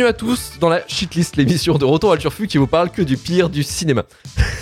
[0.00, 3.02] Bienvenue à tous dans la Shitlist, l'émission de Retour à Turfu qui vous parle que
[3.02, 4.04] du pire du cinéma.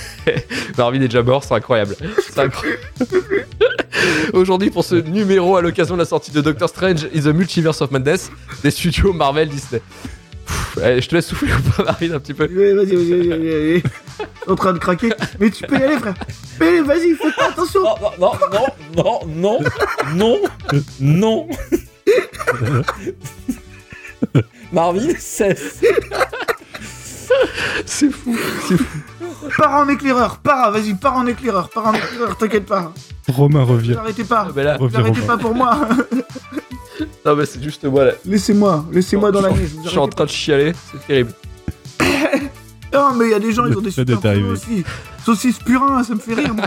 [0.76, 1.94] Marvin est déjà mort, c'est incroyable.
[4.32, 7.80] Aujourd'hui, pour ce numéro à l'occasion de la sortie de Doctor Strange in the Multiverse
[7.82, 8.32] of Madness
[8.64, 9.80] des studios Marvel Disney.
[10.44, 12.48] Pff, allez, je te laisse souffler ou pas, Marvin, un petit peu?
[12.52, 13.82] Ouais, Vas-y, vas-y, vas-y, vas-y, vas-y.
[14.48, 15.10] En train de craquer.
[15.38, 16.14] Mais tu peux y aller, frère.
[16.58, 17.82] Mais vas-y, fais pas attention.
[17.84, 18.32] Non, non,
[18.96, 19.60] non, non,
[20.16, 20.40] non,
[21.00, 21.48] non,
[24.34, 24.42] non.
[24.72, 25.80] Marvin, cesse.
[27.86, 28.36] C'est fou,
[28.68, 28.98] c'est fou.
[29.56, 30.38] Pars en éclaireur.
[30.38, 31.68] Pars, vas-y, pars en éclaireur.
[31.70, 32.92] Pars en éclaireur, t'inquiète pas.
[33.28, 33.92] Romain revient.
[33.92, 34.48] N'arrêtez pas.
[34.54, 35.36] Ah, là, Reviens, N'arrêtez Romain.
[35.36, 35.88] pas pour moi.
[37.26, 38.12] non, mais c'est juste moi là.
[38.24, 39.70] Laissez-moi, laissez-moi dans la neige.
[39.84, 41.32] Je suis en train de chialer, c'est terrible.
[42.92, 44.82] Non, mais il y a des gens, ils ont des Ça super pouvoirs aussi.
[45.24, 46.66] Saucisse purin, ça me fait rire, moi.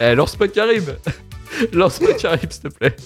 [0.00, 0.84] Eh, lance pas Karim
[1.72, 2.96] Lance pas Karim, s'il te plaît.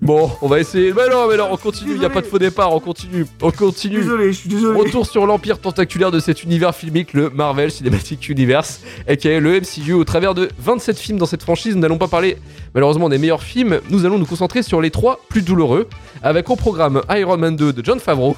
[0.00, 0.92] Bon, on va essayer.
[0.92, 1.94] Mais non, mais non, on continue.
[1.96, 2.72] Il y a pas de faux départ.
[2.72, 3.26] On continue.
[3.42, 3.98] On continue.
[3.98, 4.78] Désolé, je suis désolé.
[4.78, 9.94] Retour sur l'empire tentaculaire de cet univers filmique, le Marvel Cinematic Universe, aka le MCU.
[9.94, 12.38] Au travers de 27 films dans cette franchise, nous n'allons pas parler
[12.74, 15.88] malheureusement des meilleurs films, nous allons nous concentrer sur les trois plus douloureux,
[16.22, 18.36] avec au programme Iron Man 2 de John Favreau.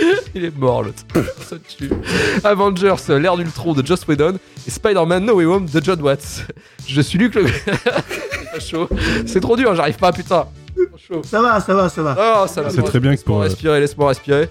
[0.34, 1.02] Il est mort l'autre.
[1.48, 1.90] Ça tue.
[2.44, 6.46] Avengers, l'ère d'Ultron de Joss Whedon et Spider-Man No Way Home de John Watts.
[6.86, 7.46] Je suis Luc le...
[7.46, 7.82] C'est
[8.52, 8.88] pas chaud.
[9.26, 10.46] C'est trop dur, j'arrive pas, putain.
[10.96, 11.22] Chaud.
[11.24, 12.16] Ça va, ça va, ça va.
[12.44, 12.70] Oh, ça va.
[12.70, 13.40] C'est très bien que Laisse-moi pour.
[13.42, 14.48] euh, respirer, laisse-moi respirer.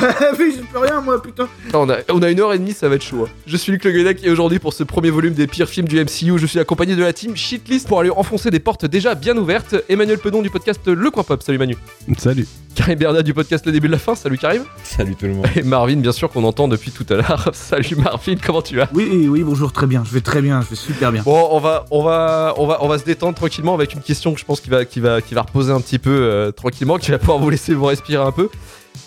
[0.38, 1.48] mais je peux rien, moi, putain.
[1.74, 3.24] On a, on a une heure et demie, ça va être chaud.
[3.26, 3.30] hein.
[3.46, 5.98] Je suis Luc Le Guenec et aujourd'hui, pour ce premier volume des pires films du
[6.02, 9.36] MCU, je suis accompagné de la team Shitlist pour aller enfoncer des portes déjà bien
[9.36, 9.74] ouvertes.
[9.88, 11.76] Emmanuel Pedon du podcast Le Coin Pop, salut Manu.
[12.16, 12.46] Salut.
[12.74, 14.62] Karim Bernat du podcast Le Début de la Fin, salut Karim.
[14.84, 15.46] Salut tout le monde.
[15.56, 17.50] Et Marvin, bien sûr, qu'on entend depuis tout à l'heure.
[17.52, 18.88] salut Marvin, comment tu vas?
[18.94, 20.04] Oui, oui, bonjour, très bien.
[20.06, 21.22] Je vais très bien, je vais super bien.
[21.22, 24.32] Bon, on va, on va, on va, on va se détendre tranquillement avec une question
[24.32, 26.98] que je pense qui va, qui va, qui va reposer un petit peu euh, tranquillement,
[26.98, 28.48] qui va pouvoir vous laisser vous respirer un peu.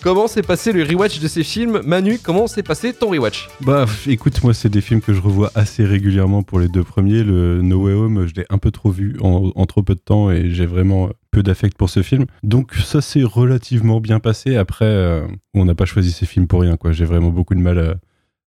[0.03, 3.85] Comment s'est passé le rewatch de ces films Manu, comment s'est passé ton rewatch Bah
[4.07, 7.23] écoute, moi c'est des films que je revois assez régulièrement pour les deux premiers.
[7.23, 10.31] Le No Way Home, je l'ai un peu trop vu en, trop peu de temps
[10.31, 12.25] et j'ai vraiment peu d'affect pour ce film.
[12.41, 14.55] Donc ça s'est relativement bien passé.
[14.55, 16.77] Après, euh, on n'a pas choisi ces films pour rien.
[16.77, 16.93] quoi.
[16.93, 17.93] J'ai vraiment beaucoup de mal euh,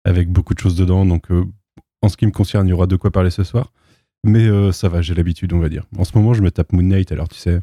[0.04, 1.06] avec beaucoup de choses dedans.
[1.06, 1.44] Donc euh,
[2.02, 3.70] en ce qui me concerne, il y aura de quoi parler ce soir.
[4.26, 5.84] Mais ça va, j'ai l'habitude, on va dire.
[5.98, 7.60] En ce moment, je me tape Moon Knight, alors tu sais.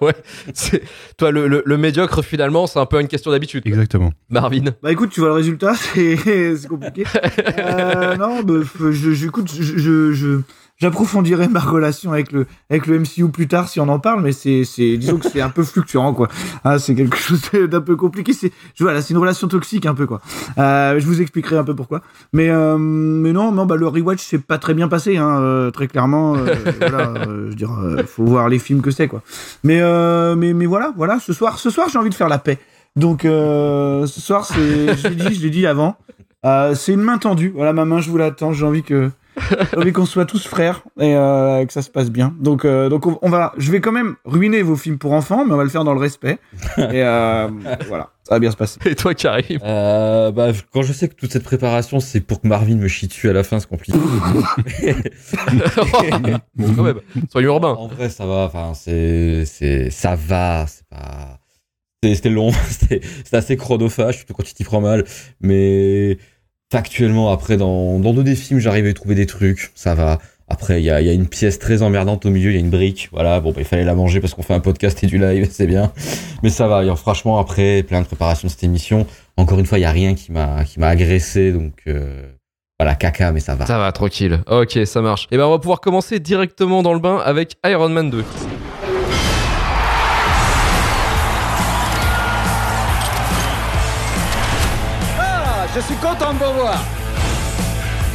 [0.00, 0.14] Ouais,
[0.54, 0.82] c'est-
[1.16, 3.62] toi le, le- le médiocre finalement c'est un peu une question d'habitude.
[3.66, 4.12] Exactement.
[4.30, 4.64] Marvin.
[4.82, 6.16] Bah écoute, tu vois le résultat, c'est
[6.56, 7.04] c'est compliqué.
[7.58, 8.54] Euh, non, bah,
[8.90, 10.40] je, je, écoute, je, je, je-
[10.82, 14.32] j'approfondirai ma relation avec le, avec le MCU plus tard si on en parle, mais
[14.32, 16.26] c'est, c'est, disons que c'est un peu fluctuant, quoi.
[16.64, 18.32] Ah, c'est quelque chose d'un peu compliqué.
[18.32, 18.50] C'est,
[18.80, 20.20] voilà, c'est une relation toxique un peu, quoi.
[20.58, 22.02] Euh, je vous expliquerai un peu pourquoi.
[22.32, 25.70] Mais, euh, mais non, non, bah le rewatch c'est pas très bien passé, hein, euh,
[25.70, 26.32] très clairement.
[26.80, 27.70] voilà, je veux dire,
[28.06, 29.22] faut voir les films que c'est, quoi.
[29.62, 29.80] Mais,
[30.34, 31.20] mais, mais voilà, voilà.
[31.20, 32.58] Ce soir, ce soir, j'ai envie de faire la paix.
[32.96, 35.96] Donc ce soir, c'est, je l'ai dit, je l'ai dit avant,
[36.74, 37.52] c'est une main tendue.
[37.54, 38.52] Voilà, ma main, je vous l'attends.
[38.52, 39.10] J'ai envie que,
[39.76, 42.34] envie qu'on soit tous frères et euh, que ça se passe bien.
[42.40, 45.44] Donc, euh, donc on, on va, je vais quand même ruiner vos films pour enfants,
[45.46, 46.38] mais on va le faire dans le respect.
[46.78, 47.48] Et euh,
[47.88, 48.78] voilà, ça va bien se passer.
[48.84, 52.48] Et toi Karim Euh, bah, quand je sais que toute cette préparation, c'est pour que
[52.48, 53.98] Marvin me chie dessus à la fin, c'est compliqué.
[56.54, 57.72] Bon, quand même, soyons urbains.
[57.74, 58.44] en vrai, ça va.
[58.44, 60.66] Enfin, c'est, c'est, ça va.
[60.66, 61.38] C'est pas.
[62.02, 62.50] c'est- C'était long.
[62.68, 65.04] C'était c'était assez chronophage, surtout quand tu t'y prends mal.
[65.40, 66.18] Mais
[66.72, 69.70] factuellement, après, dans, dans deux des films, j'arrive à trouver des trucs.
[69.74, 70.18] Ça va.
[70.48, 73.10] Après, il y a, une pièce très emmerdante au milieu, il y a une brique.
[73.12, 75.48] Voilà, bon, bah, il fallait la manger parce qu'on fait un podcast et du live,
[75.52, 75.92] c'est bien.
[76.42, 76.96] Mais ça va.
[76.96, 79.06] Franchement, après, plein de préparation de cette émission.
[79.36, 81.52] Encore une fois, il y a rien qui m'a qui m'a agressé.
[81.52, 82.22] Donc, euh,
[82.80, 83.66] voilà, caca, mais ça va.
[83.66, 84.40] Ça va, tranquille.
[84.50, 85.28] Ok, ça marche.
[85.30, 88.24] Et ben on va pouvoir commencer directement dans le bain avec Iron Man 2.
[96.12, 96.84] Content de vous voir.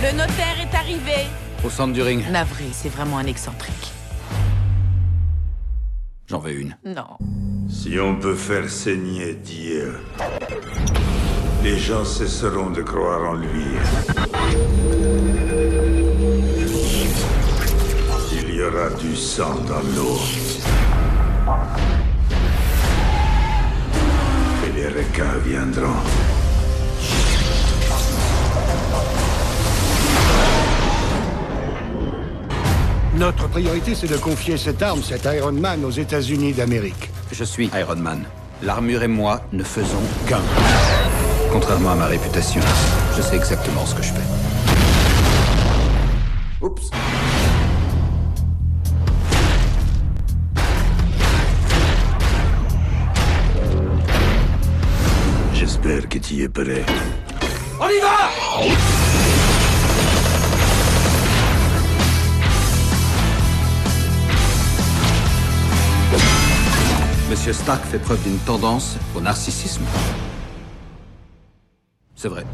[0.03, 1.27] Le notaire est arrivé.
[1.65, 3.91] Au centre du ring, Navré, c'est vraiment un excentrique.
[6.27, 6.77] j'en veux une.
[6.85, 7.17] Non.
[7.69, 9.99] Si on peut faire saigner Dieu,
[11.63, 13.65] les gens cesseront de croire en lui.
[18.31, 20.19] Il y aura du sang dans l'eau.
[24.67, 26.37] Et les requins viendront.
[33.18, 37.10] Notre priorité, c'est de confier cette arme, cet Iron Man, aux États-Unis d'Amérique.
[37.31, 38.24] Je suis Iron Man.
[38.62, 40.40] L'armure et moi ne faisons qu'un.
[41.52, 42.62] Contrairement à ma réputation,
[43.16, 44.22] je sais exactement ce que je fais.
[46.62, 46.92] Oups.
[55.56, 56.86] J'espère que tu y es prêt.
[57.80, 59.37] On y va
[67.29, 69.83] Monsieur Stark fait preuve d'une tendance au narcissisme.
[72.15, 72.45] C'est vrai.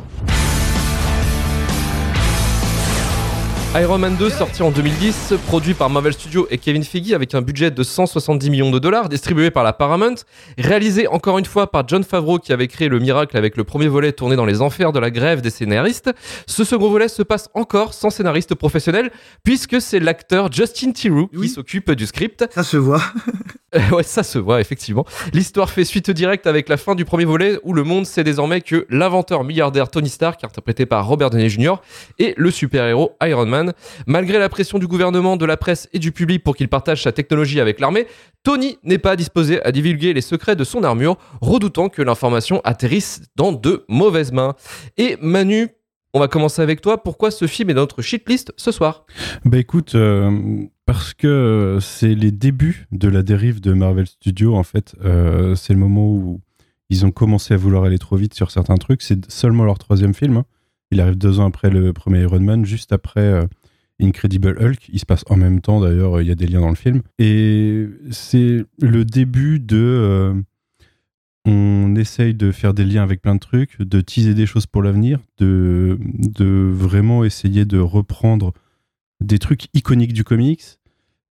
[3.75, 7.41] Iron Man 2 sorti en 2010, produit par Marvel Studios et Kevin Feige avec un
[7.41, 10.13] budget de 170 millions de dollars, distribué par la Paramount,
[10.59, 13.87] réalisé encore une fois par John Favreau qui avait créé le miracle avec le premier
[13.87, 16.11] volet tourné dans les enfers de la grève des scénaristes.
[16.45, 19.09] Ce second volet se passe encore sans scénariste professionnel
[19.43, 22.45] puisque c'est l'acteur Justin Theroux qui s'occupe du script.
[22.53, 23.01] Ça se voit.
[23.75, 25.05] Euh, ouais, ça se voit, effectivement.
[25.33, 28.61] L'histoire fait suite directe avec la fin du premier volet où le monde sait désormais
[28.61, 31.75] que l'inventeur milliardaire Tony Stark, interprété par Robert Downey Jr.,
[32.19, 33.62] est le super-héros Iron Man.
[34.07, 37.11] Malgré la pression du gouvernement, de la presse et du public pour qu'il partage sa
[37.11, 38.07] technologie avec l'armée,
[38.43, 43.21] Tony n'est pas disposé à divulguer les secrets de son armure, redoutant que l'information atterrisse
[43.35, 44.55] dans de mauvaises mains.
[44.97, 45.69] Et Manu,
[46.13, 47.01] on va commencer avec toi.
[47.01, 49.05] Pourquoi ce film est dans notre shitlist ce soir?
[49.45, 54.63] Bah écoute, euh, parce que c'est les débuts de la dérive de Marvel Studios en
[54.63, 54.95] fait.
[55.03, 56.41] Euh, c'est le moment où
[56.89, 59.01] ils ont commencé à vouloir aller trop vite sur certains trucs.
[59.01, 60.43] C'est seulement leur troisième film.
[60.93, 63.47] Il arrive deux ans après le premier Iron Man, juste après euh,
[63.99, 64.89] Incredible Hulk.
[64.93, 67.01] Il se passe en même temps d'ailleurs, il y a des liens dans le film.
[67.17, 69.77] Et c'est le début de...
[69.77, 70.33] euh,
[71.45, 74.83] on essaye de faire des liens avec plein de trucs, de teaser des choses pour
[74.83, 75.97] l'avenir, de,
[76.71, 78.53] vraiment essayer de reprendre
[79.19, 80.79] des trucs iconiques du comics,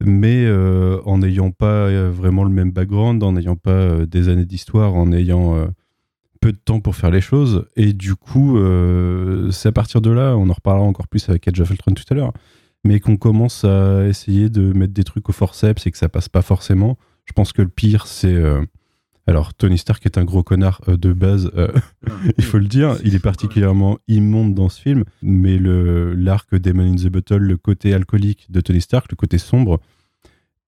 [0.04, 4.94] mais euh, en n'ayant pas vraiment le même background, en n'ayant pas des années d'histoire,
[4.94, 5.68] en ayant
[6.42, 7.66] peu de temps pour faire les choses.
[7.76, 11.46] Et du coup, euh, c'est à partir de là, on en reparlera encore plus avec
[11.46, 12.32] Edge of Ultron tout à l'heure,
[12.84, 16.28] mais qu'on commence à essayer de mettre des trucs au forceps et que ça passe
[16.28, 16.98] pas forcément.
[17.26, 18.34] Je pense que le pire, c'est...
[18.34, 18.60] euh,
[19.28, 21.52] alors, Tony Stark est un gros connard euh, de base,
[22.36, 22.96] il faut le dire.
[23.04, 27.94] Il est particulièrement immonde dans ce film, mais l'arc Demon in the Bottle, le côté
[27.94, 29.80] alcoolique de Tony Stark, le côté sombre,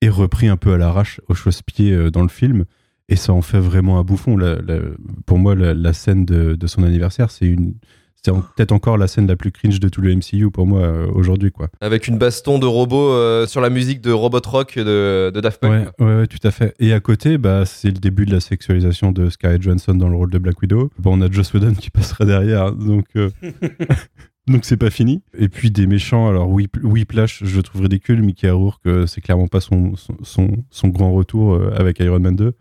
[0.01, 2.65] est repris un peu à l'arrache, au chausse-pied dans le film,
[3.09, 4.37] et ça en fait vraiment un bouffon.
[4.37, 4.81] La- la-
[5.27, 7.75] pour moi, la, la scène de, de son anniversaire, c'est une,
[8.15, 10.81] c'est en- peut-être encore la scène la plus cringe de tout le MCU pour moi
[10.81, 11.69] euh, aujourd'hui, quoi.
[11.83, 15.61] Avec une baston de robot euh, sur la musique de Robot Rock de, de Daft
[15.61, 15.71] Punk.
[15.99, 16.75] Ouais, ouais, ouais, tout à fait.
[16.81, 20.17] Et à côté, bah, c'est le début de la sexualisation de Scarlett Johansson dans le
[20.17, 20.91] rôle de Black Widow.
[20.99, 23.29] Bon, on a Joss Whedon qui passera derrière, donc euh,
[24.47, 25.23] donc c'est pas fini.
[25.37, 28.23] Et puis des méchants, alors Whip- Whiplash, je le trouve ridicule.
[28.23, 32.53] Mickey Rourke, c'est clairement pas son, son, son, son grand retour avec Iron Man 2.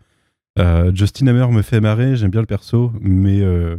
[0.58, 3.76] Euh, Justin Hammer me fait marrer, j'aime bien le perso, mais euh,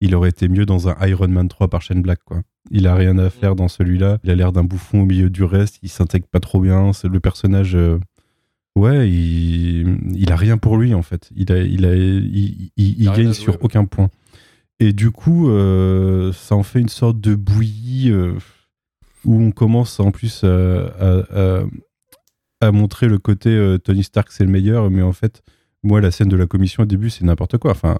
[0.00, 2.40] il aurait été mieux dans un Iron Man 3 par Shane Black, quoi.
[2.70, 4.18] Il a rien à faire dans celui-là.
[4.24, 5.78] Il a l'air d'un bouffon au milieu du reste.
[5.82, 6.92] Il s'intègre pas trop bien.
[6.92, 7.76] C'est le personnage.
[7.76, 7.98] euh,
[8.74, 11.30] Ouais, il, il a rien pour lui en fait.
[11.36, 14.10] Il, a, il, a, il, il- il a rien gagne sur aucun point.
[14.80, 18.34] Et du coup, euh, ça en fait une sorte de bouillie euh,
[19.24, 21.64] où on commence en plus à, à- à-
[22.60, 25.42] à montrer le côté Tony Stark c'est le meilleur, mais en fait,
[25.86, 27.70] moi la scène de la commission au début c'est n'importe quoi.
[27.70, 27.98] Enfin,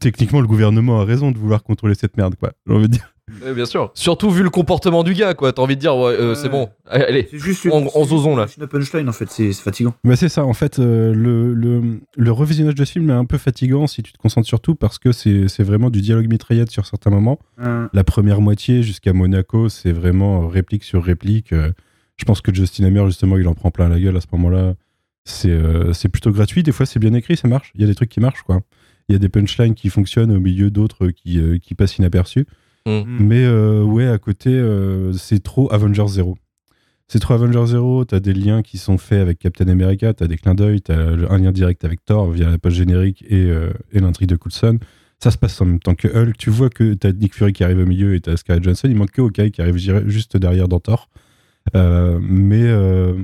[0.00, 2.52] techniquement le gouvernement a raison de vouloir contrôler cette merde quoi.
[2.66, 3.12] J'ai envie de dire.
[3.44, 3.90] Ouais, bien sûr.
[3.94, 5.52] Surtout vu le comportement du gars, quoi.
[5.52, 6.68] T'as envie de dire, ouais, euh, c'est bon.
[6.88, 7.26] Allez.
[7.28, 8.46] C'est juste En- une, en c'est zozon, là.
[8.56, 9.94] une punchline en fait, c'est c'est fatigant.
[10.04, 13.24] Bah c'est ça, en fait, euh, le, le, le revisionnage de ce film est un
[13.24, 16.70] peu fatigant si tu te concentres surtout parce que c'est c'est vraiment du dialogue mitraillette
[16.70, 17.40] sur certains moments.
[17.60, 21.52] Euh, La première moitié jusqu'à Monaco, c'est vraiment réplique sur réplique.
[21.52, 21.72] Euh,
[22.18, 24.74] Je pense que Justin Hammer, justement, il en prend plein la gueule à ce moment-là.
[25.26, 26.62] C'est euh, c'est plutôt gratuit.
[26.62, 27.72] Des fois, c'est bien écrit, ça marche.
[27.74, 28.60] Il y a des trucs qui marchent, quoi.
[29.08, 32.46] Il y a des punchlines qui fonctionnent au milieu d'autres qui, euh, qui passent inaperçus.
[32.86, 33.02] hmm.
[33.20, 36.36] Mais euh, ouais, à côté, euh, c'est trop Avengers 0.
[37.08, 40.36] C'est trop Avengers 0, t'as des liens qui sont faits avec Captain America, t'as des
[40.36, 44.00] clins d'œil, t'as un lien direct avec Thor via la page générique et, euh, et
[44.00, 44.78] l'intrigue de Coulson.
[45.20, 46.36] Ça se passe en même temps que Hulk.
[46.36, 48.88] Tu vois que t'as Nick Fury qui arrive au milieu et t'as Scarlett Johansson.
[48.88, 49.76] Il manque que Hawkeye qui arrive
[50.08, 51.08] juste derrière dans Thor.
[51.74, 53.14] Euh, mais, euh,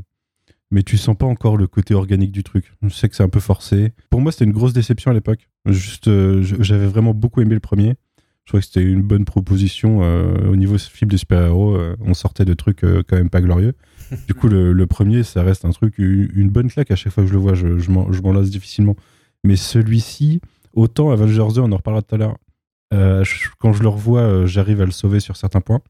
[0.72, 2.72] mais tu sens pas encore le côté organique du truc.
[2.82, 3.92] Je sais que c'est un peu forcé.
[4.10, 5.48] Pour moi, c'était une grosse déception à l'époque.
[5.66, 7.94] Juste, euh, j'avais vraiment beaucoup aimé le premier.
[8.44, 11.76] Je trouvais que c'était une bonne proposition euh, au niveau film de super-héros.
[11.76, 13.74] euh, on sortait de trucs quand même pas glorieux.
[14.26, 16.90] Du coup, le, le premier, ça reste un truc, une bonne claque.
[16.90, 18.94] À chaque fois que je le vois, je, je m'en lasse difficilement.
[19.44, 20.40] Mais celui-ci,
[20.74, 22.36] autant Avengers 2, on en reparlera tout à l'heure.
[23.58, 25.80] quand je le revois, j'arrive à le sauver sur certains points,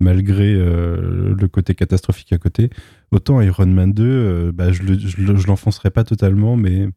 [0.00, 2.70] malgré euh, le côté catastrophique à côté.
[3.10, 6.88] Autant Iron Man 2, euh, bah, je le- je le- je l'enfoncerai pas totalement, mais,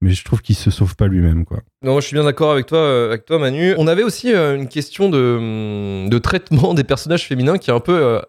[0.00, 1.44] mais je trouve qu'il se sauve pas lui-même.
[1.44, 1.60] quoi.
[1.84, 3.74] Non, je suis bien d'accord avec toi, euh, avec toi, Manu.
[3.78, 5.36] On avait aussi euh, une question de,
[6.04, 8.20] hum, de traitement des personnages féminins qui est un peu,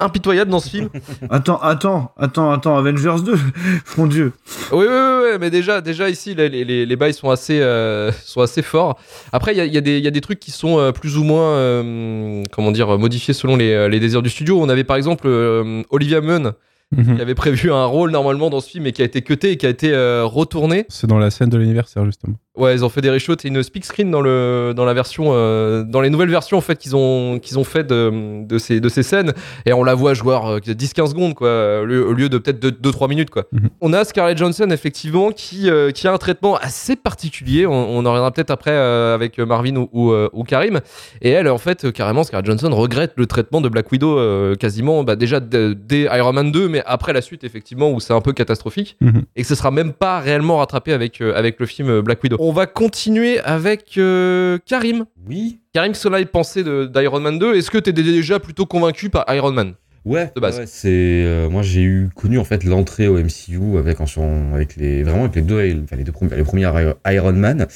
[0.00, 0.88] impitoyable dans ce film.
[1.30, 3.34] Attends, attends, attends, attends, Avengers 2,
[3.98, 4.32] mon dieu.
[4.72, 8.10] Oui, oui, oui, oui, mais déjà, déjà ici, les, les, les bails sont assez, euh,
[8.24, 8.98] sont assez forts.
[9.32, 10.92] Après, il y a, y, a des- il y a des trucs qui sont euh,
[10.92, 14.60] plus ou moins, euh, comment dire, modifiés selon les, les désirs du studio.
[14.60, 16.52] On avait par exemple euh, Olivia Munn
[16.92, 17.14] Mhm.
[17.14, 19.56] qui avait prévu un rôle normalement dans ce film et qui a été cuté et
[19.56, 20.86] qui a été euh, retourné.
[20.88, 22.34] C'est dans la scène de l'anniversaire, justement.
[22.58, 25.26] Ouais, ils ont fait des reshoots et une speak screen dans le dans la version
[25.28, 28.80] euh, dans les nouvelles versions en fait qu'ils ont qu'ils ont fait de, de ces
[28.80, 29.32] de ces scènes
[29.66, 33.30] et on la voit jouer euh, 10-15 secondes quoi au lieu, de peut-être 2-3 minutes
[33.30, 33.44] quoi.
[33.52, 33.68] Mhm.
[33.80, 37.66] On a Scarlett Johansson effectivement qui euh, qui a un traitement assez particulier.
[37.66, 40.80] On, on en reviendra peut-être après euh, avec Marvin ou, ou, euh, ou Karim
[41.22, 44.56] et elle en fait euh, carrément Scarlett Johansson regrette le traitement de Black Widow euh,
[44.56, 48.20] quasiment bah, déjà dès Iron Man 2 mais après la suite effectivement où c'est un
[48.20, 49.22] peu catastrophique Mhm.
[49.36, 52.22] et que ce sera même pas réellement rattrapé avec, euh, avec le film euh, Black
[52.24, 52.36] Widow.
[52.42, 55.04] On va continuer avec euh, Karim.
[55.28, 55.58] Oui.
[55.74, 59.10] Karim, ce que l'on pensé d'Iron Man 2, est-ce que tu étais déjà plutôt convaincu
[59.10, 59.74] par Iron Man
[60.06, 60.58] Ouais, De base.
[60.60, 64.54] ouais, c'est euh, moi j'ai eu connu en fait l'entrée au MCU avec en son-
[64.54, 66.62] avec les vraiment avec les deux enfin, les deux premiers les premiers
[67.06, 67.66] Iron Man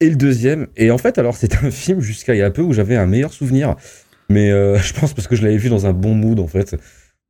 [0.00, 2.62] et le deuxième et en fait alors c'est un film jusqu'à il y a peu
[2.62, 3.76] où j'avais un meilleur souvenir
[4.28, 6.74] mais euh, je pense parce que je l'avais vu dans un bon mood en fait.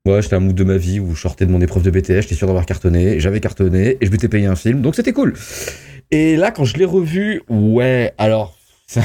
[0.04, 2.22] Ouais, j'étais un mood de ma vie où je sortais de mon épreuve de BTS,
[2.22, 5.34] j'étais sûr d'avoir cartonné, j'avais cartonné et je m'étais payé un film, donc c'était cool.
[6.12, 8.54] Et là, quand je l'ai revu, ouais, alors
[8.86, 9.04] c'est un,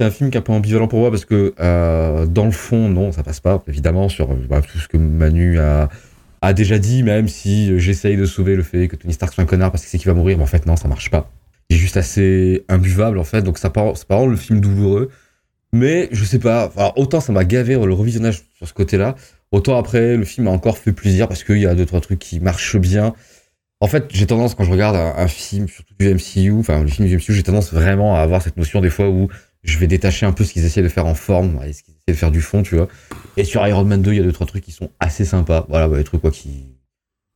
[0.00, 2.88] c'est film qui est un peu ambivalent pour moi parce que euh, dans le fond,
[2.88, 5.88] non, ça passe pas, évidemment, sur bah, tout ce que Manu a,
[6.42, 9.46] a déjà dit, même si j'essaye de sauver le fait que Tony Stark soit un
[9.46, 11.30] connard parce qu'il sait qu'il va mourir, mais en fait, non, ça marche pas.
[11.70, 15.10] Il est juste assez imbuvable, en fait, donc ça part, le film douloureux.
[15.72, 19.14] Mais je sais pas, autant ça m'a gavé le revisionnage sur ce côté-là,
[19.52, 22.18] autant après, le film m'a encore fait plaisir parce qu'il y a deux, trois trucs
[22.18, 23.14] qui marchent bien.
[23.80, 26.88] En fait, j'ai tendance, quand je regarde un, un film, surtout du MCU, enfin, le
[26.88, 29.28] film du MCU, j'ai tendance vraiment à avoir cette notion des fois où
[29.62, 31.94] je vais détacher un peu ce qu'ils essaient de faire en forme et ce qu'ils
[31.94, 32.88] essaient de faire du fond, tu vois.
[33.36, 35.64] Et sur Iron Man 2, il y a deux, trois trucs qui sont assez sympas.
[35.68, 36.74] Voilà, ouais, des trucs, quoi, qui.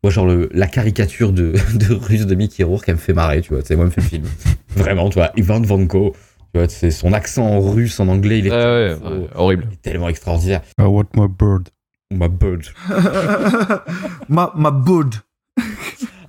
[0.02, 3.40] Moi, genre, le, la caricature de, de russe de Mickey Rourke, elle me fait marrer,
[3.40, 3.62] tu vois.
[3.64, 4.24] C'est moi, elle me fait le film.
[4.76, 5.30] Vraiment, tu vois.
[5.36, 6.16] Ivan Vanko,
[6.52, 9.28] tu vois, c'est son accent en russe, en anglais, il est, Ouais, ouais, tellement- ouais,
[9.36, 9.66] horrible.
[9.70, 10.62] il est tellement extraordinaire.
[10.80, 11.68] I want my bird?
[12.12, 12.64] Ma bird.
[14.28, 15.14] ma, ma bud.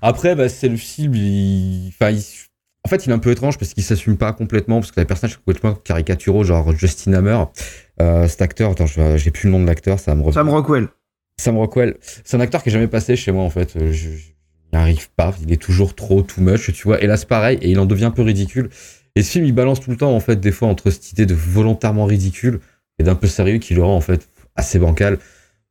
[0.06, 1.90] Après, bah, c'est le film, il...
[2.00, 2.24] Enfin, il-
[2.86, 5.06] En fait, il est un peu étrange parce qu'il s'assume pas complètement, parce que les
[5.06, 7.42] personnages sont complètement caricaturaux, genre Justin Hammer.
[8.02, 10.30] Euh, cet acteur, attends, j'ai plus le nom de l'acteur, ça me.
[10.34, 10.90] Sam Rockwell.
[11.40, 11.96] Sam Rockwell.
[12.26, 13.76] C'est un acteur qui est jamais passé chez moi, en fait.
[13.78, 14.34] Euh, Je, je-
[14.74, 17.02] il arrive pas, il est toujours trop too much, tu vois.
[17.02, 18.70] Et là, c'est pareil, et il en devient un peu ridicule.
[19.16, 21.26] Et ce film, il balance tout le temps, en fait, des fois, entre cette idée
[21.28, 22.60] de volontairement ridicule
[23.00, 25.20] et d'un peu sérieux qui le rend, en fait, assez bancal.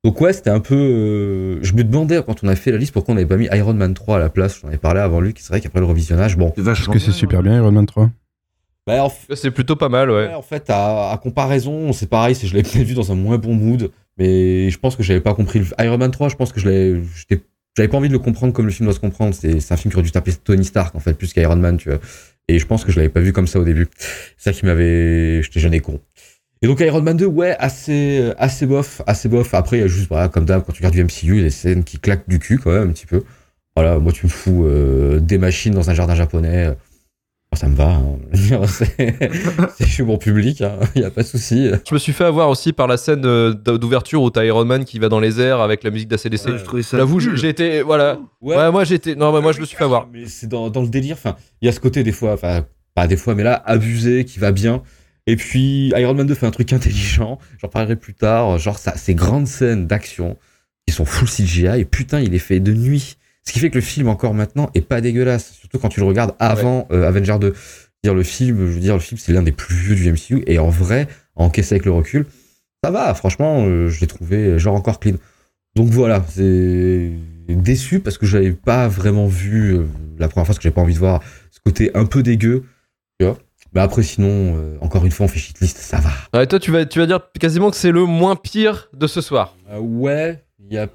[0.04, 0.74] Donc ouais, c'était un peu...
[0.74, 3.48] euh, Je me demandais, quand on a fait la liste, pourquoi on n'avait pas mis
[3.52, 4.58] Iron Man 3 à la place.
[4.60, 6.48] J'en avais parlé avant lui, qui c'est vrai qu'après le revisionnage, bon...
[6.56, 8.10] C'est Parce vachement que c'est bien, super bien, Iron Man 3.
[8.86, 10.26] Bah, en f- C'est plutôt pas mal, ouais.
[10.26, 13.14] ouais, en fait, à, à comparaison, c'est pareil, c'est je l'avais peut-être vu dans un
[13.14, 15.60] moins bon mood, mais je pense que j'avais pas compris.
[15.60, 15.66] Le...
[15.84, 17.00] Iron Man 3, je pense que je
[17.76, 19.34] J'avais pas envie de le comprendre comme le film doit se comprendre.
[19.34, 21.76] C'est c'est un film qui aurait dû taper Tony Stark, en fait, plus qu'Iron Man,
[21.76, 22.00] tu vois.
[22.48, 23.86] Et je pense que je l'avais pas vu comme ça au début.
[24.36, 25.42] C'est ça qui m'avait...
[25.44, 26.00] J'étais jeune et con.
[26.62, 29.52] Et donc Iron Man 2, ouais, assez, assez bof, assez bof.
[29.54, 31.40] Après, il y a juste, voilà, comme d'hab, quand tu regardes du MCU, il y
[31.40, 33.22] a des scènes qui claquent du cul, quand même, un petit peu.
[33.74, 36.66] Voilà, moi, tu me fous euh, des machines dans un jardin japonais.
[36.66, 36.74] euh,
[37.54, 37.88] ça me va.
[37.90, 38.16] hein.
[38.66, 39.18] C'est-
[39.80, 40.62] je suis bon public,
[40.94, 41.68] il n'y a pas de souci.
[41.88, 44.84] Je me suis fait avoir aussi par la scène euh, d'ouverture où t'as Iron Man
[44.84, 46.46] qui va dans les airs avec la musique d'ACDC.
[46.46, 47.82] Ouais, je trouvais ça J'avoue, j'ai été.
[47.82, 48.20] Voilà.
[48.40, 49.16] Ouais, moi j'ai été.
[49.16, 50.06] Non, mais moi je me suis fait avoir.
[50.12, 51.16] Mais c'est dans, dans le délire.
[51.18, 52.64] Enfin, il y a ce côté des fois, enfin,
[52.94, 54.82] pas des fois, mais là, abusé, qui va bien.
[55.26, 57.38] Et puis, Iron Man 2 fait un truc intelligent.
[57.60, 58.58] J'en parlerai plus tard.
[58.58, 60.36] Genre, ça, ces grandes scènes d'action
[60.86, 61.80] qui sont full CGI.
[61.80, 63.16] Et putain, il est fait de nuit.
[63.44, 65.52] Ce qui fait que le film, encore maintenant, est pas dégueulasse.
[65.52, 67.54] Surtout quand tu le regardes avant euh, Avenger 2.
[68.04, 70.42] Dire le film, je veux dire, le film, c'est l'un des plus vieux du MCU.
[70.46, 72.26] Et en vrai, à encaisser avec le recul,
[72.82, 73.14] ça va.
[73.14, 75.16] Franchement, euh, je l'ai trouvé, genre, encore clean.
[75.74, 77.12] Donc voilà, c'est
[77.48, 79.86] déçu parce que j'avais pas vraiment vu euh,
[80.18, 82.64] la première fois, parce que j'avais pas envie de voir ce côté un peu dégueu,
[83.18, 83.38] tu vois.
[83.74, 86.10] Mais après, sinon, euh, encore une fois, on fait shitlist, ça va.
[86.38, 89.20] Ouais, toi, tu vas, tu vas dire quasiment que c'est le moins pire de ce
[89.20, 89.54] soir.
[89.70, 90.88] Euh, ouais, il y a.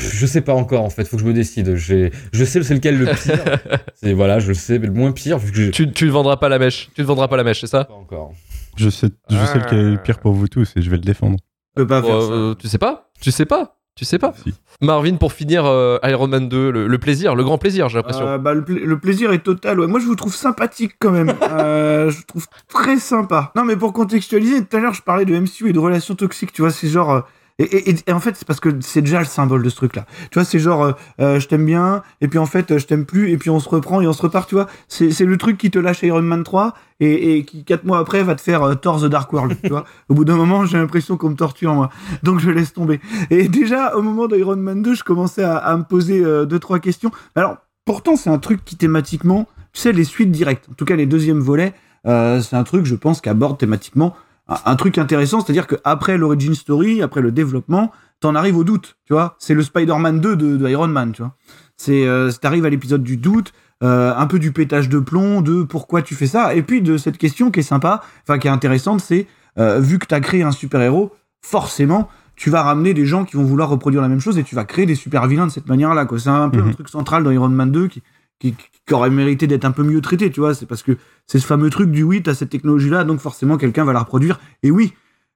[0.00, 1.74] Je sais pas encore en fait, faut que je me décide.
[1.76, 3.58] J'ai- Je sais c'est lequel le pire.
[3.94, 6.10] c'est voilà, je le sais, mais le moins pire vu que j'ai Tu, tu ne
[6.10, 6.88] vendras pas la mèche.
[6.94, 7.84] Tu ne vendras pas la mèche, c'est ça?
[7.84, 8.32] Pas encore.
[8.76, 11.02] Je sais, je sais lequel est le pire pour vous tous et je vais le
[11.02, 11.36] défendre.
[11.76, 12.58] Je peux pas faire Euh, ça.
[12.60, 13.10] Tu sais pas?
[13.20, 13.76] Tu sais pas?
[13.96, 14.52] Tu sais pas Si.
[14.80, 18.26] Marvin, pour finir euh, Iron Man 2, le, le plaisir, le grand plaisir, j'ai l'impression.
[18.26, 19.78] Euh, bah, le, pla- le plaisir est total.
[19.78, 19.86] Ouais.
[19.86, 21.32] Moi, je vous trouve sympathique quand même.
[21.42, 23.52] Euh, je vous trouve très sympa.
[23.54, 26.52] Non, mais pour contextualiser, tout à l'heure, je parlais de MCU et de relations toxiques.
[26.52, 27.20] Tu vois, c'est genre, euh,
[27.60, 30.06] Et, et- et en fait, c'est parce que c'est déjà le symbole de ce truc-là.
[30.32, 32.86] Tu vois, c'est genre, euh, euh, je t'aime bien, et puis en fait, euh, je
[32.86, 34.66] t'aime plus, et puis on se reprend et on se repart, tu vois.
[34.88, 38.24] C'est le truc qui te lâche Iron Man 3 et, et qui, quatre mois après,
[38.24, 39.84] va te faire euh, Thor The Dark World, tu vois.
[40.08, 41.90] Au bout d'un moment, j'ai l'impression qu'on me torture, moi.
[42.24, 43.00] Donc je laisse tomber.
[43.30, 46.80] Et déjà, au moment d'Iron Man 2, je commençais à, à me poser deux, trois
[46.80, 47.12] questions.
[47.36, 50.96] Alors, pourtant, c'est un truc qui thématiquement, tu sais, les suites directes, en tout cas
[50.96, 51.72] les deuxièmes volets,
[52.04, 54.14] c'est un truc, je pense, qui aborde thématiquement
[54.46, 59.12] un, truc intéressant, c'est-à-dire qu'après l'origin story, après le développement, t'en arrives au doute, tu
[59.12, 59.36] vois.
[59.38, 61.34] C'est le Spider-Man 2 de, de Iron Man, tu vois.
[61.76, 65.62] C'est, euh, t'arrives à l'épisode du doute, euh, un peu du pétage de plomb, de
[65.62, 68.50] pourquoi tu fais ça, et puis de cette question qui est sympa, enfin qui est
[68.50, 69.26] intéressante, c'est
[69.58, 73.44] euh, vu que t'as créé un super-héros, forcément, tu vas ramener des gens qui vont
[73.44, 76.18] vouloir reproduire la même chose et tu vas créer des super-vilains de cette manière-là, quoi.
[76.18, 78.02] C'est un peu un truc central dans Iron Man 2 qui,
[78.38, 78.54] qui,
[78.90, 80.54] aurait mérité d'être un peu mieux traité, tu vois.
[80.54, 83.84] C'est parce que c'est ce fameux truc du oui, t'as cette technologie-là, donc forcément quelqu'un
[83.84, 84.40] va la reproduire.
[84.62, 84.92] Et oui,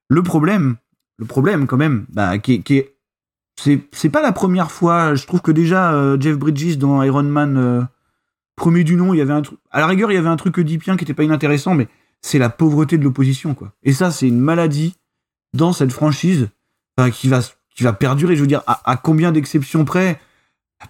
[0.07, 0.75] le problème,
[1.17, 2.95] le problème quand même, bah, qui, qui est,
[3.57, 5.15] c'est, pas la première fois.
[5.15, 7.81] Je trouve que déjà euh, Jeff Bridges dans Iron Man euh,
[8.55, 9.59] premier du nom, il y avait un truc.
[9.71, 11.87] À la rigueur, il y avait un truc oedipien qui était pas inintéressant, mais
[12.21, 13.73] c'est la pauvreté de l'opposition, quoi.
[13.83, 14.95] Et ça, c'est une maladie
[15.53, 16.49] dans cette franchise
[16.97, 17.41] enfin, qui va
[17.75, 18.35] qui va perdurer.
[18.35, 20.19] Je veux dire, à combien d'exceptions près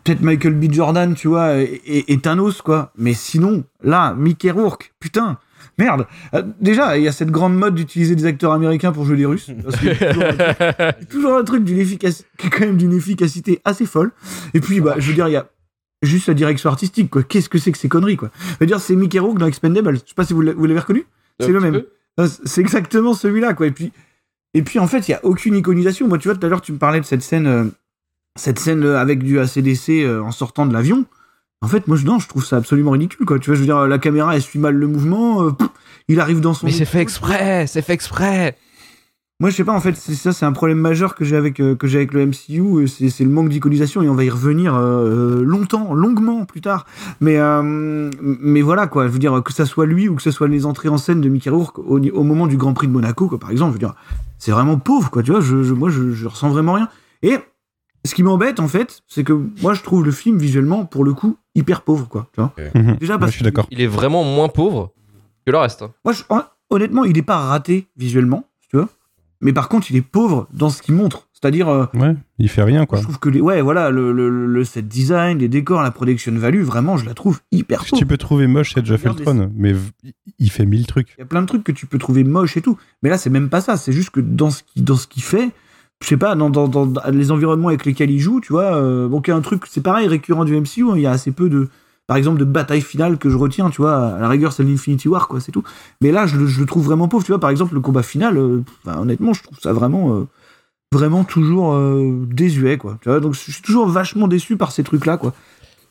[0.04, 0.72] Peut-être Michael B.
[0.72, 2.92] Jordan, tu vois, et, et- et Thanos, quoi.
[2.98, 5.40] Mais sinon, là, Mickey Rourke, putain,
[5.80, 6.06] merde.
[6.36, 9.26] Euh, déjà, il y a cette grande mode d'utiliser des acteurs américains pour jouer les
[9.26, 9.50] Russes.
[9.64, 10.34] Parce que toujours un
[10.94, 14.12] truc- toujours un truc d'une efficacité, quand même d'une efficacité assez folle.
[14.54, 15.48] Et puis, bah, je veux dire, il y a
[16.04, 17.24] juste la direction artistique, quoi.
[17.24, 18.30] Qu'est-ce que c'est que ces conneries, quoi?
[18.52, 19.96] Je veux dire, c'est Mickey Rourke dans Expendables.
[19.96, 21.06] Je sais pas si vous l'a- vous l'avez reconnu.
[21.40, 21.82] C'est le même.
[22.18, 23.66] Ah, C'est exactement celui-là, quoi.
[23.66, 23.92] Et puis,
[24.54, 26.08] et puis en fait, il y a aucune iconisation.
[26.08, 27.66] Moi, tu vois, tout à l'heure, tu me parlais de cette scène, euh,
[28.40, 31.06] cette scène euh, avec du ACDC euh, en sortant de l'avion.
[31.62, 33.38] En fait, moi, je, non, je trouve ça absolument ridicule, quoi.
[33.38, 35.44] Tu vois, je veux dire, la caméra, elle suit mal le mouvement.
[35.44, 35.68] euh, pff,
[36.08, 36.66] il arrive dans son.
[36.68, 38.58] Mais c'est fait exprès, c'est fait exprès.
[39.42, 41.62] Moi, je sais pas, en fait, c'est ça, c'est un problème majeur que j'ai avec,
[41.62, 44.76] euh, que j'ai avec le MCU, c'est le manque d'iconisation, et on va y revenir
[44.76, 46.86] euh, longtemps, longuement plus tard.
[47.22, 47.38] Mais,
[48.22, 50.66] mais voilà, quoi, je veux dire, que ça soit lui ou que ce soit les
[50.66, 53.40] entrées en scène de Mickey Rourke au, au moment du Grand Prix de Monaco, quoi,
[53.40, 53.96] par exemple, je veux dire,
[54.40, 56.90] c'est vraiment pauvre, quoi, tu vois, je, je- moi, je, je ressens vraiment rien.
[57.22, 57.38] Et
[58.10, 61.14] ce qui m'embête, en fait, c'est que moi, je trouve le film visuellement, pour le
[61.14, 62.54] coup, hyper pauvre, quoi, tu vois.
[62.76, 62.98] Mhm.
[62.98, 63.68] Déjà, parce je suis d'accord.
[63.72, 64.92] Il est vraiment moins pauvre
[65.46, 65.82] que le reste.
[65.82, 65.92] hein.
[66.04, 68.90] Moi, je- hon- honnêtement, il est pas raté visuellement, tu vois.
[69.42, 71.28] Mais par contre, il est pauvre dans ce qu'il montre.
[71.32, 72.98] C'est-à-dire, euh, Ouais, il fait rien, quoi.
[72.98, 76.34] je trouve que les, ouais, voilà, le, le, le set design, les décors, la production
[76.34, 78.06] value, vraiment, je la trouve hyper Tu pauvre.
[78.06, 79.92] peux trouver moche Edge of Regarde Ultron, mais v-
[80.40, 81.14] il fait mille trucs.
[81.18, 82.78] Il y a plein de trucs que tu peux trouver moches et tout.
[83.02, 83.78] Mais là, c'est même pas ça.
[83.78, 85.52] C'est juste que dans ce qui, dans ce qu'il fait,
[86.02, 89.32] je sais pas, dans, les environnements avec lesquels il joue, tu vois, euh, bon, qu'il
[89.32, 91.50] y a un truc, c'est pareil, récurrent du MCU, hein, il y a assez peu
[91.50, 91.68] de,
[92.10, 95.08] par exemple, de bataille finale que je retiens, tu vois, à la rigueur, c'est l'Infinity
[95.08, 95.64] War, quoi, c'est tout.
[96.02, 98.64] Mais là, je, le- trouve vraiment pauvre, tu vois, par exemple, le combat final, euh,
[98.84, 100.28] enfin, honnêtement, je trouve ça vraiment, euh,
[100.92, 102.98] vraiment toujours euh, désuet, quoi.
[103.02, 105.36] Tu vois, donc je suis toujours vachement déçu par ces trucs-là, quoi.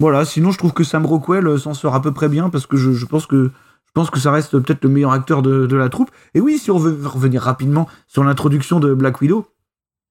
[0.00, 2.76] Voilà, sinon, je trouve que Sam Rockwell s'en sort à peu près bien parce que
[2.76, 3.52] je, pense que
[3.86, 6.10] je pense que ça reste peut-être le meilleur acteur de la troupe.
[6.34, 9.46] Et oui, si on veut revenir rapidement sur l'introduction de Black Widow,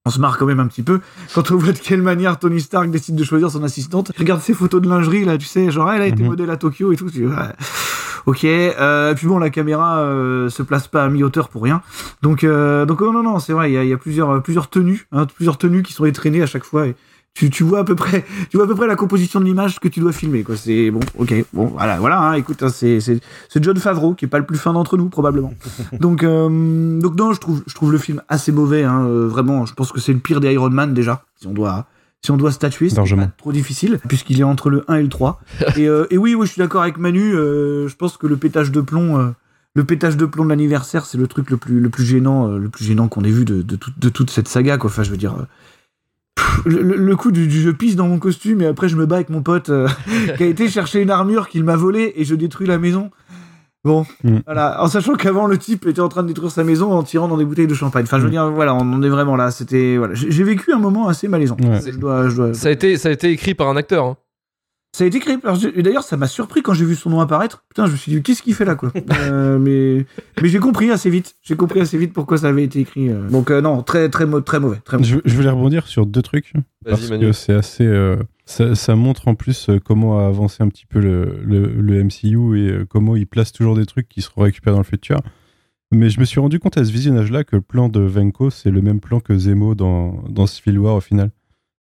[0.07, 0.99] on se marre quand même un petit peu
[1.33, 4.11] quand on voit de quelle manière Tony Stark décide de choisir son assistante.
[4.17, 6.29] Regarde ses photos de lingerie là, tu sais, genre elle a été Mhm.
[6.29, 7.09] modèle à Tokyo et tout.
[7.09, 7.33] tu dis, ouais.
[8.25, 11.81] Ok, euh, puis bon, la caméra euh, se place pas à mi-hauteur pour rien.
[12.21, 14.41] Donc, euh, donc oh, non, non, c'est vrai, il y a, il y a plusieurs,
[14.43, 16.87] plusieurs tenues, hein, plusieurs tenues qui sont étraînées à chaque fois.
[16.87, 16.95] Et
[17.37, 19.79] tu, tu vois à peu près, tu vois à peu près la composition de l'image
[19.79, 20.55] que tu dois filmer, quoi.
[20.57, 22.19] C'est bon, ok, bon, voilà, voilà.
[22.19, 24.97] Hein, écoute, hein, c'est, c'est, c'est John Favreau qui est pas le plus fin d'entre
[24.97, 25.53] nous probablement.
[25.99, 28.83] donc, euh, donc non, je trouve, je trouve le film assez mauvais.
[28.83, 31.25] Hein, euh, vraiment, je pense que c'est le pire des Iron Man déjà.
[31.39, 31.85] Si on doit,
[32.23, 35.09] si on doit statuer, c'est pas trop difficile puisqu'il est entre le 1 et le
[35.09, 35.39] 3.
[35.77, 37.33] et, euh, et oui, oui, je suis d'accord avec Manu.
[37.33, 39.33] je pense que le pétage de plomb.
[39.75, 42.69] le pétage de plomb de l'anniversaire, c'est le truc le plus, le plus gênant, le
[42.69, 44.89] plus gênant qu'on ait vu de, de, tout- de toute cette saga, quoi.
[44.89, 45.35] Enfin, je veux dire,
[46.37, 49.17] pff, le, coup du, du je pisse dans mon costume et après je me bats
[49.17, 49.87] avec mon pote euh,
[50.37, 53.11] qui a été chercher une armure qu'il m'a volée et je détruis la maison.
[53.83, 54.37] Bon, Mm.
[54.45, 57.27] voilà, en sachant qu'avant le type était en train de détruire sa maison en tirant
[57.29, 58.03] dans des bouteilles de champagne.
[58.03, 58.31] Enfin, je veux Mm.
[58.31, 59.49] dire, voilà, on en est vraiment là.
[59.51, 61.55] C'était, voilà, j'ai j'ai vécu un moment assez malaisant.
[61.61, 61.79] Ouais.
[61.85, 64.03] Je dois, je dois, Ça a été, ça a été écrit par un acteur.
[64.05, 64.17] hein.
[64.97, 65.37] Ça a été créé.
[65.83, 67.63] D'ailleurs, ça m'a surpris quand j'ai vu son nom apparaître.
[67.69, 70.05] Putain, je me suis dit, qu'est-ce qu'il fait là, quoi Euh, Mais,
[70.41, 71.35] mais j'ai compris assez vite.
[71.43, 73.09] J'ai compris assez vite pourquoi ça avait été écrit.
[73.09, 73.29] euh.
[73.29, 74.77] Donc, euh, non, très, très, mau- très mauvais.
[74.83, 75.07] Très mauvais.
[75.09, 76.53] Je, je voulais rebondir sur deux trucs.
[76.85, 77.25] Parce Vas-y, Manu.
[77.27, 77.85] que c'est assez.
[77.85, 82.03] euh, ça, ça montre en plus comment a avancé un petit peu le, le, le
[82.03, 85.19] MCU et comment il place toujours des trucs qui seront récupérés dans le futur.
[85.91, 88.71] Mais je me suis rendu compte à ce visionnage-là que le plan de Venko, c'est
[88.71, 91.29] le même plan que Zemo dans, dans Civil War au final.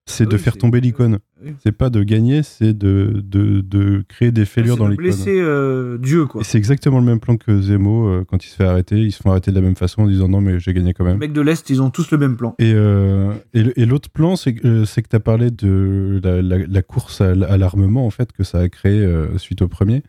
[0.09, 1.19] C'est Ah de faire c'est- tomber l'icône.
[1.45, 1.53] oui.
[1.65, 5.05] C'est pas de gagner, c'est de, de, de créer des fêlures C'est dans de l'icône.
[5.07, 6.45] blesser euh, Dieu, quoi.
[6.45, 9.01] C'est exactement le même plan que Zemo euh, quand il se fait arrêter.
[9.01, 11.03] Ils se font arrêter de la même façon en disant non, mais j'ai gagné quand
[11.05, 11.19] Les même.
[11.19, 12.55] mecs de l'Est, ils ont tous le même plan.
[12.61, 16.67] Et, euh, et, l'autre plan, c'est que, euh, c'est tu as parlé de la, la-
[16.67, 20.03] la course à, l'armement, en fait, que ça a créé euh, suite au premier.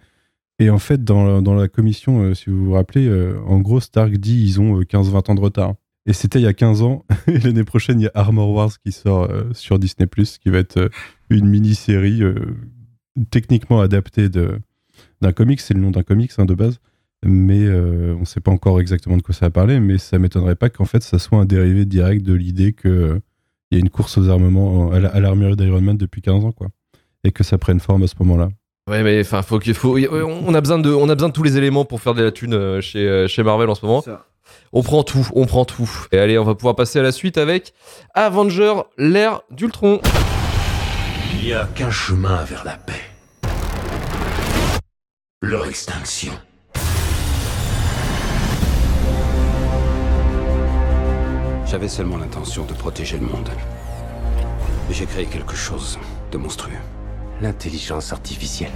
[0.59, 3.59] Et en fait, dans, la- dans la commission, euh, si vous vous rappelez, euh, en
[3.59, 5.73] gros, Stark dit ils ont euh, 15-20 ans de retard.
[6.07, 7.05] Et c'était il y a 15 ans.
[7.27, 10.07] Et l'année prochaine, il y a Armor Wars qui sort euh, sur Disney,
[10.41, 10.89] qui va être euh,
[11.29, 12.33] une mini-série euh,
[13.29, 14.59] techniquement adaptée de-
[15.21, 15.59] d'un comics.
[15.61, 16.79] C'est le nom d'un comics hein, de base.
[17.25, 19.79] Mais euh, on ne sait pas encore exactement de quoi ça va parler.
[19.79, 23.21] Mais ça m'étonnerait pas qu'en fait, ça soit un dérivé direct de l'idée qu'il
[23.71, 26.51] y a une course aux armements, à la- à l'armurerie d'Iron Man depuis 15 ans.
[26.51, 26.67] quoi.
[27.23, 28.49] Et que ça prenne forme à ce moment-là.
[28.89, 29.97] Ouais, mais enfin, faut qu'il faut.
[29.97, 32.31] On a besoin de, on a besoin de tous les éléments pour faire de la
[32.31, 34.01] thune chez, chez Marvel en ce moment.
[34.01, 34.25] Ça.
[34.73, 35.89] On prend tout, on prend tout.
[36.11, 37.73] Et allez, on va pouvoir passer à la suite avec
[38.13, 40.01] Avenger, l'ère d'Ultron.
[41.33, 42.93] Il n'y a qu'un chemin vers la paix.
[45.41, 46.33] Leur extinction.
[51.65, 53.49] J'avais seulement l'intention de protéger le monde.
[54.87, 55.99] Mais J'ai créé quelque chose
[56.31, 56.71] de monstrueux.
[57.41, 58.71] L'intelligence artificielle.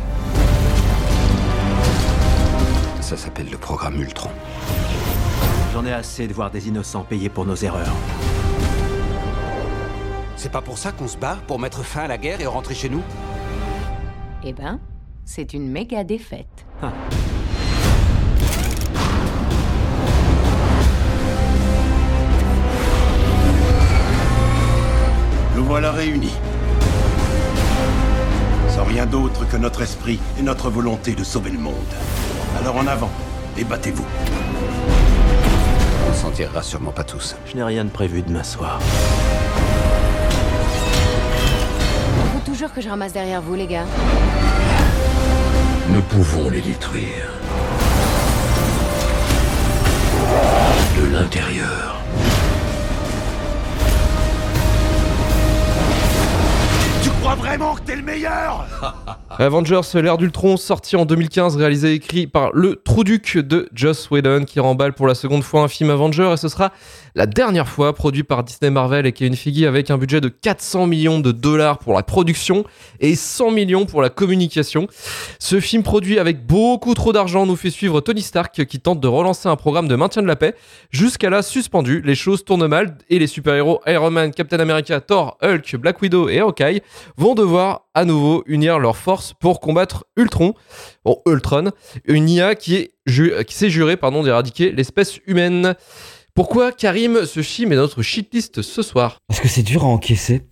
[3.00, 4.30] Ça s'appelle le programme Ultron.
[5.74, 7.96] J'en ai assez de voir des innocents payer pour nos erreurs.
[10.36, 12.76] C'est pas pour ça qu'on se bat Pour mettre fin à la guerre et rentrer
[12.76, 13.02] chez nous?
[14.44, 14.80] Eh ben,
[15.24, 16.66] c'est une méga défaite.
[25.56, 26.36] Nous voilà réunis.
[28.68, 31.76] Sans rien d'autre que notre esprit et notre volonté de sauver le monde.
[32.60, 33.12] Alors en avant,
[33.58, 33.64] et
[36.42, 37.36] tirera sûrement pas tous.
[37.46, 38.80] Je n'ai rien de prévu demain soir.
[42.34, 43.86] Faut toujours que je ramasse derrière vous, les gars.
[45.90, 47.30] Nous pouvons les détruire.
[50.98, 51.92] De l'intérieur.
[57.52, 58.66] Vraiment que t'es le meilleur
[59.38, 64.46] Avengers, l'ère d'Ultron, sorti en 2015, réalisé et écrit par le Trouduc de Joss Whedon,
[64.46, 66.72] qui remballe pour la seconde fois un film Avenger, et ce sera
[67.16, 70.88] la dernière fois produit par Disney Marvel et Kevin Feige avec un budget de 400
[70.88, 72.64] millions de dollars pour la production
[73.00, 74.88] et 100 millions pour la communication.
[75.40, 79.08] Ce film produit avec beaucoup trop d'argent nous fait suivre Tony Stark qui tente de
[79.08, 80.56] relancer un programme de maintien de la paix.
[80.90, 85.38] Jusqu'à là, suspendu, les choses tournent mal et les super-héros Iron Man, Captain America, Thor,
[85.42, 86.82] Hulk, Black Widow et Hawkeye
[87.18, 87.41] vont devoir
[87.94, 90.54] à nouveau unir leurs forces pour combattre Ultron,
[91.06, 91.72] bon, Ultron,
[92.06, 95.76] une IA qui est ju- qui s'est juré pardon d'éradiquer l'espèce humaine.
[96.34, 99.18] Pourquoi Karim ce film est notre shitlist ce soir?
[99.28, 100.42] Parce que c'est dur à encaisser.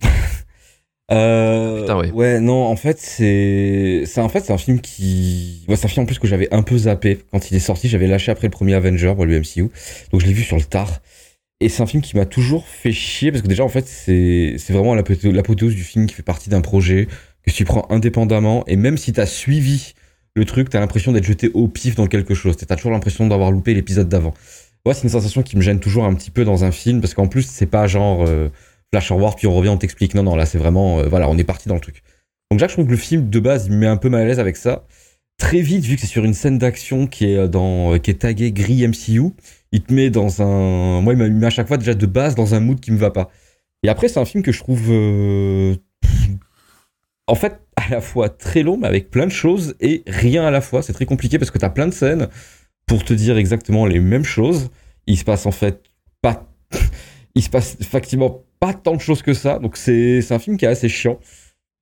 [1.12, 2.38] Euh, Putain, ouais.
[2.38, 6.04] non, en fait, c'est, c'est en fait, c'est un film qui, ouais, c'est un film
[6.04, 7.88] en plus que j'avais un peu zappé quand il est sorti.
[7.88, 9.70] J'avais lâché après le premier Avenger, pour le MCU,
[10.12, 11.00] donc je l'ai vu sur le tard.
[11.60, 14.56] Et c'est un film qui m'a toujours fait chier parce que déjà, en fait, c'est,
[14.70, 17.06] vraiment l'apothéose du film qui fait partie d'un projet
[17.46, 19.94] que tu prends indépendamment et même si t'as suivi
[20.34, 22.56] le truc, t'as l'impression d'être jeté au pif dans quelque chose.
[22.56, 24.32] T'as toujours l'impression d'avoir loupé l'épisode d'avant.
[24.86, 27.12] Ouais, c'est une sensation qui me gêne toujours un petit peu dans un film parce
[27.12, 28.48] qu'en plus, c'est pas genre euh,
[28.90, 30.14] flash forward puis on revient, on t'explique.
[30.14, 32.02] Non, non, là, c'est vraiment, euh, voilà, on est parti dans le truc.
[32.50, 34.22] Donc, déjà, je trouve que le film de base, il me met un peu mal
[34.22, 34.86] à l'aise avec ça.
[35.40, 38.10] Très vite, vu que c'est sur une scène d'action qui est euh, dans, euh, qui
[38.10, 39.32] est taguée gris MCU,
[39.72, 42.34] il te met dans un, moi, il m'a mis à chaque fois déjà de base
[42.34, 43.30] dans un mood qui me va pas.
[43.82, 45.74] Et après, c'est un film que je trouve, euh,
[47.26, 50.50] en fait, à la fois très long, mais avec plein de choses et rien à
[50.50, 50.82] la fois.
[50.82, 52.28] C'est très compliqué parce que t'as plein de scènes
[52.86, 54.68] pour te dire exactement les mêmes choses.
[55.06, 55.82] Il se passe en fait
[56.20, 56.52] pas,
[57.34, 59.58] il se passe effectivement pas tant de choses que ça.
[59.58, 61.18] Donc c'est un film qui est assez chiant,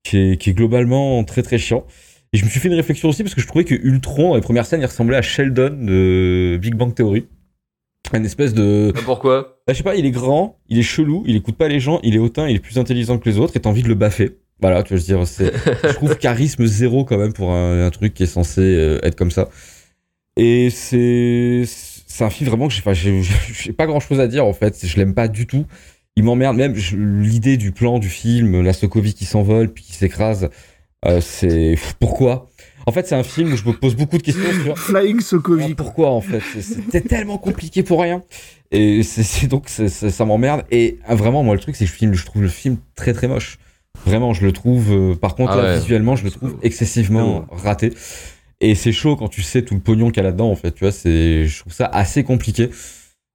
[0.04, 1.84] qui est, qui est globalement très très chiant.
[2.32, 4.34] Et je me suis fait une réflexion aussi parce que je trouvais que Ultron, dans
[4.34, 7.26] les premières scènes, il ressemblait à Sheldon de Big Bang Theory.
[8.12, 8.92] Une espèce de.
[9.04, 9.60] Pourquoi?
[9.66, 12.00] Bah, je sais pas, il est grand, il est chelou, il écoute pas les gens,
[12.02, 13.94] il est hautain, il est plus intelligent que les autres et t'as envie de le
[13.94, 14.38] baffer.
[14.60, 15.52] Voilà, tu veux dire, c'est,
[15.84, 19.14] je trouve charisme zéro quand même pour un, un truc qui est censé euh, être
[19.14, 19.48] comme ça.
[20.36, 24.52] Et c'est, c'est un film vraiment que j'ai, j'ai pas grand chose à dire en
[24.52, 24.86] fait.
[24.86, 25.66] Je l'aime pas du tout.
[26.16, 30.50] Il m'emmerde même l'idée du plan du film, la Sokovie qui s'envole puis qui s'écrase.
[31.06, 32.48] Euh, c'est pourquoi?
[32.86, 35.74] En fait, c'est un film où je me pose beaucoup de questions sur Flying Sokovie.
[35.74, 36.40] pourquoi en fait?
[36.54, 38.22] C'est- C'était tellement compliqué pour rien.
[38.70, 40.64] Et c'est donc c'est- c'est- ça m'emmerde.
[40.70, 43.12] Et ah, vraiment, moi, le truc, c'est que je, filme, je trouve le film très
[43.12, 43.58] très moche.
[44.06, 44.92] Vraiment, je le trouve.
[44.92, 45.78] euh, par contre, Ah là, ouais.
[45.80, 47.92] visuellement, je le trouve excessivement raté.
[48.60, 50.72] Et c'est chaud quand tu sais tout le pognon qu'il y a là-dedans, en fait.
[50.72, 52.70] Tu vois, c'est, je trouve ça assez compliqué.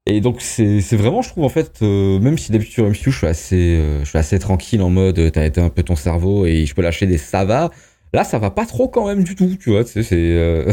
[0.05, 3.17] Et donc c'est vraiment, je trouve en fait, euh, même si d'habitude sur MCU je
[3.17, 5.95] suis assez, euh, je suis assez tranquille en mode, euh, t'as été un peu ton
[5.95, 7.71] cerveau et je peux lâcher des ça va.
[8.13, 9.83] Là, ça va pas trop quand même du tout, tu vois.
[9.85, 10.71] C'est, euh,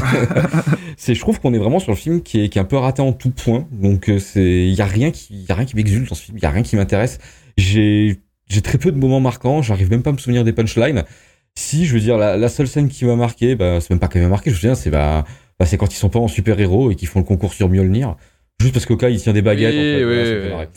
[0.98, 2.76] c'est, je trouve qu'on est vraiment sur le film qui est, qui est un peu
[2.76, 3.66] raté en tout point.
[3.72, 6.22] Donc euh, c'est, il y a rien qui, y a rien qui m'exulte dans ce
[6.24, 7.18] film, il y a rien qui m'intéresse.
[7.56, 9.62] J'ai, j'ai très peu de moments marquants.
[9.62, 11.04] J'arrive même pas à me souvenir des punchlines.
[11.54, 14.08] Si, je veux dire, la, la seule scène qui m'a marqué, bah, c'est même pas
[14.08, 14.50] qu'elle m'a marqué.
[14.50, 15.24] Je veux dire, c'est bah,
[15.58, 17.68] bah, c'est quand ils sont pas en super héros et qu'ils font le concours sur
[17.70, 18.16] Mjolnir.
[18.60, 19.74] Juste parce qu'au cas, il tient des baguettes.
[19.74, 20.42] Oui, en fait, oui, Voilà, ça me oui.
[20.44, 20.68] fait marrer.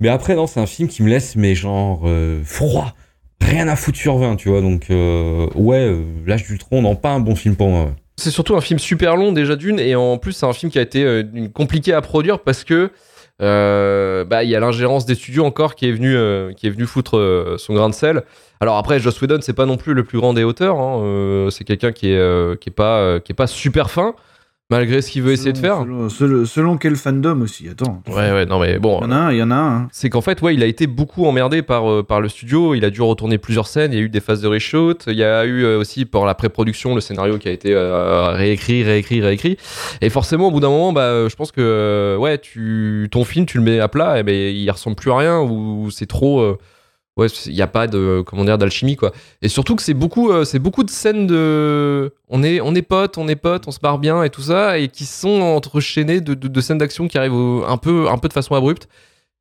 [0.00, 2.94] Mais après, non, c'est un film qui me laisse, mais genre, euh, froid.
[3.42, 4.60] Rien à foutre sur 20, tu vois.
[4.60, 7.84] Donc, euh, ouais, euh, L'âge d'Ultron, non, pas un bon film pour moi.
[7.84, 7.92] ouais.
[8.18, 10.78] C'est surtout un film super long déjà d'une, et en plus c'est un film qui
[10.78, 11.22] a été euh,
[11.52, 12.90] compliqué à produire parce que
[13.38, 16.16] bah il y a l'ingérence des studios encore qui est venu
[16.54, 18.22] qui est venu foutre son grain de sel.
[18.60, 21.64] Alors après Joss Whedon c'est pas non plus le plus grand des auteurs, hein, c'est
[21.64, 24.14] quelqu'un qui est qui est pas qui est pas super fin
[24.70, 25.84] malgré ce qu'il veut essayer de faire.
[26.08, 28.02] Selon, quel fandom aussi, attends.
[28.08, 28.98] Ouais ouais non mais bon.
[29.00, 29.76] Il y en a un, il y en a un.
[29.76, 29.88] hein.
[29.92, 32.74] c'est qu'en fait, ouais, il a été beaucoup emmerdé par, euh, par le studio.
[32.74, 33.92] Il a dû retourner plusieurs scènes.
[33.92, 35.04] Il y a eu des phases de reshoot.
[35.06, 38.30] Il y a eu euh, aussi, pour la pré-production, le scénario qui a été euh,
[38.30, 39.56] réécrit, réécrit, réécrit.
[40.00, 43.58] Et forcément, au bout d'un moment, bah, je pense que, ouais, tu, ton film, tu
[43.58, 46.56] le mets à plat, et ben, il ressemble plus à rien, ou c'est trop.
[47.16, 49.12] Ouais, il n'y a pas de, comment dire, d'alchimie, quoi.
[49.42, 52.12] Et surtout que c'est beaucoup, euh, c'est beaucoup de scènes de.
[52.28, 54.78] On est, on est potes, on est potes, on se barre bien et tout ça,
[54.78, 58.18] et qui sont entrechaînées de, de, de scènes d'action qui arrivent au- un, peu, un
[58.18, 58.88] peu de façon abrupte.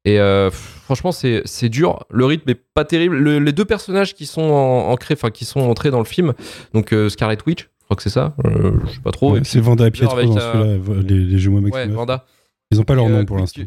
[0.07, 2.05] Et euh, franchement, c'est c'est dur.
[2.11, 3.15] Le rythme est pas terrible.
[3.17, 6.33] Le- les deux personnages qui sont en- ancrés, enfin qui sont entrés dans le film,
[6.75, 8.35] donc euh, Scarlet Witch, je crois que c'est ça.
[8.45, 9.33] euh, je sais pas trop.
[9.33, 11.87] Ouais, c'est Vanda et Pietro dans celui-là, les, les jumeaux Ouais.
[11.87, 12.23] Vanda.
[12.71, 13.63] Ils ont pas leur nom pour l'instant.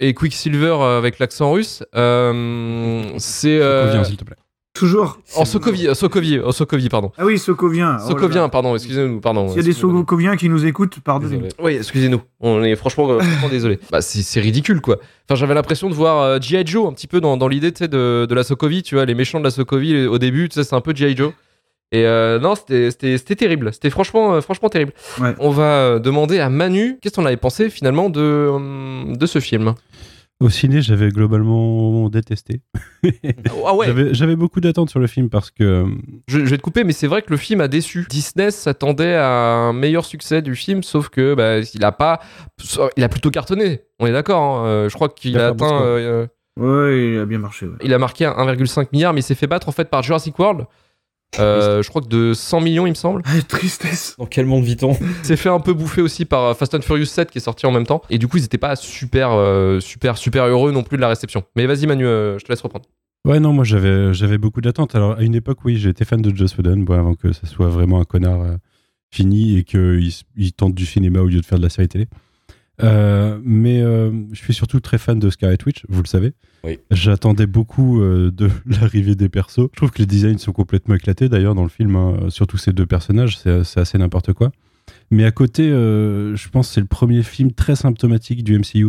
[0.00, 1.82] Et Quicksilver euh, avec l'accent russe.
[1.96, 4.36] euh, c'est euh, Sokovien, s'il te plaît.
[4.74, 5.18] Toujours.
[5.34, 7.10] en Sokovie, Sokovie, en Sokovie, pardon.
[7.18, 7.96] Ah oui, Sokovien.
[8.00, 9.48] Oh Sokovien, pardon, excusez-nous, pardon.
[9.48, 9.72] S'il y a des.
[9.72, 11.42] Sokoviens qui nous écoutent, pardonnez-nous.
[11.48, 11.54] Désolé.
[11.60, 12.20] Oui, excusez-nous.
[12.38, 13.80] On est franchement, euh, franchement désolé.
[13.90, 14.98] Bah, c'est ridicule, quoi.
[15.28, 16.64] Enfin, j'avais l'impression de voir euh, G.I.
[16.64, 19.40] Joe un petit peu dans, dans l'idée de, de la Sokovie, tu vois, les méchants
[19.40, 21.16] de la Sokovie au début, tu sais, c'est un peu G.I.
[21.16, 21.32] Joe.
[21.90, 23.72] Et euh, non, c'était- c'était c'était terrible.
[23.72, 24.92] C'était franchement, euh, franchement terrible.
[25.20, 25.34] Ouais.
[25.40, 29.40] On va euh, demander à Manu qu'est-ce qu'on avait pensé finalement de, euh, de ce
[29.40, 29.74] film?
[30.40, 32.60] Au ciné, j'avais globalement détesté.
[33.66, 35.86] Ah ouais, J'avais- beaucoup d'attentes sur le film parce que euh,
[36.28, 38.06] je, je vais te couper, mais c'est vrai que le film a déçu.
[38.08, 42.20] Disney s'attendait à un meilleur succès du film, sauf que bah, il a pas,
[42.96, 43.80] il a plutôt cartonné.
[43.98, 44.60] On est d'accord.
[44.60, 44.66] hein.
[44.66, 45.82] Euh, je crois qu'il Il a atteint.
[45.82, 47.66] euh, Ouais, il a bien marché.
[47.66, 47.76] ouais.
[47.82, 50.66] Il a marqué 1,5 milliard, mais il s'est fait battre en fait par Jurassic World.
[51.38, 53.22] Euh, je crois que de 100 millions, il me semble.
[53.26, 54.16] Ah, tristesse.
[54.18, 54.96] Dans quel monde vit-on?
[55.00, 57.42] Il s'est fait un peu bouffer aussi par euh, Fast and Furious 7 qui est
[57.42, 58.02] sorti en même temps.
[58.10, 61.08] Et du coup, ils étaient pas super, euh, super, super heureux non plus de la
[61.08, 61.44] réception.
[61.54, 62.86] Mais vas-y, Manu, euh, je te laisse reprendre.
[63.24, 64.94] Ouais, non, moi j'avais j'avais beaucoup d'attentes.
[64.94, 67.68] Alors à une époque, oui, j'étais fan de Joss Whedon, bon, avant que ça soit
[67.68, 68.58] vraiment un connard
[69.10, 72.08] fini et qu'il il tente du cinéma au lieu de faire de la série télé.
[72.82, 76.32] Euh, mais euh, je suis surtout très fan de Scarlet Witch, vous le savez.
[76.64, 76.78] Oui.
[76.90, 79.68] J'attendais beaucoup euh, de l'arrivée des persos.
[79.72, 82.72] Je trouve que les designs sont complètement éclatés d'ailleurs dans le film, hein, surtout ces
[82.72, 84.52] deux personnages, c'est assez n'importe quoi.
[85.10, 88.88] Mais à côté, je pense que c'est le premier film très symptomatique du MCU.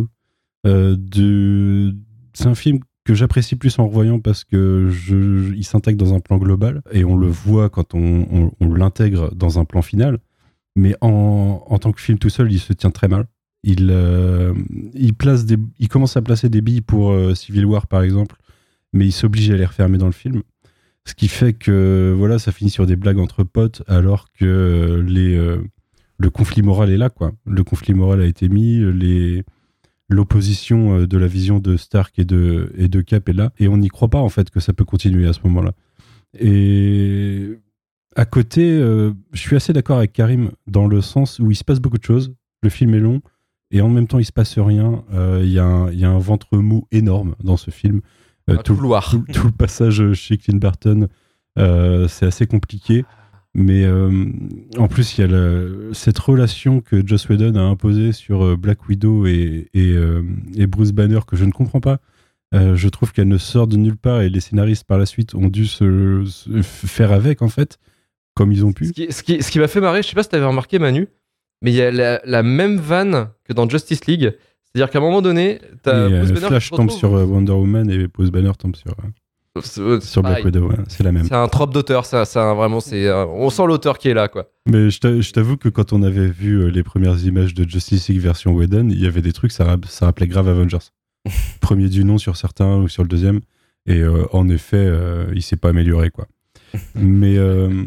[0.64, 1.94] De...
[2.32, 6.14] C'est un film que j'apprécie plus en revoyant parce que je, je- il s'intègre dans
[6.14, 9.82] un plan global et on le voit quand on, on- on l'intègre dans un plan
[9.82, 10.18] final.
[10.76, 13.26] Mais en, en tant que film tout seul, il se tient très mal.
[13.62, 14.54] Il, euh,
[14.94, 15.44] il, place
[15.78, 18.36] il commence à placer des billes pour euh, Civil War, par exemple,
[18.92, 20.42] mais il s'oblige à les refermer dans le film.
[21.04, 25.02] Ce qui fait que voilà, ça finit sur des blagues entre potes, alors que euh,
[25.02, 25.36] les,
[26.18, 27.10] le conflit moral est là.
[27.10, 27.32] Quoi.
[27.46, 28.82] Le conflit moral a été mis,
[30.08, 33.76] l'opposition de la vision de Stark et de, et de Cap est là, et on
[33.76, 35.72] n'y croit pas en fait que ça peut continuer à ce moment-là.
[36.38, 37.58] Et
[38.16, 38.78] à côté,
[39.32, 42.04] je suis assez d'accord avec Karim dans le sens où il se passe beaucoup de
[42.04, 42.34] choses.
[42.62, 43.22] Le film est long
[43.70, 45.04] et en même temps il se passe rien.
[45.12, 48.00] Euh, Il y, a un- il y a un ventre mou énorme dans ce film.
[48.48, 49.10] Euh, Un couloir.
[49.10, 51.08] tout, tout le passage chez Clint Barton,
[51.58, 53.04] euh, c'est assez compliqué.
[53.52, 54.26] Mais euh,
[54.78, 59.26] en plus, il y a cette relation que Joss Whedon a imposée sur Black Widow
[59.26, 60.22] et, et, euh,
[60.56, 61.98] et Bruce Banner que je ne comprends pas.
[62.54, 65.34] Euh, je trouve qu'elle ne sort de nulle part et les scénaristes par la suite
[65.34, 67.78] ont dû se, se faire avec en fait,
[68.34, 68.86] comme ils ont pu.
[68.86, 70.78] Ce qui, ce qui, ce qui m'a fait marrer, je sais pas si t'avais remarqué,
[70.78, 71.08] Manu,
[71.62, 74.32] mais il y a la, la même vanne que dans Justice League.
[74.72, 77.90] C'est-à-dire qu'à un moment donné, t'as euh, Bruce Banner Flash tombe sur euh, Wonder Woman
[77.90, 80.44] et Bruce Banner tombe sur, euh, c'est sur Black.
[80.44, 80.68] Widow.
[80.68, 81.24] ouais, c'est la même.
[81.24, 84.28] C'est un trope d'auteur, ça, ça vraiment, c'est, euh, on sent l'auteur qui est là,
[84.28, 84.48] quoi.
[84.68, 87.68] Mais je t'a- je t'avoue que quand on avait vu euh, les premières images de
[87.68, 90.78] Justice League version Whedon, il y avait des trucs, ça, ça rappelait grave Avengers.
[91.60, 93.40] Premier du nom sur certains ou sur le deuxième.
[93.86, 96.28] Et euh, en effet, euh, il s'est pas amélioré, quoi.
[96.94, 97.84] Mais, euh,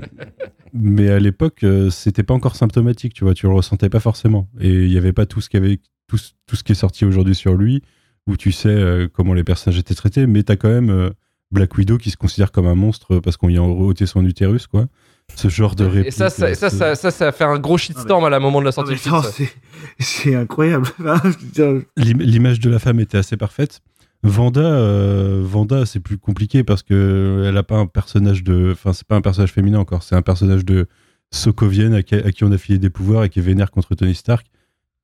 [0.73, 4.49] mais à l'époque, euh, c'était pas encore symptomatique, tu vois, tu le ressentais pas forcément.
[4.59, 6.75] Et il y avait pas tout ce, qu'il y avait, tout, tout ce qui est
[6.75, 7.81] sorti aujourd'hui sur lui,
[8.27, 11.09] où tu sais euh, comment les personnages étaient traités, mais t'as quand même euh,
[11.51, 14.65] Black Widow qui se considère comme un monstre parce qu'on y a ôté son utérus,
[14.67, 14.87] quoi.
[15.35, 16.07] Ce genre de réplique.
[16.07, 18.59] Et ça, ça, ça, ça, ça, ça a fait un gros shitstorm à la moment
[18.59, 19.21] de la sortie du film.
[19.31, 19.53] c'est-
[19.99, 20.87] c'est incroyable.
[21.97, 23.79] L'image de la femme était assez parfaite.
[24.23, 28.93] Vanda, euh, Vanda, c'est plus compliqué parce que elle a pas un personnage de, enfin
[28.93, 30.87] c'est pas un personnage féminin encore, c'est un personnage de
[31.31, 34.47] Sokovienne à qui, on a filé des pouvoirs et qui est vénère contre Tony Stark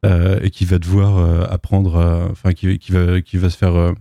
[0.05, 3.93] euh, et qui va devoir euh, apprendre, enfin qui, va, qui va se faire,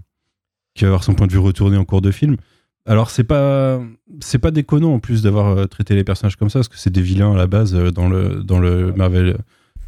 [0.74, 2.37] qui va avoir son point de vue retourné en cours de film.
[2.87, 3.83] Alors c'est pas,
[4.20, 7.02] c'est pas déconnant en plus d'avoir traité les personnages comme ça parce que c'est des
[7.02, 9.37] vilains à la base dans le dans le Marvel,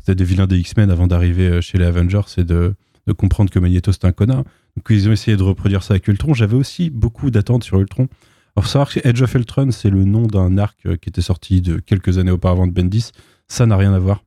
[0.01, 2.75] c'était des vilains des X-Men avant d'arriver chez les Avengers, c'est de
[3.07, 4.43] de comprendre que Magneto c'est un connard.
[4.81, 6.33] Donc ils ont essayé de reproduire ça avec Ultron.
[6.33, 8.09] J'avais aussi beaucoup d'attentes sur Ultron.
[8.57, 11.21] Alors faut savoir que Edge of Ultron c'est le nom d'un arc euh, qui était
[11.21, 13.11] sorti de quelques années auparavant de Bendis.
[13.47, 14.25] Ça n'a rien à voir.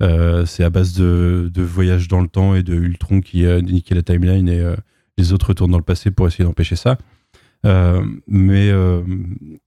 [0.00, 3.60] Euh, c'est à base de, de voyage dans le temps et de Ultron qui a
[3.60, 4.76] niqué la timeline et euh,
[5.18, 6.96] les autres retournent dans le passé pour essayer d'empêcher ça.
[7.64, 8.72] Mais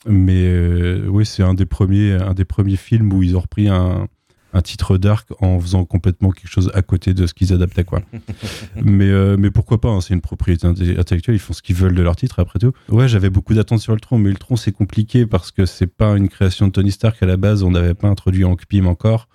[0.07, 4.07] mais oui, c'est un des premiers un des premiers films où ils ont repris un,
[4.53, 8.01] un titre d'arc en faisant complètement quelque chose à côté de ce qu'ils adaptaient quoi.
[8.83, 11.95] mais euh, mais pourquoi pas hein, C'est une propriété intellectuelle, ils font ce qu'ils veulent
[11.95, 12.71] de leur titre après tout.
[12.89, 16.29] Ouais, j'avais beaucoup d'attentes sur Ultron, mais Ultron c'est compliqué parce que c'est pas une
[16.29, 19.27] création de Tony Stark à la base, on n'avait pas introduit Hank Pym encore.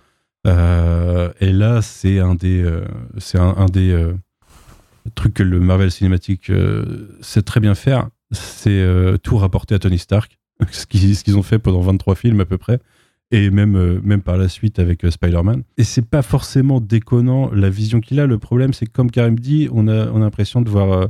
[0.46, 2.84] Euh, et là, c'est un des euh,
[3.18, 4.14] c'est un, un des euh,
[5.14, 6.50] trucs que le Marvel Cinematic
[7.20, 8.84] sait très bien faire, c'est
[9.22, 10.38] tout rapporter à Tony Stark,
[10.70, 12.80] ce qu'ils ce qu'ils ont fait pendant 23 films à peu près,
[13.30, 15.62] et même, euh, même par la suite avec euh, Spider-Man.
[15.76, 18.26] Et c'est pas forcément déconnant la vision qu'il a.
[18.26, 21.06] Le problème, c'est que comme Karim dit, on a, on a l'impression de voir euh,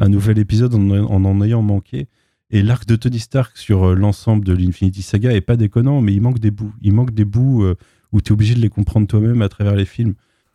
[0.00, 2.08] un nouvel épisode en en, ayant manqué.
[2.50, 6.20] Et l'arc de Tony Stark sur l'ensemble de l'Infinity Saga est pas déconnant, mais il
[6.20, 6.72] manque des bouts.
[6.82, 7.64] Il manque des bouts
[8.12, 10.12] où tu es obligé de les comprendre toi-même à travers les films.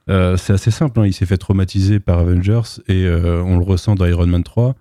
[0.07, 1.07] C'est assez simple, hein.
[1.07, 4.75] il s'est fait traumatiser par Avengers et on le ressent dans Iron Man 3.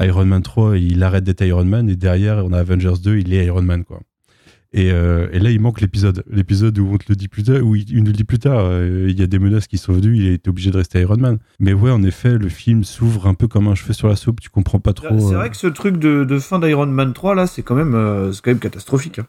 [0.00, 3.32] Iron Man 3, il arrête d'être Iron Man et derrière, on a Avengers 2, il
[3.32, 3.84] est Iron Man.
[3.84, 4.00] quoi.
[4.76, 6.22] Et, euh, et là, il manque l'épisode.
[6.30, 8.60] L'épisode où on te le dit plus tard, où il, nous le dit plus tard,
[8.60, 11.00] euh, il y a des menaces qui sont venues, il a été obligé de rester
[11.00, 11.38] Iron Man.
[11.58, 14.40] Mais ouais, en effet, le film s'ouvre un peu comme un cheveu sur la soupe,
[14.40, 15.18] tu comprends pas trop.
[15.18, 17.74] C'est euh, vrai que ce truc de, de fin d'Iron Man 3, là, c'est quand,
[17.74, 19.18] même, quand même catastrophique.
[19.18, 19.26] hein.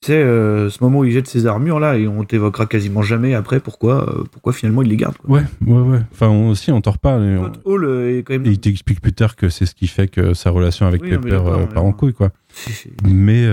[0.00, 3.02] Tu sais, euh, ce moment où il jette ses armures, là, et on t'évoquera quasiment
[3.02, 5.16] jamais après pourquoi, euh, pourquoi finalement il les garde.
[5.16, 5.38] Quoi.
[5.40, 5.98] Ouais, ouais, ouais.
[6.12, 7.24] Enfin, on, aussi, on t'en reparle.
[7.24, 8.46] et on- Scott Hall euh, est quand même.
[8.46, 11.10] Et il t'explique plus tard que c'est ce qui fait que sa relation avec Oui,
[11.10, 11.40] Pepper
[11.74, 12.30] part en couille, quoi.
[13.04, 13.44] Mais,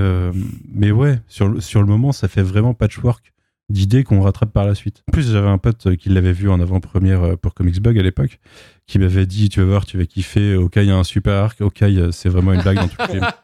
[0.74, 1.50] mais ouais, sur
[1.82, 3.34] le moment, ça fait vraiment patchwork
[3.70, 5.04] d'idées qu'on rattrape par la suite.
[5.10, 8.04] En plus, j'avais un pote qui l'avait vu en avant-première euh, pour Comics Bug à
[8.04, 8.40] l'époque,
[8.88, 10.56] qui m'avait dit Tu vas voir, tu vas kiffer.
[10.56, 11.62] Ok, il y a un super arc.
[11.62, 13.26] Ok, c'est vraiment une blague dans tout le film.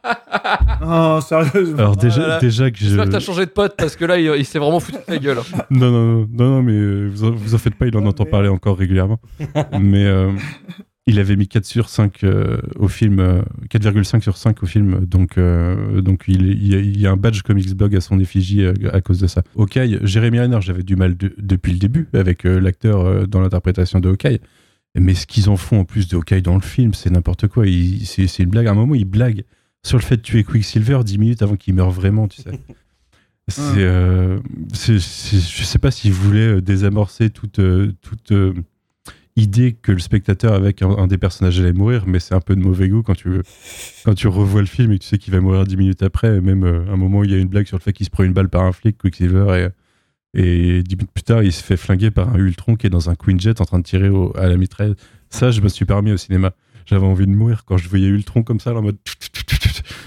[0.84, 1.78] Oh, sérieusement.
[1.78, 2.38] Alors, déjà, là.
[2.40, 2.86] déjà que je.
[2.86, 5.02] J'espère que t'as changé de pote parce que là, il, il s'est vraiment foutu de
[5.04, 5.38] ta gueule.
[5.70, 8.02] Non, non, non, non, non, mais euh, vous, en, vous en faites pas, il en
[8.04, 9.20] Oh, entend parler encore régulièrement.
[9.80, 10.32] mais euh,
[11.06, 15.04] il avait mis 4 sur 5 euh, au film, euh, 4,5 sur 5 au film,
[15.04, 18.72] donc, euh, donc il, il y a- un badge Comics Blog à son effigie euh,
[18.92, 19.42] à cause de ça.
[19.58, 23.40] Hawkeye, Jérémy Renner, j'avais du mal de- depuis le début avec euh, l'acteur euh, dans
[23.40, 24.38] l'interprétation de Hawkeye.
[24.94, 27.64] Mais ce qu'ils en font en plus de Hawkeye dans le film, c'est n'importe quoi.
[28.04, 28.66] C'est une blague.
[28.66, 29.44] À un moment, il blague
[29.82, 32.50] sur le fait de tuer Quicksilver 10 minutes avant qu'il meure vraiment, tu sais.
[33.48, 34.38] C'est, euh,
[34.72, 38.54] je sais pas s'il voulait euh, désamorcer toute, euh, toute euh,
[39.36, 42.54] idée que le spectateur avec un, un des personnages allait mourir, mais c'est un peu
[42.54, 43.40] de mauvais goût quand tu,
[44.04, 46.36] quand tu revois le film et que tu sais qu'il va mourir 10 minutes après.
[46.36, 48.04] Et même euh, un moment où il y a une blague sur le fait qu'il
[48.06, 49.70] se prend une balle par un flic, Quicksilver,
[50.34, 52.90] et, et 10 minutes plus tard, il se fait flinguer par un Ultron qui est
[52.90, 54.94] dans un Quinjet en train de tirer au- à la mitraille.
[55.30, 56.52] Ça, je me suis pas remis au cinéma.
[56.84, 58.96] J'avais envie de mourir quand je voyais Ultron comme ça, en mode.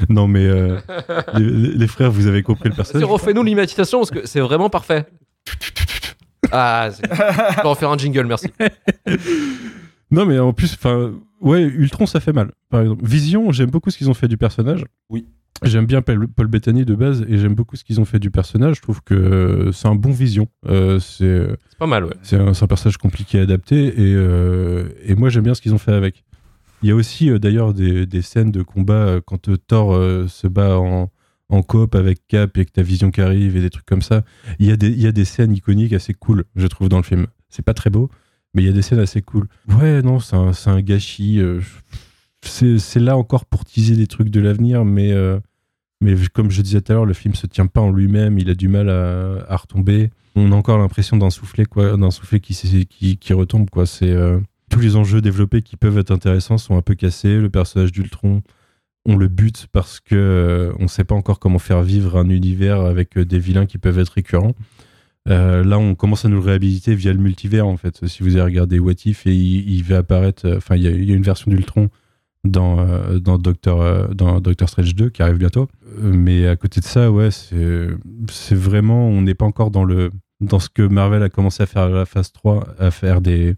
[0.10, 0.78] Non, mais euh,
[1.36, 3.08] les, les frères, vous avez compris le personnage.
[3.08, 5.06] refais-nous l'imitation parce que c'est vraiment parfait.
[6.52, 8.48] Ah, c'est- je peux en faire un jingle, merci.
[10.12, 12.52] Non, mais en plus, enfin, ouais, Ultron, ça fait mal.
[12.70, 14.86] Par exemple, Vision, j'aime beaucoup ce qu'ils ont fait du personnage.
[15.10, 15.26] Oui.
[15.64, 18.30] J'aime bien Paul, Paul Bettany de base et j'aime beaucoup ce qu'ils ont fait du
[18.30, 18.76] personnage.
[18.78, 20.48] Je trouve que euh, c'est un bon Vision.
[20.68, 22.14] Euh, c'est C'est pas mal, ouais.
[22.22, 25.78] c'est un, personnage compliqué à adapter et, euh, et moi j'aime bien ce qu'ils ont
[25.80, 26.24] fait avec.
[26.84, 29.96] Il y a aussi euh, d'ailleurs des, des scènes de combat euh, quand euh, Thor
[29.96, 31.10] euh, se bat en,
[31.50, 34.24] en coop avec Cap et que ta vision qui arrive et des trucs comme ça.
[34.60, 37.28] Il y, a des, scènes iconiques assez cool, je trouve, dans le film.
[37.50, 38.10] C'est pas très beau,
[38.54, 39.48] mais il y a des scènes assez cool.
[39.70, 41.40] Ouais, non, c'est un, gâchis.
[41.40, 41.62] euh,
[42.42, 45.40] c'est là encore pour teaser des trucs de l'avenir, mais, euh,
[46.34, 48.56] comme je disais tout à l'heure, le film se tient pas en lui-même, il a
[48.56, 50.12] du mal à, retomber.
[50.36, 53.86] On a encore l'impression d'un soufflet, quoi, d'un qui retombe, quoi.
[53.86, 54.40] C'est euh,
[54.70, 57.38] tous les enjeux développés qui peuvent être intéressants sont un peu cassés.
[57.38, 58.42] Le personnage d'Ultron,
[59.06, 62.82] on le bute parce que euh, on sait pas encore comment faire vivre un univers
[62.82, 64.56] avec euh, des vilains qui peuvent être récurrents.
[65.28, 68.06] Euh, là, on commence à nous le réhabiliter via le multivers, en fait.
[68.08, 70.48] Si vous avez regardé What If, il, va apparaître.
[70.58, 71.90] Enfin, il y, a- une version d'Ultron
[72.44, 72.86] dans,
[73.40, 75.68] Doctor, dans Doctor Strange 2 qui arrive bientôt.
[76.00, 77.88] Mais à côté de ça, ouais, c'est
[78.30, 79.08] c'est vraiment.
[79.10, 81.90] On n'est pas encore dans, le, dans ce que Marvel a commencé à faire à
[81.90, 83.56] la phase 3, à faire des,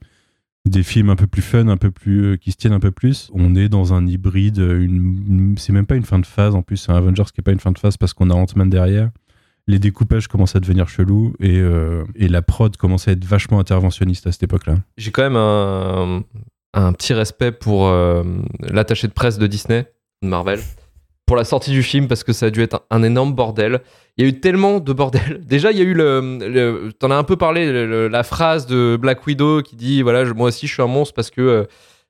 [0.70, 2.26] des films un peu plus fun, un peu plus.
[2.34, 3.30] euh, qui se tiennent un peu plus.
[3.34, 4.58] On est dans un hybride.
[4.58, 7.44] Une- c'est même pas une fin de phase, en plus, c'est un Avengers qui est
[7.44, 9.10] pas une fin de phase parce qu'on a Ant-Man derrière
[9.70, 13.60] les découpages commencent à devenir chelous et, euh, et la prod commence à être vachement
[13.60, 14.78] interventionniste à cette époque-là.
[14.96, 16.24] J'ai quand même un,
[16.74, 18.24] un petit respect pour euh,
[18.62, 19.86] l'attaché de presse de Disney,
[20.24, 20.62] de Marvel,
[21.28, 23.82] pour la sortie du film parce que ça a dû être un, un énorme bordel.
[24.18, 25.42] Il y a eu tellement de bordel.
[25.46, 26.40] Déjà, il y a eu le.
[26.42, 30.26] le- T'en as un peu parlé, le- la phrase de Black Widow qui dit voilà,
[30.26, 31.64] je- moi aussi je suis un monstre parce que euh,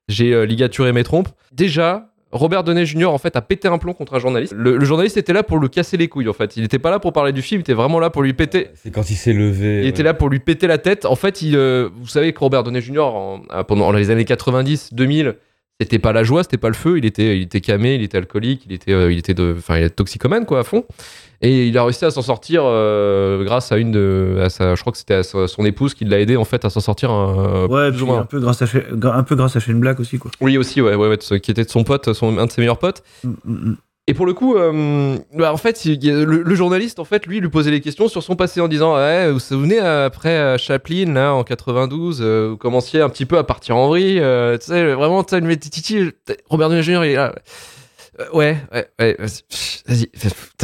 [0.08, 1.28] j'ai euh, ligaturé mes trompes.
[1.52, 2.06] Déjà.
[2.30, 3.06] Robert Downey Jr.
[3.06, 4.52] en fait a pété un plomb contre un journaliste.
[4.54, 6.58] Le, le journaliste était là pour le casser les couilles en fait.
[6.58, 8.66] Il était pas là pour parler du film, il était vraiment là pour lui péter.
[8.74, 9.80] C'est quand il s'est levé.
[9.82, 11.06] Il était là pour lui péter la tête.
[11.06, 12.98] En fait, il, euh, vous savez que Robert Downey Jr.
[13.00, 15.36] en- pendant les années 90, 2000,
[15.80, 16.98] c'était pas la joie, c'était pas le feu.
[16.98, 19.76] Il était, il était camé, il était alcoolique, il était, euh, il était de, enfin,
[19.78, 20.84] il était toxicomane quoi à fond.
[21.40, 24.80] Et il a réussi à s'en sortir euh, grâce à une de, à sa, je
[24.80, 27.12] crois que c'était à son épouse qui l'a aidé en fait à s'en sortir.
[27.12, 28.66] euh, Ouais, puis un peu grâce à
[29.14, 30.32] un peu grâce à Shane Black aussi quoi.
[30.40, 32.78] Oui aussi, ouais, ouais, ouais, qui était de son pote, son, un de ses meilleurs
[32.80, 33.04] potes.
[33.22, 33.76] Mm, mm, mm.
[34.08, 37.70] Et pour le coup, euh, bah, en fait, le, journaliste, en fait, lui, lui posait
[37.70, 41.34] les questions sur son passé en disant Ouais, vous vous souvenez, après euh, Chaplin, là,
[41.34, 44.94] en 92, euh, vous commenciez un petit peu à partir en vrille, euh, tu sais,
[44.94, 46.10] vraiment, tu sais, titi,
[46.48, 47.34] Robert Downey Jr., il est là.
[48.32, 49.16] Ouais, ouais, ouais,
[49.86, 50.08] vas-y,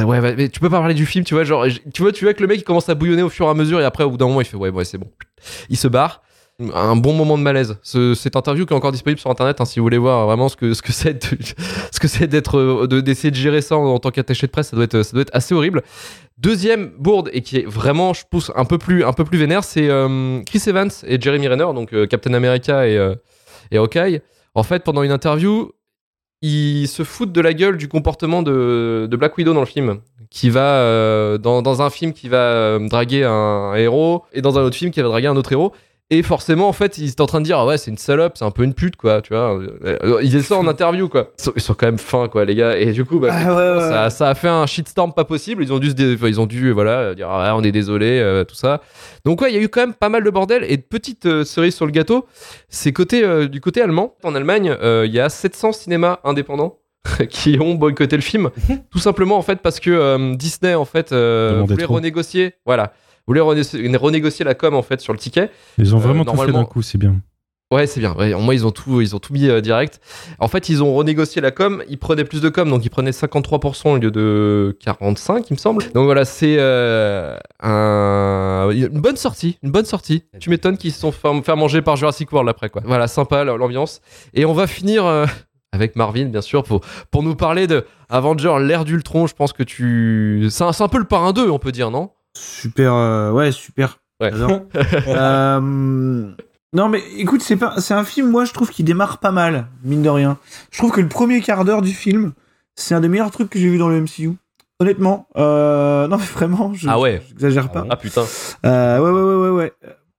[0.03, 2.33] ouais, mais tu peux pas parler du film, tu vois, genre, tu vois, tu vois
[2.33, 4.11] que le mec il commence à bouillonner au fur et à mesure, et après, au
[4.11, 5.11] bout d'un moment, il fait ouais, ouais, c'est bon.
[5.69, 6.23] Il se barre.
[6.73, 7.79] Un bon moment de malaise.
[7.83, 10.49] Ce- cette interview qui est encore disponible sur internet, hein, si vous voulez voir vraiment
[10.49, 11.21] ce que ce que c'est
[11.91, 14.69] ce que c'est d'être euh, de- d'essayer de gérer ça en, tant qu'attaché de presse,
[14.69, 15.83] ça doit être ça doit être assez horrible.
[16.39, 19.65] Deuxième bourde et qui est vraiment, je pousse un peu plus un peu plus vénère,
[19.65, 23.17] c'est euh, Chris Evans et Jeremy Renner, donc euh, Captain America et euh,
[23.73, 24.21] et Hawkeye.
[24.55, 25.73] En fait, pendant une interview,
[26.41, 29.99] ils se foutent de la gueule du comportement de, de Black Widow dans le film,
[30.31, 34.77] qui va dans, dans un film qui va draguer un héros et dans un autre
[34.77, 35.73] film qui va draguer un autre héros.
[36.11, 38.35] Et forcément, en fait, ils étaient en train de dire, ah ouais, c'est une salope,
[38.37, 39.59] c'est un peu une pute, quoi, tu vois.
[40.21, 41.31] Ils disaient ça en interview, quoi.
[41.39, 42.77] Ils sont, ils sont quand même fins, quoi, les gars.
[42.77, 44.11] Et du coup, bah, Ah ouais, ouais, ça, ouais.
[44.11, 45.63] ça a fait un shitstorm pas possible.
[45.63, 48.21] Ils ont dû, se dé- enfin, ils ont dû, voilà, dire, ah, on est désolé,
[48.21, 48.83] euh, tout ça.
[49.25, 50.65] Donc ouais, il y a eu quand même pas mal de bordel.
[50.69, 52.27] Et de petite euh, cerise sur le gâteau,
[52.69, 54.15] c'est côté euh, du côté allemand.
[54.25, 56.79] En Allemagne, euh, il y a 700 cinémas indépendants
[57.31, 58.51] qui ont boycotté le film,
[58.91, 61.95] tout simplement en fait parce que euh, Disney en fait euh, voulait trop.
[61.95, 62.93] renégocier, voilà,
[63.27, 65.51] voulait rené- renégocier la com en fait sur le ticket.
[65.79, 67.17] Ils ont Euh, vraiment tout fait d'un coup, c'est bien.
[67.73, 68.15] Ouais, c'est bien.
[68.15, 69.99] Ouais, moi, ils ont tout, ils ont tout mis euh, direct.
[70.39, 71.83] En fait, ils ont renégocié la com.
[71.89, 75.59] Ils prenaient plus de com, donc ils prenaient 53% au lieu de 45, il me
[75.59, 75.83] semble.
[75.93, 80.25] Donc voilà, c'est euh, un- une bonne sortie, une bonne sortie.
[80.39, 82.83] Tu m'étonnes qu'ils se sont fait faire manger par Jurassic World après, quoi.
[82.85, 84.01] Voilà, sympa l'ambiance.
[84.35, 85.05] Et on va finir.
[85.07, 85.27] euh,
[85.73, 89.27] avec Marvin, bien sûr, pour, pour nous parler de Avenger, l'ère d'Ultron.
[89.27, 90.47] Je pense que tu.
[90.49, 92.11] C'est un, un peu le parrain 2, on peut dire, non?
[92.37, 93.99] Super, euh, ouais, super.
[94.21, 94.31] Ouais.
[95.09, 96.31] Euh,
[96.73, 99.69] non, mais écoute, c'est pas, c'est un film, moi, je trouve qu'il démarre pas mal,
[99.85, 100.39] mine de rien.
[100.73, 102.33] Je trouve que le premier quart d'heure du film,
[102.75, 104.33] c'est un des meilleurs trucs que j'ai vu dans le MCU.
[104.81, 107.23] Honnêtement, euh, non, mais vraiment, je, Ah ouais.
[107.29, 107.87] j'exagère pas.
[107.91, 108.25] Ah putain.
[108.67, 109.73] Euh, ouais, ouais, ouais, ouais, ouais.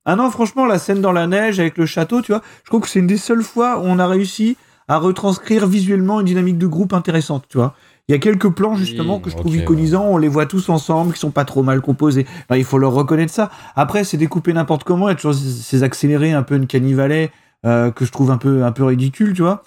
[0.05, 2.82] Ah non, franchement, la scène dans la neige avec le château, tu vois, je trouve
[2.82, 4.55] que c'est une des seules fois où on a réussi
[4.88, 7.76] à retranscrire visuellement une dynamique de groupe intéressante, tu vois.
[8.08, 10.70] Il y a quelques plans, justement, Oui, que je trouve iconisants, on les voit tous
[10.70, 12.28] ensemble, qui sont pas trop mal composés.
[12.53, 13.49] Il faut leur reconnaître ça.
[13.76, 17.32] Après, c'est découpé n'importe comment, il y a toujours ces accélérés un peu une canivalet,
[17.66, 19.64] euh, que je trouve un peu, un peu ridicule, tu vois.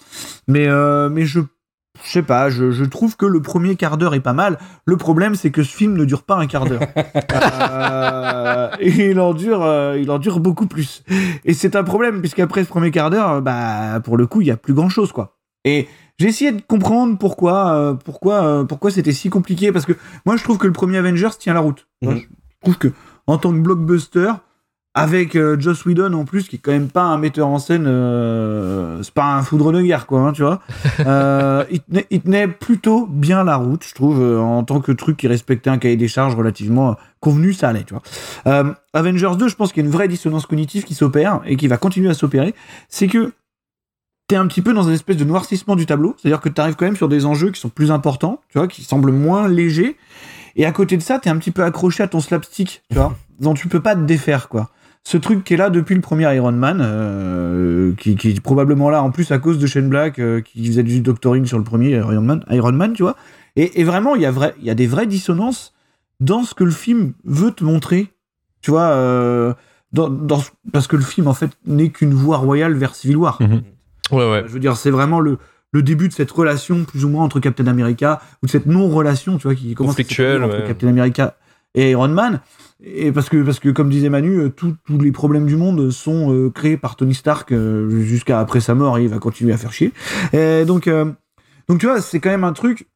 [0.47, 1.41] Mais, euh, mais je,
[2.03, 4.57] je sais pas, je, je trouve que le premier quart d'heure est pas mal.
[4.85, 6.81] Le problème, c'est que ce film ne dure pas un quart d'heure.
[7.61, 11.03] Euh, et il en dure, euh, il en dure beaucoup plus.
[11.45, 14.47] Et c'est un problème puisqu'après ce premier quart d'heure, euh, bah pour le coup, il
[14.47, 15.37] y a plus grand chose quoi.
[15.65, 15.87] Et
[16.19, 19.93] j'ai essayé de comprendre pourquoi, euh, pourquoi, euh, pourquoi c'était si compliqué parce que
[20.25, 21.87] moi je trouve que le premier Avengers tient la route.
[22.01, 22.19] Mhm.
[22.19, 22.25] Je
[22.61, 22.89] trouve que
[23.25, 24.31] en tant que blockbuster.
[24.95, 27.83] Avec euh, Joss Whedon en plus, qui est quand même pas un metteur en scène,
[29.03, 30.61] c'est pas un foudre de guerre, quoi, hein, tu vois.
[31.69, 35.27] Il, tenait, il tenait plutôt bien la route, je trouve, en tant que truc qui
[35.27, 38.75] respectait un cahier des charges relativement convenu, ça allait, tu vois.
[38.93, 41.67] Avengers 2, je pense qu'il y a une vraie dissonance cognitive qui s'opère et qui
[41.67, 42.55] va continuer à s'opérer.
[42.89, 43.31] C'est que
[44.29, 46.85] t'es un petit peu dans une espèce de noircissement du tableau, c'est-à-dire que t'arrives quand
[46.85, 49.97] même sur des enjeux qui sont plus importants, tu vois, qui semblent moins légers.
[50.55, 53.17] Et à côté de ça, t'es un petit peu accroché à ton slapstick, tu vois,
[53.39, 54.69] dont tu peux pas te défaire, quoi.
[55.03, 58.91] ce truc qui est là depuis le premier Iron Man, euh, qui, qui est probablement
[58.91, 61.63] là en plus à cause de Shane Black euh, qui faisait du doctoring sur le
[61.63, 63.15] premier Iron Man, Iron Man tu vois.
[63.55, 65.73] Et, et vraiment, il y, a vrai, il y a des vraies dissonances
[66.19, 68.13] dans ce que le film veut te montrer,
[68.61, 69.55] tu vois, euh,
[69.91, 73.41] dans, dans, parce que le film en fait n'est qu'une voie royale vers Civil War.
[73.41, 73.63] Mhm.
[74.11, 74.43] Ouais, ouais.
[74.47, 75.37] Je veux dire, c'est vraiment le,
[75.71, 79.37] le début de cette relation plus ou moins entre Captain America ou de cette non-relation,
[79.37, 80.03] tu vois, qui commence à
[80.43, 80.67] entre ouais.
[80.67, 81.35] Captain America
[81.75, 82.41] et Iron Man.
[82.83, 86.33] Et parce que, parce que comme disait Manu, euh, tous les problèmes du monde sont
[86.33, 89.57] euh, créés par Tony Stark euh, jusqu'à après sa mort et il va continuer à
[89.57, 89.91] faire chier.
[90.33, 91.05] Et donc, euh,
[91.67, 92.87] donc tu vois, c'est quand même un truc.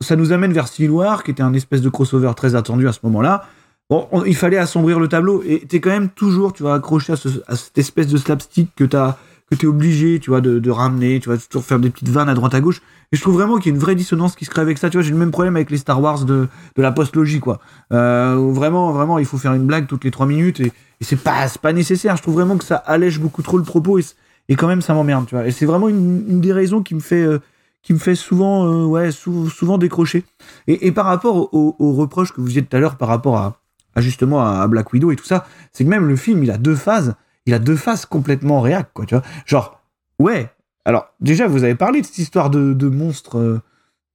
[0.00, 2.92] Ça nous amène vers Civil War, qui était un espèce de crossover très attendu à
[2.92, 3.44] ce moment-là.
[3.90, 7.12] Bon, on- il fallait assombrir le tableau et t'es quand même toujours, tu vois, accroché
[7.12, 9.16] à, ce- à cette espèce de slapstick que t'as
[9.50, 12.28] que t'es obligé, tu vois, de, de ramener, tu vois, toujours faire des petites vannes
[12.28, 12.80] à droite à gauche.
[13.12, 14.88] Et je trouve vraiment qu'il y a une vraie dissonance qui se crée avec ça.
[14.90, 17.60] Tu vois, j'ai le même problème avec les Star Wars de, de la post-logie, quoi.
[17.92, 20.66] Euh, vraiment, vraiment, il faut faire une blague toutes les trois minutes et,
[21.00, 22.16] et c'est pas, pas nécessaire.
[22.16, 24.04] Je trouve vraiment que ça allège beaucoup trop le propos et,
[24.48, 25.46] et quand même ça m'emmerde, tu vois.
[25.46, 27.38] Et c'est vraiment une, des raisons qui me fait, euh,
[27.82, 30.24] qui me fait souvent, euh, ouais, sou- souvent décrocher.
[30.66, 33.60] Et, par rapport aux au, reproches que vous disiez tout à l'heure par rapport à
[33.98, 36.74] justement à Black Widow et tout ça, c'est que même le film, il a deux
[36.74, 37.14] phases.
[37.46, 39.24] Il a deux phases complètement réac, quoi, tu vois.
[39.46, 39.80] Genre,
[40.18, 40.48] ouais.
[40.84, 43.38] Alors, déjà, vous avez parlé de cette histoire de, de monstre.
[43.38, 43.60] euh,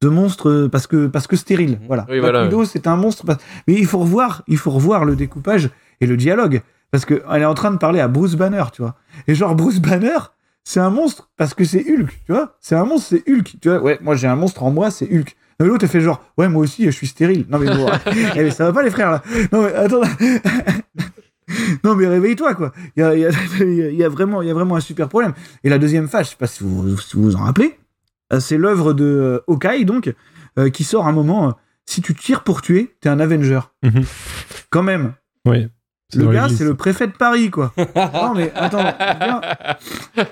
[0.01, 2.49] de monstre euh, parce que parce que stérile voilà Oui, voilà.
[2.65, 3.25] C'est un monstre
[3.67, 5.69] mais il faut revoir il faut revoir le découpage
[5.99, 8.81] et le dialogue parce que elle est en train de parler à Bruce Banner tu
[8.81, 8.95] vois
[9.27, 10.17] et genre Bruce Banner
[10.63, 13.67] c'est un monstre parce que c'est Hulk tu vois c'est un monstre c'est Hulk tu
[13.69, 16.47] vois ouais moi j'ai un monstre en moi c'est Hulk l'autre elle fait genre ouais
[16.47, 17.85] moi aussi je suis stérile non mais bon
[18.37, 19.21] eh, mais ça va pas les frères là
[19.51, 19.99] non mais attends
[21.83, 23.29] non mais réveille-toi quoi il y a, il y, a,
[23.89, 25.33] il y a vraiment il y a vraiment un super problème
[25.63, 27.77] et la deuxième phase je sais pas si vous si vous, vous en rappelez
[28.33, 30.13] euh, c'est l'œuvre de euh, Hawkeye donc
[30.57, 31.51] euh, qui sort un moment euh,
[31.85, 34.03] si tu tires pour tuer t'es un Avenger Mhm.
[34.69, 35.13] quand même
[35.45, 35.67] Oui.
[36.15, 37.71] Le gars, c'est le préfet de Paris, quoi.
[37.95, 38.83] non, mais attends.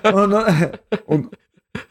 [0.05, 0.31] On,
[1.07, 1.23] on-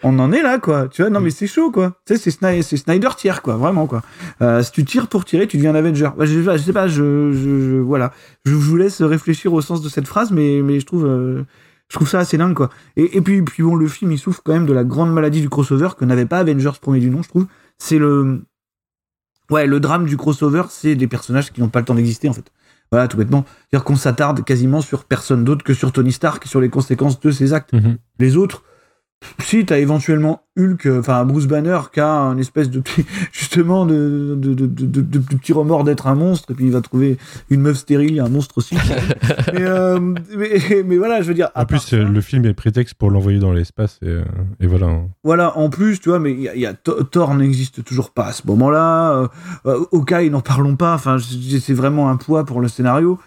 [0.02, 0.88] on en est là, quoi.
[0.88, 1.96] Tu vois, non, mais c'est chaud, quoi.
[2.06, 4.02] Tu sais, c'est Snyder, c'est Snyder tire, quoi, vraiment, quoi.
[4.42, 6.10] Euh, si tu tires pour tirer, tu deviens un Avenger.
[6.16, 8.12] Bah, je, je sais pas, je, je, je- voilà.
[8.44, 11.06] Je vous laisse réfléchir au sens de cette phrase, mais, mais je trouve.
[11.06, 11.42] euh,
[11.88, 12.70] je trouve ça assez dingue, quoi.
[12.96, 15.40] Et, et puis, puis, bon, le film, il souffre quand même de la grande maladie
[15.40, 17.46] du crossover que n'avait pas Avengers premier du nom, je trouve.
[17.78, 18.42] C'est le.
[19.50, 22.32] Ouais, le drame du crossover, c'est des personnages qui n'ont pas le temps d'exister, en
[22.32, 22.50] fait.
[22.90, 23.44] Voilà, tout bêtement.
[23.70, 27.20] C'est-à-dire qu'on s'attarde quasiment sur personne d'autre que sur Tony Stark et sur les conséquences
[27.20, 27.72] de ses actes.
[27.72, 27.98] Mhm.
[28.18, 28.64] Les autres,
[29.40, 33.84] si t'as éventuellement Hulk, euh, enfin Bruce Banner, qui a un espèce de petit, justement
[33.86, 36.80] de, de, de, de, de- de petit remords d'être un monstre, et puis il va
[36.80, 37.18] trouver
[37.50, 38.74] une meuf stérile, un monstre aussi.
[39.52, 40.00] mais, euh,
[40.36, 41.50] mais, mais voilà, je veux dire.
[41.54, 44.22] En plus, le film est prétexte pour l'envoyer dans l'espace et, euh,
[44.60, 44.88] et voilà.
[45.24, 48.26] Voilà, en plus, tu vois, mais il y a, y a Thor n'existe toujours pas
[48.26, 49.28] à ce moment-là.
[49.66, 50.94] Euh, Hawkeye, n'en parlons pas.
[50.94, 53.18] Enfin, c'est vraiment un poids pour le scénario.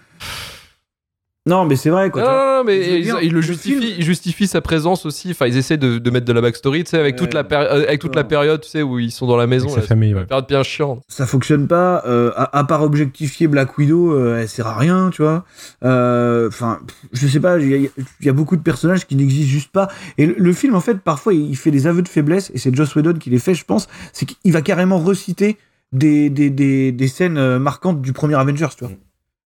[1.49, 2.21] Non, mais c'est vrai, quoi.
[2.21, 4.61] Non, non, mais Je veux il, dire, il le le justifie, film- il justifie sa
[4.61, 5.31] présence aussi.
[5.31, 7.59] Enfin, ils essaient de, de mettre de la backstory, tu sais, avec toute Ouais, la
[7.61, 8.29] euh, avec toute la d'accord.
[8.29, 9.65] période, tu sais, où ils sont dans la maison.
[9.67, 10.25] Avec sa là, famille, ouais.
[10.25, 11.01] période bien chiante.
[11.07, 12.03] ça fonctionne pas.
[12.05, 15.43] euh, à, à part objectifier Black Widow, euh, elle sert à rien, tu vois.
[15.83, 16.79] Euh, Enfin,
[17.13, 17.57] je sais pas.
[17.59, 17.89] Il y, a-
[18.19, 19.87] il y a beaucoup de personnages qui n'existent juste pas.
[20.17, 22.51] Et le, le film, en fait, parfois, il fait des aveux de faiblesse.
[22.53, 23.87] Et c'est Joss Whedon qui les fait, je pense.
[24.13, 25.57] C'est qu'il va carrément reciter
[25.91, 28.93] des, des, des, des scènes marquantes du premier Avengers, tu vois.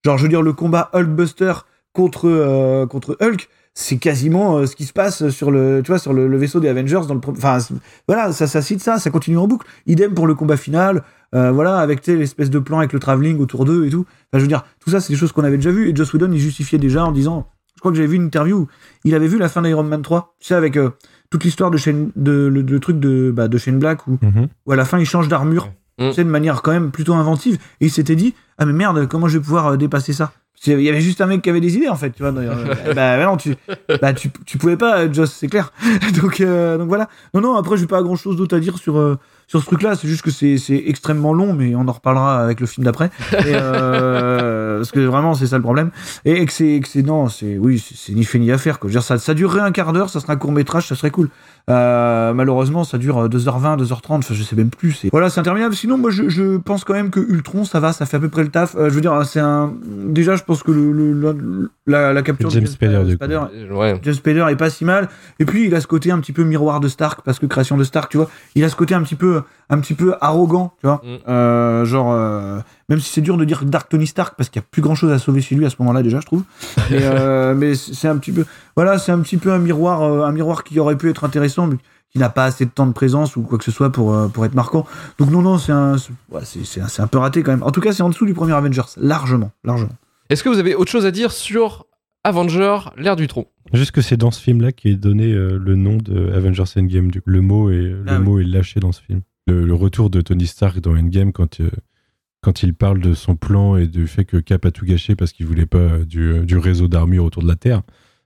[0.05, 1.53] Genre, je veux dire, le combat Hulkbuster
[1.93, 5.97] contre, euh, contre Hulk, c'est quasiment euh, ce qui se passe sur le, tu vois,
[5.99, 7.73] sur le, le vaisseau des Avengers dans le, enfin, c'est-
[8.07, 9.65] voilà, ça, ça cite ça, ça continue en boucle.
[9.87, 13.65] Idem pour le combat final, euh, voilà, avec l'espèce de plan avec le travelling autour
[13.65, 14.05] d'eux et tout.
[14.31, 15.89] Enfin, je veux dire, tout ça, c'est des choses qu'on avait déjà vues.
[15.89, 18.57] Et Joss Whedon, il justifiait déjà en disant, je crois que j'avais vu une interview
[18.59, 18.67] où
[19.05, 20.91] il avait vu la fin d'Iron Man 3, tu sais, avec euh,
[21.31, 24.47] toute l'histoire de Shane, de, le, le truc de, bah, de Shane Black où, Mhm.
[24.67, 27.55] où à la fin il change d'armure, tu sais, de manière quand même plutôt inventive.
[27.81, 30.31] Et il s'était dit, ah mais merde, comment je vais pouvoir euh, dépasser ça?
[30.65, 32.31] Il y avait juste un mec qui avait des idées en fait, tu vois.
[32.31, 33.55] Euh, bah, bah non, tu,
[34.01, 35.73] bah, tu, tu pouvais pas, euh, Joss, c'est clair.
[36.21, 37.09] donc, euh, donc voilà.
[37.33, 39.95] Non, non, après, j'ai pas grand chose d'autre à dire sur, euh, sur ce truc-là.
[39.95, 43.09] C'est juste que c'est c'est extrêmement long, mais on en reparlera avec le film d'après.
[43.33, 44.52] Et, euh,
[44.83, 45.91] parce que vraiment, c'est ça le problème.
[46.25, 48.79] Et, et que c'est, que c'est, non, c'est, oui, c'est ni fait ni à faire,
[48.79, 48.89] quoi.
[48.89, 51.11] Je veux dire, ça, ça durerait un quart d'heure, ça serait un court-métrage, ça serait
[51.11, 51.29] cool.
[51.69, 54.91] Euh, malheureusement, ça dure euh, 2h20, 2h30, enfin, je sais même plus.
[54.91, 55.73] c'est- Voilà, c'est interminable.
[55.75, 58.27] Sinon, moi, je, je pense quand même que Ultron, ça va, ça fait à peu
[58.27, 58.75] près le taf.
[58.75, 59.73] Euh, je veux dire, c'est un.
[59.87, 63.25] Déjà, je pense que le, le- la, la, la capture James de Spader, du coup.
[63.71, 63.97] Ouais.
[64.03, 65.07] James Spader est pas si mal.
[65.39, 67.77] Et puis, il a ce côté un petit peu miroir de Stark, parce que création
[67.77, 68.29] de Stark, tu vois.
[68.55, 69.41] Il a ce côté un petit peu,
[69.73, 71.01] un petit peu arrogant, tu vois.
[71.03, 71.29] Mm.
[71.29, 72.59] Euh, genre, euh,
[72.89, 74.95] même si c'est dur de dire Dark Tony Stark, parce qu'il y a plus grand
[74.95, 76.43] chose à sauver chez lui à ce moment-là, déjà, je trouve.
[76.91, 78.45] Mais, euh, mais c'est un petit peu,
[78.75, 81.67] voilà, c'est un petit peu un miroir, euh, un miroir qui aurait pu être intéressant,
[81.67, 81.77] mais
[82.11, 84.27] qui n'a pas assez de temps de présence ou quoi que ce soit pour, euh,
[84.27, 84.85] pour être marquant.
[85.17, 86.41] Donc, non, non, c'est un, c'est- ouais,
[86.81, 87.63] un, c'est un peu raté quand même.
[87.63, 89.93] En tout cas, c'est en dessous du premier Avengers, largement, largement.
[90.29, 91.85] Est-ce que vous avez autre chose à dire sur
[92.23, 93.47] Avenger, l'ère du tronc.
[93.73, 97.11] Juste que c'est dans ce film-là qui est donné euh, le nom de Avengers Endgame.
[97.11, 97.29] Du coup.
[97.29, 98.23] Le mot est le Ah oui.
[98.23, 99.21] mot est lâché dans ce film.
[99.47, 101.69] Le, le retour de Tony Stark dans Endgame quand euh,
[102.41, 105.31] quand il parle de son plan et du fait que Cap a tout gâché parce
[105.33, 107.81] qu'il voulait pas euh, du, du réseau d'armure autour de la Terre.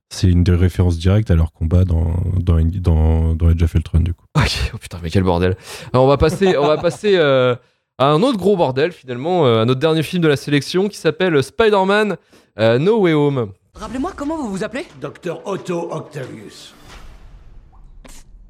[0.09, 3.99] C'est une des références directes à leur combat dans dans dans, dans Age of Ultron
[3.99, 4.25] du coup.
[4.37, 5.57] Ok, oh putain, mais quel bordel.
[5.91, 7.55] Alors, on va passer, on va passer euh,
[7.97, 10.97] à un autre gros bordel, finalement, euh, à notre dernier film de la sélection qui
[10.97, 12.15] s'appelle Spider-Man
[12.57, 13.51] euh, No Way Home.
[13.73, 14.85] Rappelez-moi comment vous vous appelez?
[15.01, 16.73] Docteur Otto Octavius.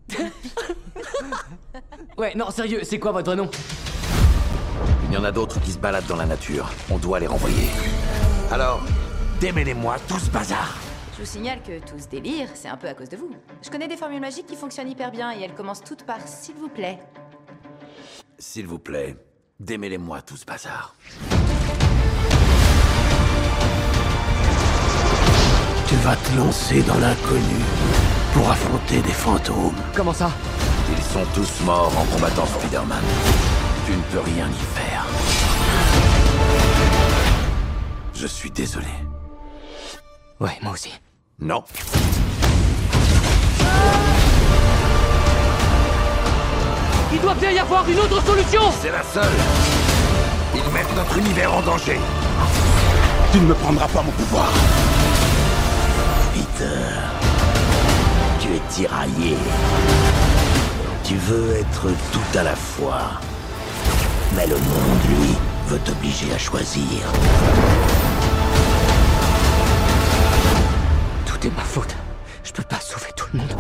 [2.18, 3.49] Ouais, non, sérieux, c'est quoi votre nom?
[5.10, 6.70] Il y en a d'autres qui se baladent dans la nature.
[6.89, 7.70] On doit les renvoyer.
[8.51, 8.82] Alors,
[9.39, 10.76] démêlez-moi tout ce bazar.
[11.14, 13.30] Je vous signale que tout ce délire, c'est un peu à cause de vous.
[13.64, 16.55] Je connais des formules magiques qui fonctionnent hyper bien et elles commencent toutes par s'il
[16.55, 16.99] vous plaît.
[18.39, 19.16] S'il vous plaît,
[19.60, 20.95] démêlez-moi tout ce bazar.
[25.88, 27.64] Tu vas te lancer dans l'inconnu
[28.38, 29.74] pour affronter des fantômes.
[29.96, 30.30] Comment ça?
[30.96, 33.04] Ils sont tous morts en combattant Spider-Man.
[33.86, 35.06] Tu ne peux rien y faire.
[38.14, 38.94] Je suis désolé.
[40.40, 40.94] Ouais, moi aussi.
[41.40, 41.64] Non.
[47.12, 49.38] Il doit bien y avoir une autre solution C'est la seule.
[50.54, 52.00] Ils mettent notre univers en danger.
[53.32, 54.52] Tu ne me prendras pas mon pouvoir.
[56.34, 57.07] Peter,
[58.70, 59.36] tiraillé.
[61.03, 63.01] Tu veux être tout à la fois.
[64.36, 65.36] Mais le monde, lui,
[65.68, 66.99] veut t'obliger à choisir.
[71.26, 71.95] Tout est ma faute.
[72.43, 73.53] Je peux pas sauver tout le monde.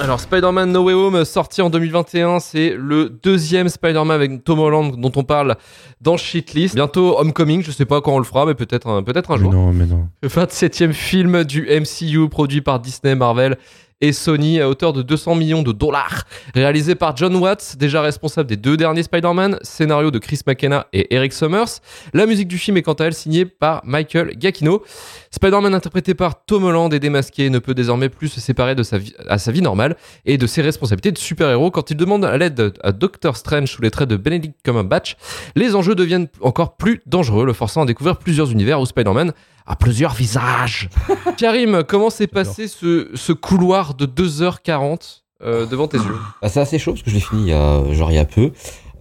[0.00, 4.94] Alors, Spider-Man No Way Home, sorti en 2021, c'est le deuxième Spider-Man avec Tom Holland
[4.96, 5.56] dont on parle
[6.00, 6.76] dans Shitlist.
[6.76, 9.42] Bientôt Homecoming, je sais pas quand on le fera, mais peut-être un, peut-être un Mais
[9.42, 9.52] jour.
[9.52, 10.08] non, mais non.
[10.22, 13.58] Le 27e film du MCU produit par Disney, Marvel
[14.00, 16.24] et Sony à hauteur de 200 millions de dollars.
[16.54, 21.14] Réalisé par John Watts, déjà responsable des deux derniers Spider-Man, scénario de Chris McKenna et
[21.14, 21.80] Eric Summers.
[22.12, 24.82] La musique du film est quant à elle signée par Michael Giacchino.
[25.30, 28.98] Spider-Man interprété par Tom Holland et démasqué ne peut désormais plus se séparer de sa
[28.98, 32.72] vie, à sa vie normale et de ses responsabilités de super-héros quand il demande l'aide
[32.82, 35.16] à Doctor Strange sous les traits de Benedict Cumberbatch.
[35.56, 39.32] Les enjeux deviennent encore plus dangereux, le forçant à découvrir plusieurs univers où Spider-Man
[39.68, 40.88] a plusieurs visages.
[41.36, 46.60] Karim, comment s'est passé ce, ce couloir de 2h40 euh, devant tes yeux Bah, c'est
[46.60, 48.50] assez chaud parce que je l'ai fini il y a, genre il y a peu.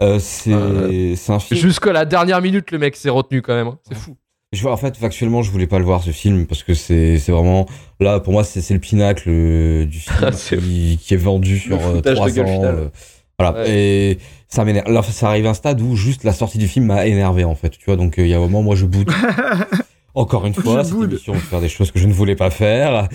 [0.02, 1.60] Euh, c'est c'est un film.
[1.60, 3.68] Jusqu'à la dernière minute, le mec s'est retenu quand même.
[3.68, 3.80] hein.
[3.88, 4.16] C'est fou.
[4.54, 7.18] Je vois, en fait, factuellement, je voulais pas le voir ce film parce que c'est
[7.18, 7.66] c'est vraiment
[8.00, 11.58] là pour moi c'est c'est le pinacle euh, du film C'est qui, qui est vendu
[11.60, 12.64] sur trois ans.
[12.64, 12.88] euh,
[13.40, 13.70] voilà Ouais.
[13.70, 14.90] et ça m'énerve.
[14.90, 17.56] Là, ça arrive à un stade où juste la sortie du film m'a énervé en
[17.56, 17.72] fait.
[17.72, 19.12] Tu vois, donc euh, il y a un moment moi je boude.
[20.18, 23.08] Encore une fois, cette émission de faire des choses que je ne voulais pas faire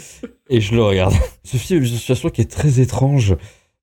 [0.49, 1.13] et je le regarde.
[1.43, 3.35] Ce film est une situation qui est très étrange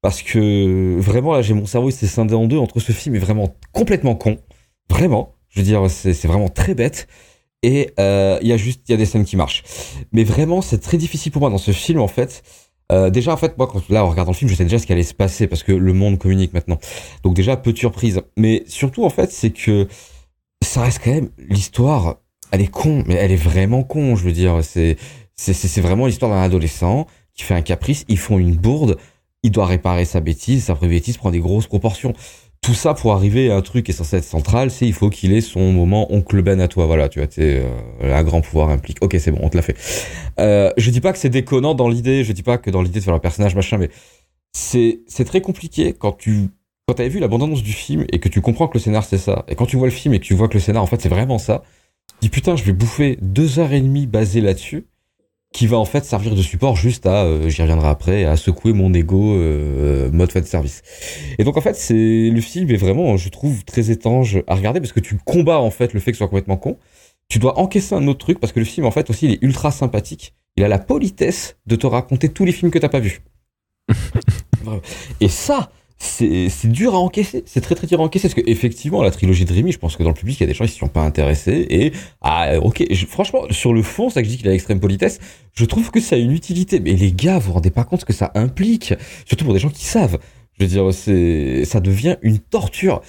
[0.02, 3.16] parce que vraiment là j'ai mon cerveau il s'est scindé en deux entre ce film
[3.16, 4.38] est vraiment complètement con,
[4.90, 5.36] vraiment.
[5.50, 7.10] Je veux dire c'est vraiment très bête
[7.62, 9.66] et euh, il y a juste il y a des scènes qui marchent.
[10.14, 12.42] Mais vraiment c'est très difficile pour moi dans ce film en fait.
[12.94, 14.86] Euh, déjà en fait moi quand là en regardant le film je sais déjà ce
[14.86, 16.80] qui allait se passer parce que le monde communique maintenant.
[17.24, 18.22] Donc déjà peu de surprises.
[18.38, 19.90] Mais surtout en fait c'est que
[20.64, 22.16] ça reste quand même l'histoire
[22.52, 24.60] elle est con, mais elle est vraiment con, je veux dire.
[24.64, 24.98] C'est,
[25.36, 28.98] c'est, c'est c'est vraiment l'histoire d'un adolescent qui fait un caprice, ils font une bourde,
[29.44, 32.14] il doit réparer sa bêtise, sa bêtise prend des grosses proportions.
[32.62, 35.10] Tout ça pour arriver à un truc qui est censé être central, c'est il faut
[35.10, 38.42] qu'il ait son moment oncle Ben à toi, voilà, tu vois, sais, euh, un grand
[38.42, 38.98] pouvoir implique.
[39.02, 39.78] Ok, c'est bon, on te l'a fait.
[40.42, 43.00] Euh, je dis pas que c'est déconnant dans l'idée, je dis pas que dans l'idée
[43.00, 43.90] de faire un personnage machin, mais
[44.52, 46.50] c'est, c'est très compliqué quand tu,
[46.86, 49.46] quand t'avais vu l'abondance du film et que tu comprends que le scénar c'est ça,
[49.48, 51.00] et quand tu vois le film et que tu vois que le scénar en fait
[51.02, 51.64] c'est vraiment ça,
[52.22, 54.86] dis putain, je vais bouffer deux heures et demie basées là-dessus,
[55.52, 58.74] qui va en fait servir de support juste à, euh, j'y reviendrai après, à secouer
[58.74, 60.84] mon ego euh, mode fan service.
[61.38, 64.80] Et donc en fait, c'est le film est vraiment, je trouve, très étrange à regarder
[64.80, 66.78] parce que tu combats en fait le fait que ce soit complètement con.
[67.30, 69.44] Tu dois encaisser un autre truc parce que le film en fait aussi il est
[69.44, 70.36] ultra sympathique.
[70.56, 73.22] Il a la politesse de te raconter tous les films que t'as pas vus.
[75.20, 75.72] Et ça,
[76.02, 77.44] c'est dur à encaisser.
[77.46, 79.96] C'est très très dur à encaisser parce que effectivement la trilogie de Rémi, je pense
[79.98, 81.92] que dans le public il y a des gens qui s'y sont pas intéressés et
[82.22, 85.20] ah ok, je- franchement sur le fond, ça que je dis qu'il a l'extrême politesse.
[85.54, 88.00] Je trouve que ça a une utilité, mais les gars, vous vous rendez pas compte
[88.02, 88.94] ce que ça implique,
[89.26, 90.18] surtout pour des gens qui savent.
[90.58, 93.02] Je veux dire, c'est ça devient une torture.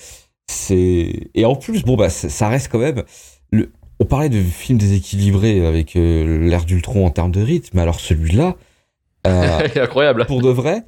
[0.49, 3.05] C'est et en plus bon bah ça reste quand même
[3.53, 3.71] le.
[4.03, 8.01] On parlait de films déséquilibrés avec euh, l'ère d'Ultron en termes de rythme, mais alors
[8.01, 8.57] celui-là.
[9.27, 10.25] euh, Incroyable.
[10.27, 10.83] pour de vrai,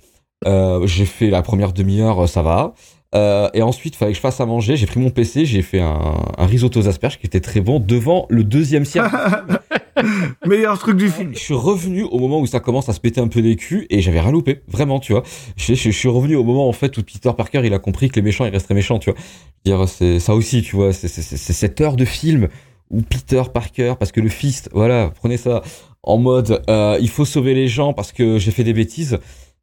[0.47, 2.74] Euh, j'ai fait la première demi-heure, ça va.
[3.14, 4.76] Euh, et ensuite, il fallait que je fasse à manger.
[4.76, 7.78] J'ai pris mon PC, j'ai fait un, un risotto aux asperges qui était très bon
[7.78, 9.11] devant le deuxième tiers.
[10.47, 11.32] Meilleur truc du film.
[11.34, 13.86] Je suis revenu au moment où ça commence à se péter un peu les culs
[13.90, 15.22] et j'avais rien loupé, vraiment, tu vois.
[15.57, 18.09] Je, je, je suis revenu au moment en fait où Peter Parker il a compris
[18.09, 19.18] que les méchants ils resteraient méchants, tu vois.
[19.66, 20.95] Dire, c'est ça aussi, tu vois.
[20.95, 22.49] C'est cette heure de film
[22.90, 25.62] où Peter Parker, parce que le fist, voilà, prenez ça
[26.03, 29.18] en mode euh, il faut sauver les gens parce que j'ai fait des bêtises.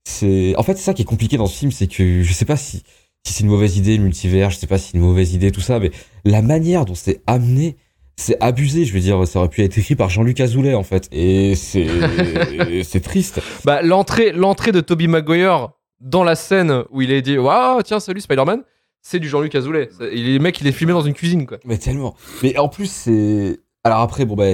[0.10, 2.46] C'est en fait c'est ça qui est compliqué dans ce film, c'est que je sais
[2.46, 2.82] pas si
[3.24, 5.52] si c'est une mauvaise idée le multivers, je sais pas si c'est une mauvaise idée
[5.52, 5.92] tout ça, mais
[6.26, 7.78] la manière dont c'est amené,
[8.16, 8.86] c'est abusé.
[8.86, 11.88] Je veux dire, ça aurait pu être écrit par Jean-Luc Azoulay en fait, et c'est
[12.84, 13.40] c'est triste.
[13.66, 15.70] Bah, l'entrée, l'entrée de Toby Maguire
[16.02, 18.64] dans la scène où il est dit Waouh, tiens, salut Spider-Man,
[19.02, 19.90] c'est du Jean-Luc Azoulay.
[20.12, 21.60] Il est le mec, il est filmé dans une cuisine, quoi.
[21.66, 22.16] Mais tellement.
[22.42, 23.60] Mais en plus, c'est.
[23.84, 24.46] Alors après, bon, bah,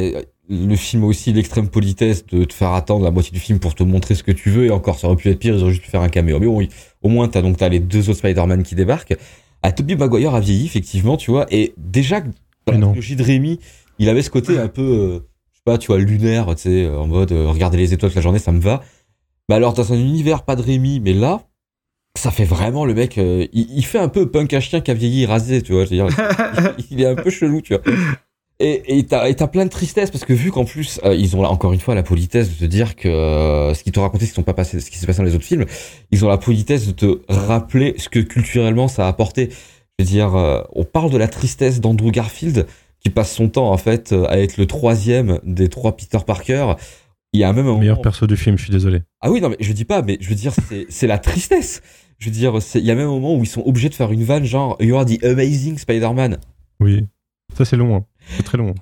[0.49, 3.75] le film a aussi l'extrême politesse de te faire attendre la moitié du film pour
[3.75, 4.65] te montrer ce que tu veux.
[4.65, 6.39] Et encore, ça aurait pu être pire, ils auraient juste pu faire un caméo.
[6.39, 6.69] Mais bon, oui,
[7.01, 9.15] au moins, t'as donc t'as les deux autres Spider-Man qui débarquent.
[9.63, 11.47] À Tobey Maguire a vieilli, effectivement, tu vois.
[11.49, 12.29] Et déjà, dans
[12.67, 13.59] la trilogie de Rémi,
[13.97, 15.19] il avait ce côté un peu, euh,
[15.51, 18.17] je sais pas, tu vois, lunaire, tu sais, en mode euh, regarder les étoiles toute
[18.17, 18.83] la journée, ça me va.
[19.49, 21.41] Bah alors, dans un univers pas de Rémi, mais là,
[22.17, 23.17] ça fait vraiment le mec.
[23.17, 25.85] euh, il, il fait un peu punk à chien qui a vieilli rasé, tu vois.
[25.85, 26.07] Je veux dire,
[26.77, 27.83] il, il est un peu chelou, tu vois.
[28.59, 31.41] Et t'as et t'as plein de tristesse parce que vu qu'en plus euh, ils ont
[31.41, 34.25] là, encore une fois la politesse de te dire que euh, ce qu'ils t'ont raconté,
[34.25, 35.65] ce qui pas passé, ce qui s'est passé dans les autres films,
[36.11, 39.49] ils ont la politesse de te rappeler ce que culturellement ça a apporté.
[39.99, 42.65] Je veux dire, euh, on parle de la tristesse d'Andrew Garfield
[43.01, 46.75] qui passe son temps en fait à être le troisième des trois Peter Parker.
[47.33, 49.01] Il y a même un Meilleur moment- perso du film, je suis désolé.
[49.19, 50.53] ah oui, non, mais je dis pas, mais je veux dire,
[50.89, 51.81] c'est, la tristesse.
[52.19, 54.13] Je veux dire, il y a même un moment où ils sont obligés de faire
[54.13, 56.37] une vanne genre, You are the amazing Spider-Man.
[56.79, 57.05] Oui.
[57.57, 58.05] Ça, c'est long.
[58.29, 58.73] C'est très long.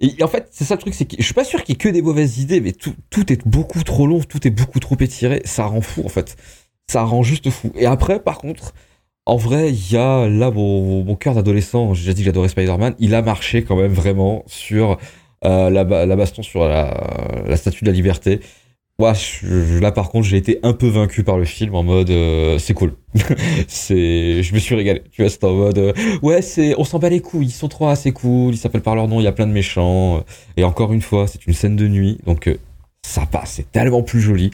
[0.00, 1.76] Et, en fait, c'est ça le truc, c'est que je suis pas sûr qu'il y
[1.76, 4.96] ait que des mauvaises idées, mais tout, est beaucoup trop long, tout est beaucoup trop
[4.98, 5.42] étiré.
[5.44, 6.36] Ça rend fou, en fait.
[6.88, 7.72] Ça rend juste fou.
[7.76, 8.74] Et après, par contre,
[9.26, 12.94] en vrai, il y a là mon, cœur d'adolescent, j'ai déjà dit que j'adorais Spider-Man,
[12.98, 14.98] il a marché quand même vraiment sur
[15.44, 18.40] euh, la, ba- la baston sur la statue de la liberté.
[19.14, 22.58] Je- là par contre, j'ai été un peu vaincu par le film en mode euh,
[22.58, 22.94] c'est cool.
[23.68, 25.02] c'est, je me suis régalé.
[25.10, 25.92] Tu vois, c'est en mode euh,
[26.22, 27.46] ouais, c'est, on s'en bat les couilles.
[27.46, 28.54] Ils sont trois, c'est cool.
[28.54, 29.20] Ils s'appellent par leur nom.
[29.20, 30.18] Il y a plein de méchants.
[30.18, 30.20] euh,
[30.56, 32.56] Et encore une fois, c'est une scène de nuit, donc euh,
[33.06, 33.52] ça passe.
[33.56, 34.50] C'est tellement plus joli.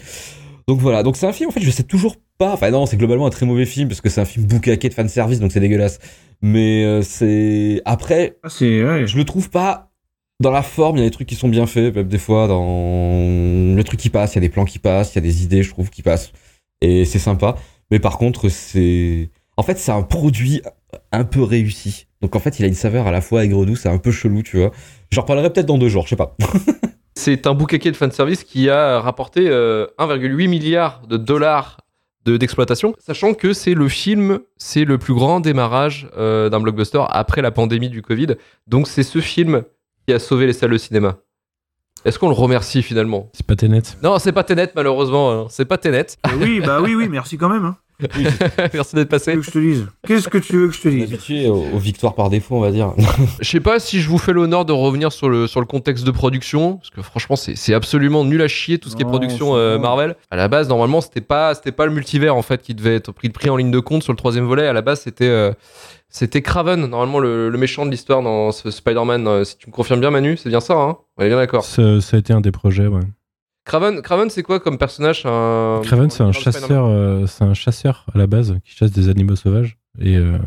[0.68, 1.02] Donc voilà.
[1.02, 1.48] Donc c'est un film.
[1.48, 2.52] En fait, je sais toujours pas.
[2.52, 4.94] Enfin non, c'est globalement un très mauvais film parce que c'est un film boucaqué de
[4.94, 5.98] fan service, donc c'est dégueulasse.
[6.42, 8.36] Mais c'est après,
[9.06, 9.85] je le trouve pas
[10.40, 13.74] dans la forme, il y a des trucs qui sont bien faits, des fois dans
[13.74, 15.42] le truc qui passe, il y a des plans qui passent, il y a des
[15.44, 16.32] idées, je trouve, qui passent.
[16.82, 17.56] Et c'est sympa.
[17.90, 19.30] Mais par contre, c'est.
[19.56, 20.60] En fait, c'est un produit
[21.12, 22.06] un peu réussi.
[22.20, 24.42] Donc en fait, il a une saveur à la fois aigre-douce, c'est un peu chelou,
[24.42, 24.70] tu vois.
[25.10, 26.36] J'en reparlerai peut-être dans deux jours, je sais pas.
[27.18, 31.80] C'est un boucaquet de fanservice qui a rapporté euh, 1,8 milliard de dollars
[32.26, 37.02] de- d'exploitation, sachant que c'est le film, c'est le plus grand démarrage euh, d'un blockbuster
[37.08, 38.34] après la pandémie du Covid.
[38.66, 39.62] Donc c'est ce film
[40.06, 41.16] qui a sauvé les salles de cinéma.
[42.04, 43.30] Est-ce qu'on le remercie finalement?
[43.32, 43.82] C'est pas Tenet.
[44.02, 45.32] Non, c'est pas Tenet malheureusement.
[45.32, 45.46] hein.
[45.50, 46.06] C'est pas Tenet.
[46.40, 47.64] Oui, bah oui, oui, merci quand même.
[47.64, 47.76] hein.
[48.74, 49.34] Merci d'être passé.
[49.34, 49.86] Que je te dise?
[50.06, 51.04] Qu'est-ce que tu veux que je te dise?
[51.04, 52.92] Habitué aux, aux victoires par défaut, on va dire.
[53.40, 56.04] Je sais pas si je vous fais l'honneur de revenir sur le, sur le contexte
[56.04, 59.06] de production, parce que franchement, c'est c'est absolument nul à chier tout ce qui est
[59.06, 59.78] production euh.
[59.78, 60.16] Marvel.
[60.30, 63.12] À la base, normalement, c'était pas, c'était pas le multivers en fait qui devait être
[63.12, 64.66] pris, pris en ligne de compte sur le troisième volet.
[64.66, 65.52] À la base, c'était euh,
[66.08, 69.26] c'était Craven, normalement le, le méchant de l'histoire dans Spider-Man.
[69.26, 70.96] euh, si tu me confirmes bien, Manu, c'est bien ça, hein?
[71.16, 71.64] On est bien d'accord.
[71.64, 73.00] Ça, ça a été un des projets, ouais.
[73.66, 75.26] Craven, Craven c'est quoi comme personnage?
[75.26, 75.82] Un...
[75.84, 79.36] Craven, c'est un chasseur, euh, c'est un chasseur à la base qui chasse des animaux
[79.36, 80.38] sauvages et euh,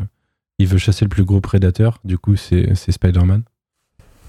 [0.58, 1.98] il veut chasser le plus gros prédateur.
[2.02, 3.42] Du coup, c'est c'est Spider-Man.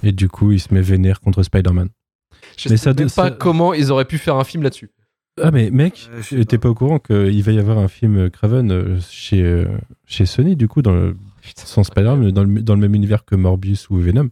[0.04, 1.88] Et du coup, il se met vénère contre Spider-Man.
[2.58, 4.90] Je Mais sais ça même pas comment ils auraient pu faire un film là-dessus.
[5.42, 6.10] Ah mais mec,
[6.50, 9.66] t'es pas au courant qu'il va y avoir un film euh, Craven euh, chez, euh,
[10.06, 11.16] chez Sony du coup dans le
[11.56, 14.30] sans Spider-Man dans le, dans le même univers que Morbius ou Venom.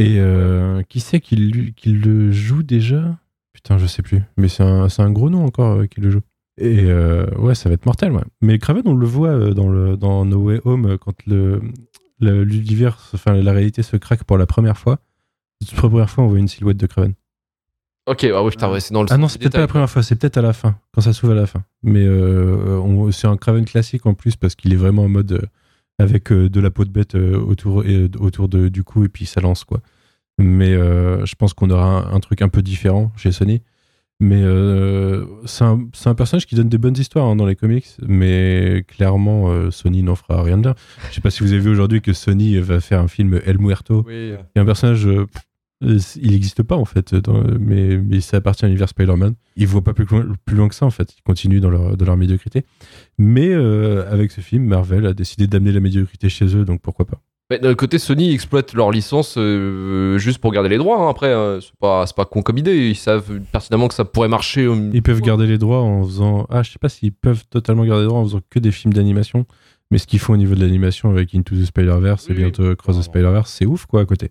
[0.00, 3.19] Et euh, qui c'est qui, qui le joue déjà?
[3.62, 4.22] Putain, je sais plus.
[4.36, 6.20] Mais c'est un, c'est un gros nom encore euh, qui le joue.
[6.58, 8.12] Et euh, ouais, ça va être mortel.
[8.12, 8.22] ouais.
[8.42, 11.60] Mais Craven, on le voit euh, dans, le, dans No Way Home quand le
[12.20, 14.98] le- l'univers, enfin la réalité se craque pour la première fois.
[15.74, 17.14] Pour la première fois, on voit une silhouette de Craven.
[18.06, 19.88] Ok, ah oui, putain, ouais, c'est dans le Ah non, c'est peut-être pas la première
[19.88, 21.62] fois, c'est peut-être à la fin, quand ça s'ouvre à la fin.
[21.82, 25.40] Mais euh, c'est un Craven classique en plus parce qu'il est vraiment en mode euh,
[25.98, 29.26] avec euh, de la peau de bête autour, et, autour de, du cou et puis
[29.26, 29.80] ça lance quoi.
[30.40, 33.62] Mais euh, je pense qu'on aura un, un truc un peu différent chez Sony.
[34.22, 38.84] Mais euh, c'est un, personnage qui donne des bonnes histoires hein, dans les comics, mais
[38.86, 40.74] clairement euh, Sony n'en fera rien de bien.
[41.08, 43.58] Je sais pas si vous avez vu aujourd'hui que Sony va faire un film El
[43.58, 44.04] Muerto.
[44.06, 44.28] Oui.
[44.28, 45.26] Il y a un personnage, euh,
[45.80, 49.36] pff, Il n'existe pas en fait, dans- mais, mais ça appartient à l'univers Spider-Man.
[49.56, 51.14] Ils ne vont pas plus loin, plus loin que ça en fait.
[51.16, 52.66] Ils continuent dans leur, dans leur médiocrité.
[53.16, 57.22] Mais avec ce film, Marvel a décidé d'amener la médiocrité chez eux, donc pourquoi pas.
[57.50, 61.00] Mais d'un côté, Sony exploite leur licence euh, juste pour garder les droits.
[61.00, 61.10] hein.
[61.10, 62.88] Après, euh, c'est pas, c'est pas con comme idée.
[62.90, 64.68] Ils savent pertinemment que ça pourrait marcher.
[64.92, 66.46] Ils peuvent garder les droits en faisant.
[66.48, 68.94] Ah, je sais pas s'ils peuvent totalement garder les droits en faisant que des films
[68.94, 69.46] d'animation.
[69.90, 72.76] Mais ce qu'ils font au niveau de l'animation avec Into the Spider-Verse et Oui, bientôt
[72.76, 74.30] Cross the Spider-Verse, c'est ouf quoi à côté.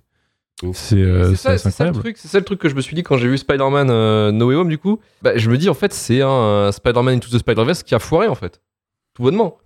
[0.74, 3.04] C'est euh, c'est ça, le truc, c'est ça le truc que je me suis dit
[3.04, 5.00] quand j'ai vu Spider-Man euh, No Way Home du coup.
[5.22, 8.28] Bah, je me dis en fait c'est un Spider-Man Into the Spider-Verse qui a foiré
[8.28, 8.62] en fait,
[9.14, 9.58] tout bonnement.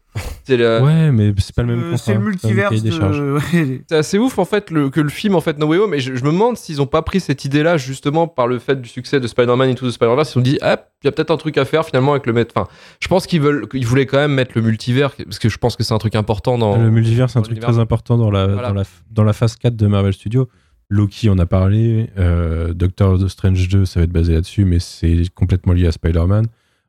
[0.43, 3.34] C'est le- Ouais, mais c'est pas le même Euh, c'est le de...
[3.53, 3.82] ouais.
[3.89, 5.99] C'est assez ouf en fait le- que le film en fait No Way Home et
[5.99, 8.80] je, je me demande s'ils ont pas pris cette idée là justement par le fait
[8.82, 11.11] du succès de Spider-Man Into the Spider-Verse ils se sont dit ah il y a
[11.11, 12.68] peut-être un truc à faire finalement avec le mettre enfin
[12.99, 15.76] je pense qu'ils veulent qu'ils voulaient quand même mettre le multivers parce que je pense
[15.76, 18.47] que c'est un truc important dans Le multivers, c'est un truc très important dans la,
[18.47, 18.68] Voilà.
[18.70, 20.47] dans, la, dans la phase 4 de Marvel Studios.
[20.89, 22.09] Loki, on a parlé.
[22.20, 26.45] Euh, Doctor Strange 2, ça va être basé là-dessus, mais c'est complètement lié à Spider-Man.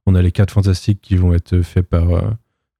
[0.06, 2.20] On a les 4 fantastiques qui vont être faits par euh,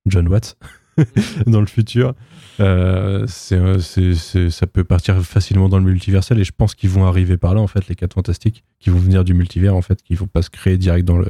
[0.07, 0.57] John Watts
[1.47, 2.15] dans le futur.
[2.61, 6.75] Euh, c'est, un- c'est- c'est- ça peut partir facilement dans le multiversel et je pense
[6.75, 9.75] qu'ils vont arriver par là, en fait, les 4 fantastiques, qui vont venir du multivers,
[9.75, 11.27] en fait, qui vont pas se créer direct dans le,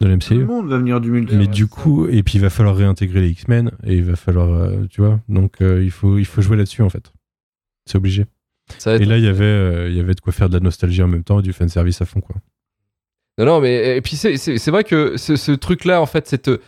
[0.00, 0.46] dans le Tout le MCU.
[0.46, 1.38] monde va venir du multivers.
[1.38, 4.48] Mais du coup, et puis il va falloir réintégrer les X-Men, et il va falloir,
[4.52, 7.12] euh, tu vois, donc euh, il, faut, il faut jouer là-dessus en fait.
[7.86, 8.26] C'est obligé.
[8.78, 10.60] Ça Et là, il y avait, euh, il y avait de quoi faire de la
[10.60, 12.36] nostalgie en même temps et du fanservice à fond, quoi.
[13.38, 16.26] Non, non, mais et puis c'est- c'est c'est vrai que ce, ce truc-là, en fait,
[16.26, 16.58] cette euh,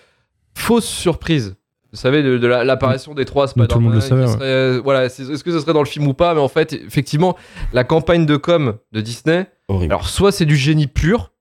[0.54, 1.56] fausse surprise,
[1.92, 4.40] vous savez, de, de la- l'apparition des trois Mais tout le monde le Spider-Man, savait,
[4.44, 4.46] ouais.
[4.48, 7.36] euh, voilà, est-ce que ce serait dans le film ou pas Mais en fait, effectivement,
[7.72, 9.92] la campagne de com de Disney, Horrible.
[9.92, 11.32] alors soit c'est du génie pur,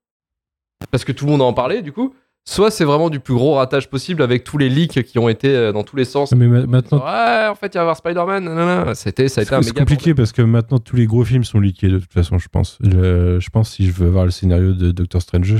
[0.91, 3.55] parce que tout le monde en parlait, du coup, soit c'est vraiment du plus gros
[3.55, 6.31] ratage possible avec tous les leaks qui ont été euh, dans tous les sens.
[6.31, 8.95] Mais ma- maintenant, Ouais, en fait, il va y avoir Spider-Man.
[8.95, 11.59] C'était, ça a été un c'est compliqué parce que maintenant tous les gros films sont
[11.59, 12.77] leakés de toute façon, je pense.
[12.79, 15.51] Le- je pense si je veux voir le scénario de Doctor Strange,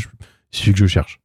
[0.51, 1.19] il suffit que je cherche.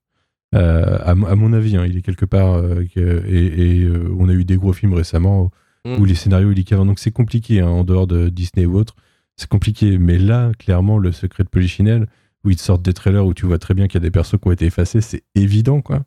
[0.55, 2.55] Euh, à, mo- à mon avis, hein, il est quelque part.
[2.55, 5.50] euh, et et, euh, on a eu des gros films récemment
[5.86, 6.00] Mm.
[6.00, 6.86] où les scénarios avant.
[6.86, 8.94] Donc c'est compliqué hein, en dehors de Disney ou autre.
[9.36, 9.98] C'est compliqué.
[9.98, 12.07] Mais là, clairement, le secret de Polichinelle,
[12.44, 14.11] où ils te sortent des trailers où tu vois très bien qu'il y a des
[14.11, 16.05] persos qui ont été effacés, c'est évident, quoi.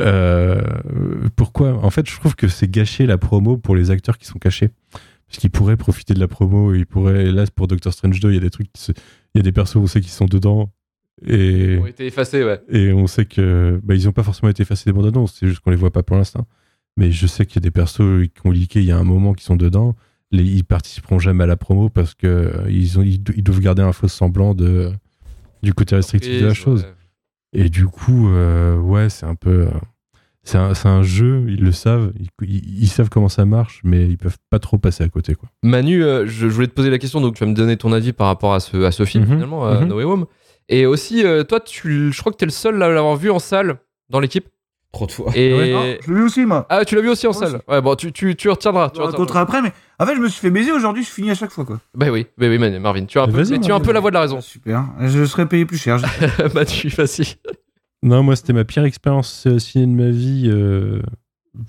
[0.00, 0.60] Euh,
[1.36, 1.74] pourquoi?
[1.84, 4.70] En fait, je trouve que c'est gâcher la promo pour les acteurs qui sont cachés.
[5.28, 7.30] Parce qu'ils pourraient profiter de la promo, ils pourraient.
[7.32, 9.42] Là, pour Doctor Strange 2, il y a des trucs, qui se- il y a
[9.42, 10.70] des persos, on sait qu'ils sont dedans.
[11.26, 12.60] Et, Ils ont été effacés, ouais.
[12.68, 15.46] et on sait que bah, ils n'ont pas forcément été effacés des bandes annonces, c'est
[15.46, 16.46] juste qu'on les voit pas pour l'instant.
[16.96, 19.04] Mais je sais qu'il y a des persos qui ont leaké il y a un
[19.04, 19.94] moment qui sont dedans.
[20.30, 23.42] Les, ils participeront jamais à la promo parce que euh, ils, ont, ils, do- ils
[23.42, 24.90] doivent garder un faux semblant de,
[25.62, 26.86] du côté restrictif de la chose.
[27.52, 29.50] Et du coup, euh, ouais, c'est un peu.
[29.62, 29.70] euh,
[30.42, 32.12] c'est un, c'est un jeu, ils le savent,
[32.42, 35.34] ils, savent comment ça marche, mais ils peuvent pas trop passer à côté.
[35.34, 35.48] Quoi.
[35.62, 37.92] Manu, euh, je, je voulais te poser la question, donc tu vas me donner ton
[37.92, 39.88] avis par rapport à ce, à ce film Mhm, finalement, euh, mhm.
[39.88, 40.26] No Way Home.
[40.68, 43.38] Et aussi, euh, toi, tu, je crois que t'es le seul à l'avoir vu en
[43.38, 44.48] salle dans l'équipe.
[44.92, 45.32] Trop de fois.
[45.34, 45.52] Et...
[45.52, 46.66] Ouais, non, je l'ai vu aussi, moi.
[46.70, 47.64] Ah, tu l'as vu aussi en Moi salle aussi.
[47.68, 48.90] Ouais, bon, tu, tu, tu retiendras.
[48.90, 49.40] Tu raconterai retiendras.
[49.40, 51.64] après, mais en fait, je me suis fait baiser aujourd'hui, je finis à chaque fois,
[51.64, 51.80] quoi.
[51.94, 54.10] Bah oui, bah oui, Marvin, tu as un, peu, tu as un peu la voix
[54.10, 54.40] de la raison.
[54.40, 54.84] Super.
[55.00, 55.98] Je serais payé plus cher.
[56.54, 57.34] Manu, vas-y.
[58.04, 61.00] Non, moi, c'était ma pire expérience euh, ciné de ma vie, euh,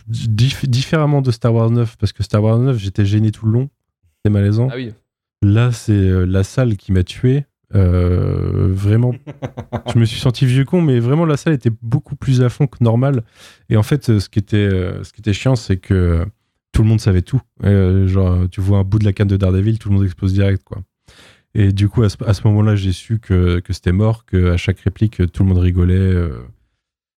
[0.09, 3.53] dif- différemment de Star Wars 9, parce que Star Wars 9, j'étais gêné tout le
[3.53, 3.69] long,
[4.17, 4.67] c'était malaisant.
[4.71, 4.93] Ah oui.
[5.41, 7.45] Là, c'est la salle qui m'a tué.
[7.75, 9.13] Euh, vraiment,
[9.93, 12.67] je me suis senti vieux con, mais vraiment la salle était beaucoup plus à fond
[12.67, 13.23] que normal.
[13.69, 16.25] Et en fait, euh, ce qui était, euh, ce qui était chiant, c'est que
[16.71, 17.41] tout le monde savait tout.
[17.63, 20.63] Genre, tu vois un bout de la canne de Daredevil, tout le monde explose direct,
[20.63, 20.81] quoi.
[21.53, 24.51] Et du coup, à ce, à ce moment-là, j'ai su que, que c'était mort, que
[24.51, 26.13] à chaque réplique, tout le monde rigolait.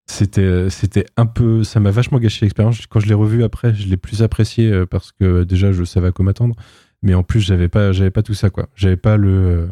[0.06, 2.86] c'était, c'était un peu, ça m'a vachement gâché l'expérience.
[2.86, 6.12] Quand je l'ai revu après, je l'ai plus apprécié parce que déjà, je savais à
[6.12, 6.54] quoi m'attendre.
[7.02, 8.68] Mais en plus, j'avais pas, j'avais pas tout ça, quoi.
[8.74, 9.70] J'avais pas le,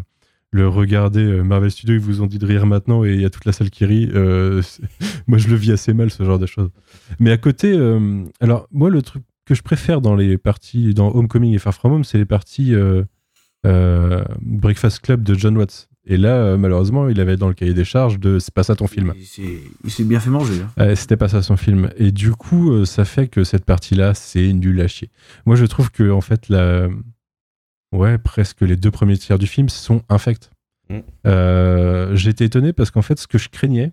[0.55, 3.25] le regarder euh, Marvel Studios, ils vous ont dit de rire maintenant et il y
[3.25, 4.09] a toute la salle qui rit.
[4.15, 4.63] Euh,
[5.27, 6.71] moi, je le vis assez mal, ce genre de choses.
[7.19, 11.11] Mais à côté, euh, alors, moi, le truc que je préfère dans les parties, dans
[11.13, 13.03] Homecoming et Far From Home, c'est les parties euh,
[14.41, 15.89] Breakfast Club de John Watts.
[16.07, 18.87] Et là, malheureusement, il avait dans le cahier des charges de c'est pas ça ton
[18.87, 19.13] film.
[19.17, 20.55] Il s'est- bien fait manger.
[20.77, 20.95] hein.
[20.95, 21.89] C'était pas ça son film.
[21.97, 25.09] Et du coup, ça fait que cette partie-là, c'est nul à chier.
[25.47, 26.89] Moi, je trouve que, en fait, la...
[27.95, 30.51] ouais, presque les deux premiers tiers du film sont infects.
[30.91, 30.99] Mm.
[31.27, 33.93] Euh, J'étais étonné parce qu'en fait, ce que je craignais,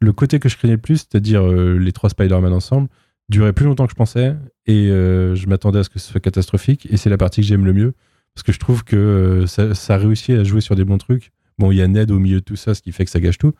[0.00, 2.88] le côté que je craignais le plus, c'est-à-dire euh, les trois Spider-Man ensemble,
[3.28, 4.36] durait plus longtemps que je pensais.
[4.66, 6.86] Et euh, je m'attendais à ce que ce soit catastrophique.
[6.90, 7.94] Et c'est la partie que j'aime le mieux.
[8.34, 11.32] Parce que je trouve que ça, ça a réussi à jouer sur des bons trucs.
[11.58, 13.20] Bon, il y a Ned au milieu de tout ça, ce qui fait que ça
[13.20, 13.52] gâche tout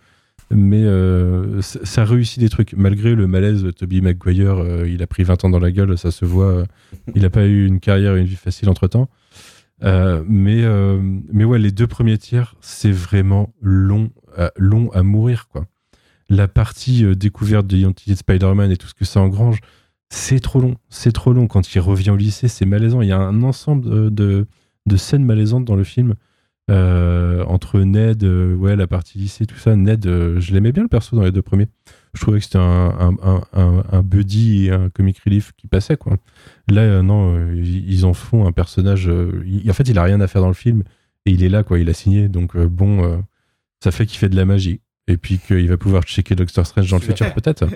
[0.51, 0.85] mais
[1.61, 5.59] ça, réussit des trucs malgré le malaise Toby Maguire il a pris 20 ans dans
[5.59, 6.65] la gueule ça se voit
[7.17, 9.09] il a pas eu une carrière et une vie facile entre temps
[9.83, 10.99] Euh, mais, euh,
[11.33, 15.67] mais ouais, les deux premiers tiers, c'est vraiment long, euh, long à mourir, quoi.
[16.29, 19.61] La partie découverte de l'identité de Spider-Man et tout ce que ça engrange,
[20.09, 20.77] c'est trop long.
[20.89, 21.47] C'est trop long.
[21.47, 23.01] Quand il revient au lycée, c'est malaisant.
[23.01, 24.47] Il y a un ensemble de, de,
[24.87, 26.15] de scènes malaisantes dans le film.
[26.69, 29.77] Entre Ned, ouais, la partie lycée, tout ça.
[29.77, 31.69] Ned, je l'aimais bien le perso dans les deux premiers.
[32.17, 32.63] Je trouvais que c'était un,
[32.99, 36.17] un, un, un, un buddy et un comic relief qui passait, quoi.
[36.69, 39.07] Là, euh, non, euh, ils en font un personnage.
[39.09, 40.83] euh, il- en fait, il a rien à faire dans le film
[41.27, 41.79] et il est là, quoi.
[41.79, 42.29] Il a signé.
[42.29, 43.17] Donc, euh, bon, euh,
[43.85, 44.81] ça fait qu'il fait de la magie.
[45.09, 47.67] Et puis qu'il va pouvoir checker Doctor Strange dans le futur, peut-être.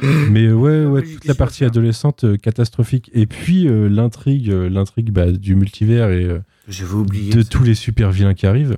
[0.30, 3.10] Mais ouais, ouais, toute la partie adolescente euh, catastrophique.
[3.14, 6.38] Et puis euh, l'intrigue, euh, l'intrigue bah, du multivers et euh,
[7.30, 7.48] de ça.
[7.48, 8.76] tous les super vilains qui arrivent.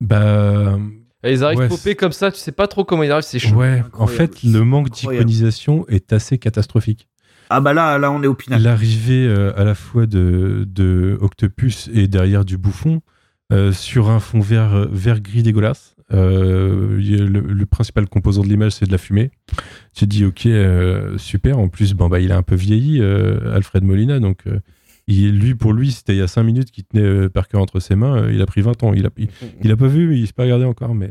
[0.00, 0.78] Bah
[1.24, 3.38] Et ils arrivent Ouais, popés comme ça, tu sais pas trop comment ils arrivent, c'est
[3.38, 3.56] chaud.
[3.56, 7.08] ouais, en fait, le manque d'iconisation est assez catastrophique.
[7.50, 8.62] Ah bah là, là, on est au pinacle.
[8.62, 13.00] L'arrivée euh, à la fois de, de Octopus et derrière du bouffon
[13.52, 15.94] euh, sur un fond vert, vert gris dégueulasse.
[16.12, 19.30] Euh, le, le principal composant de l'image, c'est de la fumée.
[19.94, 21.58] Tu te dis, ok, euh, super.
[21.58, 24.20] En plus, bon, bah, il a un peu vieilli, euh, Alfred Molina.
[24.20, 24.60] Donc, euh,
[25.06, 27.80] il, lui, pour lui, c'était il y a 5 minutes qu'il tenait euh, Parker entre
[27.80, 28.22] ses mains.
[28.22, 28.92] euh, il a pris 20 ans.
[28.94, 29.28] Il a, il,
[29.62, 30.94] il a pas vu, il s'est pas regardé encore.
[30.94, 31.10] Mais...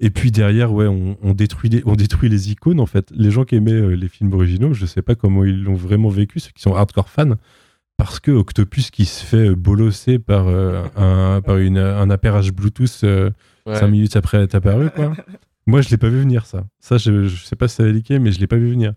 [0.00, 3.10] Et puis derrière, ouais, on, on détruit les, on détruit les icônes, en fait.
[3.14, 6.08] Les gens qui aimaient euh, les films originaux, je sais pas comment ils l'ont vraiment
[6.08, 7.34] vécu, ceux qui sont hardcore fans.
[7.96, 13.00] Parce que Octopus qui se fait euh, bolosser par, un, par une, un appairage Bluetooth
[13.04, 13.30] euh,
[13.66, 13.76] Ouais.
[13.76, 15.14] 5 minutes après être apparu, quoi.
[15.66, 16.66] Moi, je l'ai pas vu venir, ça.
[16.80, 18.92] Ça, je, je sais pas si ça a leaké, mais je l'ai pas vu venir.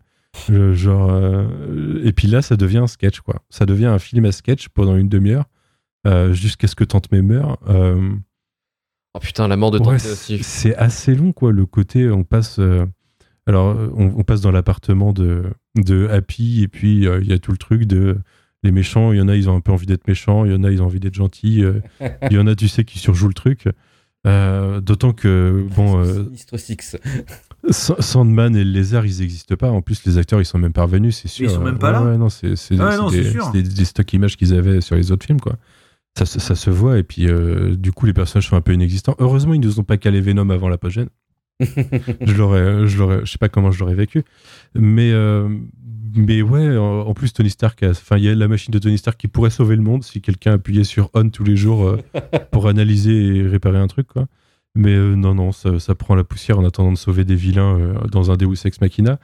[0.47, 3.41] Je- genre, euh, et puis là, ça devient un sketch, quoi.
[3.49, 5.45] Ça devient un film à sketch pendant une demi-heure,
[6.05, 7.57] euh, jusqu'à ce que Tante May meure.
[7.69, 8.11] Euh,
[9.15, 10.43] Oh putain, la mort de Ouais, Tante c'est aussi.
[10.43, 11.51] c'est assez long, quoi.
[11.51, 12.59] Le côté, on passe.
[12.59, 12.85] euh,
[13.47, 15.43] alors, on, on passe dans l'appartement de,
[15.75, 18.17] de Happy, et puis euh, il y a tout le truc de.
[18.63, 20.55] Les méchants, il y en a, ils ont un peu envie d'être méchants, il y
[20.55, 21.79] en a, ils ont envie d'être gentils, euh,
[22.29, 23.67] il y en a, tu sais, qui surjouent le truc.
[24.25, 26.97] Euh, D'autant que, bon, euh, Sinistre Six.
[27.69, 29.69] Sa- Sandman et le lézard, ils n'existent pas.
[29.69, 31.49] En plus, les acteurs, ils sont même pas revenus, c'est sûr.
[31.49, 34.13] Ils sont même pas là ouais, non, c'est Ouais, non, c'est des, des- des stocks
[34.13, 35.57] images qu'ils avaient sur les autres films, quoi.
[36.17, 38.73] Ça, se- ça se voit, et puis euh, du coup, les personnages sont un peu
[38.73, 39.15] inexistants.
[39.19, 41.09] Heureusement, ils nous ont pas calé Venom avant l'apogène.
[41.59, 44.23] je l'aurais, je l'aurais, je sais pas comment je l'aurais vécu.
[44.75, 45.49] Mais, euh,
[46.15, 48.97] mais ouais, en, en plus, Tony Stark, enfin, il y a la machine de Tony
[48.97, 51.97] Stark qui pourrait sauver le monde si quelqu'un appuyait sur on tous les jours euh,
[52.51, 54.27] pour analyser et réparer un truc, quoi.
[54.77, 58.07] Mais euh, non, non, ça, prend la poussière en attendant de sauver des vilains euh,
[58.11, 59.19] dans un Deus Ex Machina.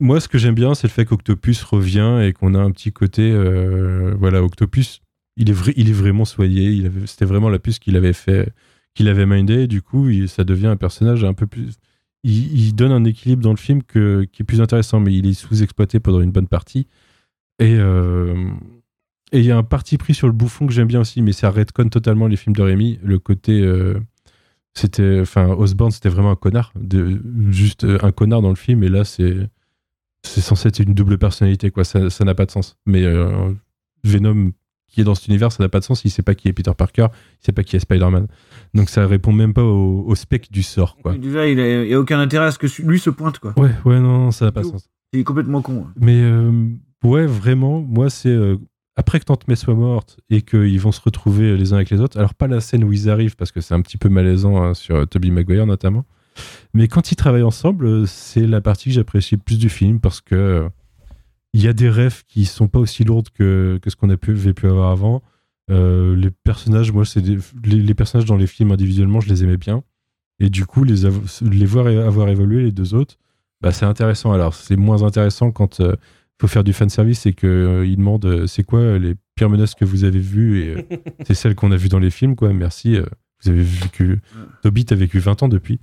[0.00, 2.90] Moi, ce que j'aime bien, c'est le fait qu'Octopus revient et qu'on a un petit
[2.90, 3.30] côté.
[3.30, 5.00] euh, voilà, Octopus,
[5.36, 6.90] il est, il est vraiment soigné.
[7.06, 8.52] C'était vraiment la puce qu'il avait fait,
[8.94, 9.68] qu'il avait mindé.
[9.68, 11.74] Du coup, ça devient un personnage un peu plus.
[12.24, 16.00] Il, donne un équilibre dans le film qui est plus intéressant, mais il est sous-exploité
[16.00, 16.88] pendant une bonne partie.
[17.60, 17.74] Et.
[17.74, 21.32] et il y a un parti pris sur le bouffon que j'aime bien aussi, mais
[21.32, 22.98] ça redconne totalement les films de Rémi.
[23.04, 23.62] Le côté.
[24.74, 25.18] C'était.
[25.20, 26.72] Enfin, Osborne, c'était vraiment un connard.
[26.78, 29.36] De, juste euh, un connard dans le film, et là, c'est.
[30.22, 31.82] C'est censé être une double personnalité, quoi.
[31.84, 32.76] Ça ça n'a pas de sens.
[32.84, 33.52] Mais euh,
[34.04, 34.52] Venom,
[34.86, 36.04] qui est dans cet univers, ça n'a pas de sens.
[36.04, 37.06] Il sait pas qui est Peter Parker,
[37.40, 38.26] il sait pas qui est Spider-Man.
[38.74, 41.16] Donc ça répond même pas au, au spec du sort, quoi.
[41.16, 43.54] Déjà, il a, il a aucun intérêt à ce que lui se pointe, quoi.
[43.58, 44.90] Ouais, ouais, non, non, ça n'a pas de sens.
[45.14, 45.86] Il est complètement con.
[45.88, 45.92] hein.
[45.98, 46.68] Mais euh,
[47.02, 48.58] ouais, vraiment, moi, c'est euh,
[48.96, 52.00] après que Tante May soit morte et qu'ils vont se retrouver les uns avec les
[52.00, 52.18] autres.
[52.18, 54.74] Alors, pas la scène où ils arrivent, parce que c'est un petit peu malaisant hein,
[54.74, 56.04] sur euh, Tobey Maguire notamment.
[56.74, 60.00] Mais quand ils travaillent ensemble, euh, c'est la partie que j'apprécie le plus du film
[60.00, 60.68] parce que euh,
[61.52, 64.16] il y a des rêves qui sont pas aussi lourdes que, que ce qu'on a
[64.16, 65.22] pu, avait pu avoir avant.
[65.68, 67.22] Les personnages, moi, c'est
[67.64, 69.84] les, personnages dans les films individuellement, je les aimais bien.
[70.40, 71.08] Et du coup, les,
[71.42, 73.18] les voir avoir évolué, les deux autres,
[73.60, 74.32] bah, c'est intéressant.
[74.32, 75.80] Alors, c'est moins intéressant quand
[76.40, 79.84] faut faire du fanservice et qu'ils demandent euh, c'est quoi euh, les pires menaces que
[79.84, 80.82] vous avez vues et euh,
[81.26, 82.52] c'est celles qu'on a vues dans les films, quoi.
[82.52, 82.96] Merci.
[82.96, 83.04] euh,
[83.44, 84.20] vous avez vécu.
[84.62, 85.80] Toby, t'as vécu 20 ans depuis.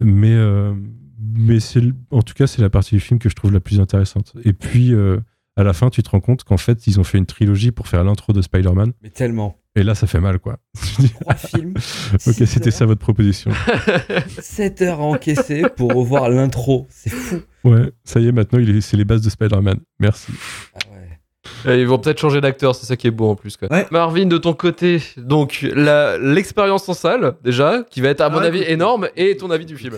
[0.00, 0.74] Mais, euh,
[1.20, 3.80] mais c'est, en tout cas, c'est la partie du film que je trouve la plus
[3.80, 4.34] intéressante.
[4.44, 5.18] Et puis, euh,
[5.56, 7.88] à la fin, tu te rends compte qu'en fait, ils ont fait une trilogie pour
[7.88, 8.92] faire l'intro de Spider-Man.
[9.02, 9.56] Mais tellement.
[9.74, 10.58] Et là, ça fait mal, quoi.
[11.20, 11.74] Trois films.
[12.26, 13.52] ok, c'était ça votre proposition.
[14.40, 16.86] 7 heures à encaisser pour revoir l'intro.
[16.90, 17.36] C'est fou.
[17.68, 19.78] Ouais, ça y est, maintenant, c'est les bases de Spider-Man.
[19.98, 20.32] Merci.
[21.66, 23.56] Et ils vont peut-être changer d'acteur, c'est ça qui est beau en plus.
[23.56, 23.68] Quoi.
[23.90, 28.44] Marvin, de ton côté, donc l'expérience en salle, déjà, qui va être à mon Ah,
[28.44, 29.94] avis écoute, énorme, et ton avis du film.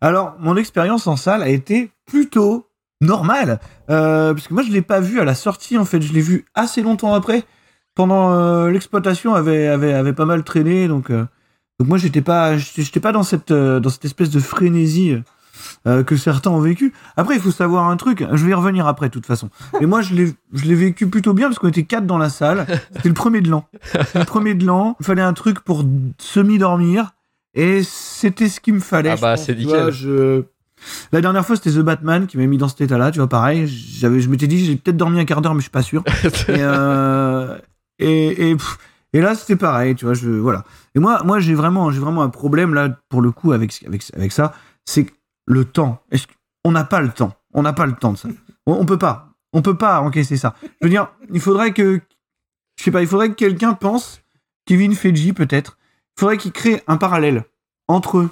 [0.00, 2.68] Alors, mon expérience en salle a été plutôt
[3.00, 3.58] normale.
[3.90, 6.00] Euh, parce que moi, je l'ai pas vu à la sortie, en fait.
[6.00, 7.42] Je l'ai vu assez longtemps après.
[7.94, 10.88] Pendant euh, l'exploitation, avait, avait, avait pas mal traîné.
[10.88, 11.26] Donc, euh,
[11.78, 15.16] donc moi, j'étais pas, j'étais pas dans cette, euh, dans cette espèce de frénésie
[15.86, 16.92] euh, que certains ont vécu.
[17.16, 18.24] Après, il faut savoir un truc.
[18.32, 19.50] Je vais y revenir après, de toute façon.
[19.80, 22.66] Mais moi, je l'ai, vécu plutôt bien parce qu'on était quatre dans la salle.
[22.94, 23.66] C'était le premier de l'an.
[23.92, 24.96] C'était le premier de l'an.
[25.00, 25.84] Il fallait un truc pour
[26.18, 27.12] semi-dormir.
[27.54, 29.10] Et c'était ce qu'il me fallait.
[29.10, 29.90] Ah bah, c'est vois, nickel.
[29.92, 30.42] je-
[31.12, 33.66] La dernière fois, c'était The Batman qui m'a mis dans cet état-là, tu vois, pareil.
[33.68, 36.02] J'avais, je m'étais dit, j'ai peut-être dormi un quart d'heure, mais je suis pas sûr.
[36.24, 37.58] et, euh,
[37.98, 38.78] et, et, pff,
[39.12, 40.64] et là, c'était pareil, tu vois, je, voilà.
[40.94, 44.02] Et moi, moi j'ai vraiment, j'ai vraiment un problème, là, pour le coup, avec, avec,
[44.16, 44.54] avec ça,
[44.86, 45.12] c'est que
[45.46, 46.02] le temps.
[46.64, 48.28] Qu'on n'a pas le temps On n'a pas le temps de ça.
[48.66, 49.30] On, on peut pas.
[49.52, 50.54] On peut pas encaisser ça.
[50.62, 52.00] Je veux dire, il faudrait que,
[52.78, 54.22] je sais pas, il faudrait que quelqu'un pense,
[54.66, 55.78] Kevin Feige peut-être,
[56.16, 57.44] il faudrait qu'il crée un parallèle
[57.88, 58.28] entre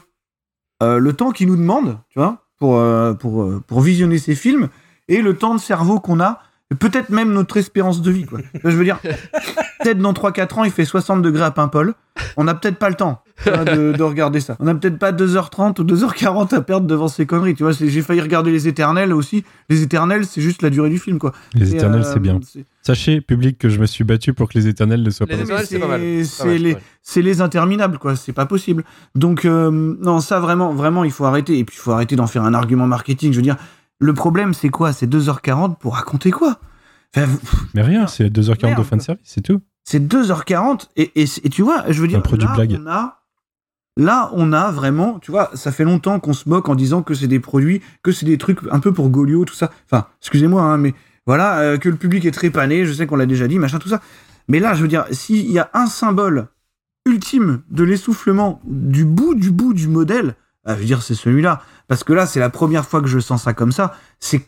[0.83, 4.35] euh, le temps qu'il nous demande, tu vois, pour, euh, pour, euh, pour visionner ces
[4.35, 4.69] films,
[5.09, 6.41] et le temps de cerveau qu'on a,
[6.79, 8.41] peut-être même notre espérance de vie, quoi.
[8.65, 8.99] Je veux dire,
[9.83, 11.95] peut-être dans 3-4 ans, il fait 60 degrés à Paimpol,
[12.37, 14.57] on n'a peut-être pas le temps de, de regarder ça.
[14.61, 17.73] On n'a peut-être pas 2h30 ou 2h40 à perdre devant ces conneries, tu vois.
[17.73, 19.45] J'ai failli regarder Les Éternels aussi.
[19.69, 21.33] Les Éternels, c'est juste la durée du film, quoi.
[21.55, 22.39] Les éternels, euh, c'est bien.
[22.83, 25.63] Sachez, public, que je me suis battu pour que les éternels ne soient Les pas.
[25.63, 28.17] Éternels, c'est les, c'est les interminables, quoi.
[28.17, 28.85] C'est pas possible.
[29.15, 31.59] Donc, euh, non, ça, vraiment, vraiment, il faut arrêter.
[31.59, 33.33] Et puis, il faut arrêter d'en faire un argument marketing.
[33.33, 33.57] Je veux dire,
[34.01, 34.93] le problème, c'est quoi?
[34.93, 36.59] C'est 2h40 pour raconter quoi?
[37.17, 37.29] Enfin,
[37.75, 39.61] Mais rien, c'est 2h40 de fin de service, c'est tout.
[39.85, 42.79] c'est 2h40 et, et, et tu vois, je veux dire, Un produit là, blague.
[42.81, 43.23] on a,
[43.97, 47.15] là, on a vraiment, tu vois, ça fait longtemps qu'on se moque en disant que
[47.15, 49.71] c'est des produits, que c'est des trucs un peu pour Golio, tout ça.
[49.91, 50.95] Enfin, excusez-moi, hein, mais
[51.27, 53.89] voilà, euh, que le public est trépané, je sais qu'on l'a déjà dit, machin, tout
[53.89, 54.01] ça.
[54.49, 56.47] Mais là, je veux dire, s'il y a un symbole
[57.07, 60.35] ultime de l'essoufflement du bout du bout du modèle,
[60.67, 61.63] je veux dire, c'est celui-là.
[61.89, 63.95] Parce que là, c'est la première fois que je sens ça comme ça.
[64.19, 64.47] C'est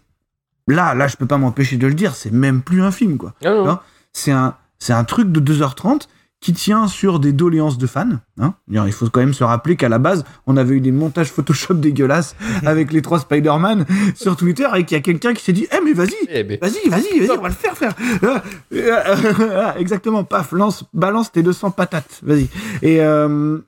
[0.68, 3.34] là, là, je peux pas m'empêcher de le dire, c'est même plus un film, quoi.
[3.44, 3.82] Ah
[4.12, 6.06] c'est un, c'est un truc de 2h30
[6.42, 8.18] qui tient sur des doléances de fans.
[8.38, 11.30] Hein il faut quand même se rappeler qu'à la base, on avait eu des montages
[11.30, 12.34] Photoshop dégueulasses
[12.66, 13.86] avec les trois Spider-Man
[14.16, 16.58] sur Twitter et qu'il y a quelqu'un qui s'est dit Eh, mais vas-y, Eh ben,
[16.60, 19.76] vas-y, vas-y, vas-y, on va le faire, frère.
[19.78, 22.48] Exactement, paf, lance, balance tes 200 patates, vas-y.
[22.82, 23.58] Et, euh,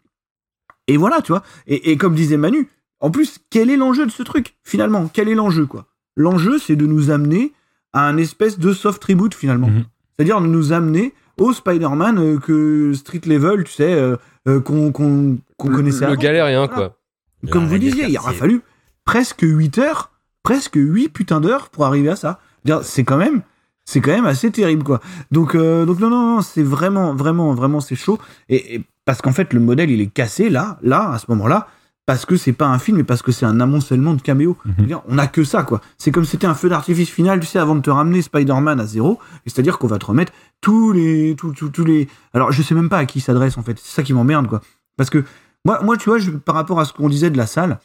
[0.89, 1.43] et voilà, tu vois.
[1.67, 2.69] Et, et comme disait Manu,
[3.01, 5.09] en plus, quel est l'enjeu de ce truc, finalement?
[5.13, 5.87] Quel est l'enjeu, quoi?
[6.17, 7.53] L'enjeu, c'est de nous amener
[7.93, 9.69] à un espèce de soft reboot, finalement.
[9.69, 9.85] Mhm.
[10.17, 14.17] C'est-à-dire de nous amener au Spider-Man euh, que Street Level, tu sais, euh,
[14.49, 16.21] euh, qu'on qu'on- qu'on connaissait le avant.
[16.21, 16.75] galérien, Voilà.
[16.75, 17.51] quoi.
[17.51, 18.63] Comme vous disiez, il aura fallu
[19.05, 20.13] presque 8 heures,
[20.43, 22.41] presque 8 putains d'heures pour arriver à ça.
[22.83, 23.43] C'est quand même,
[23.85, 25.01] c'est quand même assez terrible, quoi.
[25.31, 28.19] Donc, euh, donc non, non, non, c'est vraiment, vraiment, vraiment, c'est chaud.
[28.49, 31.69] Et, et parce qu'en fait, le modèle, il est cassé là, là, à ce moment-là,
[32.07, 34.59] parce que c'est pas un film, mais parce que c'est un amoncellement de caméos.
[34.79, 34.99] Mhm.
[35.09, 35.81] On a que ça, quoi.
[35.97, 38.79] C'est comme si c'était un feu d'artifice final, tu sais, avant de te ramener Spider-Man
[38.79, 39.19] à zéro.
[39.47, 42.09] C'est-à-dire qu'on va te remettre tous les, tous, tous, tous les.
[42.35, 43.79] Alors, je sais même pas à qui s'adresse, en fait.
[43.79, 44.61] C'est ça qui m'emmerde, quoi.
[44.99, 45.25] Parce que
[45.65, 47.79] moi, moi, tu vois, je- par rapport à ce qu'on disait de la salle,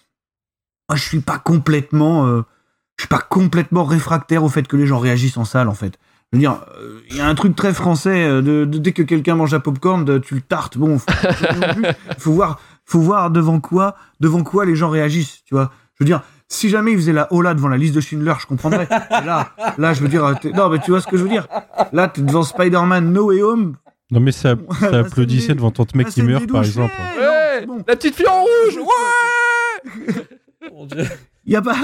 [0.89, 2.41] moi, je suis pas complètement, euh,
[2.97, 5.97] je suis pas complètement réfractaire au fait que les gens réagissent en salle, en fait.
[6.31, 8.91] Je veux dire, euh, il y a un truc très français euh, de, de- dès
[8.91, 10.77] que quelqu'un mange un popcorn, de- tu le tartes.
[10.77, 11.05] Bon, faut,
[12.19, 15.43] faut voir, faut voir devant quoi, devant quoi les gens réagissent.
[15.45, 18.01] Tu vois, je veux dire, si jamais ils faisaient la hola devant la liste de
[18.01, 18.87] Schindler, je comprendrais.
[19.09, 19.49] Là,
[19.79, 21.47] là, je veux dire, euh, non, mais tu vois ce que je veux dire.
[21.93, 23.75] Là, t'es devant Spider-Man No Way Home.
[24.11, 26.63] Non, mais ça, ça la applaudissait devant Tante Mec la qui scène meurt, des par
[26.63, 26.93] exemple.
[27.19, 27.83] ouais, non, bon.
[27.87, 31.05] La petite fille en rouge Ouais Mon Dieu,
[31.45, 31.75] Il y a pas,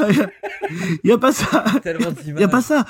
[1.04, 1.64] il y a pas ça.
[2.26, 2.86] Il y a pas ça.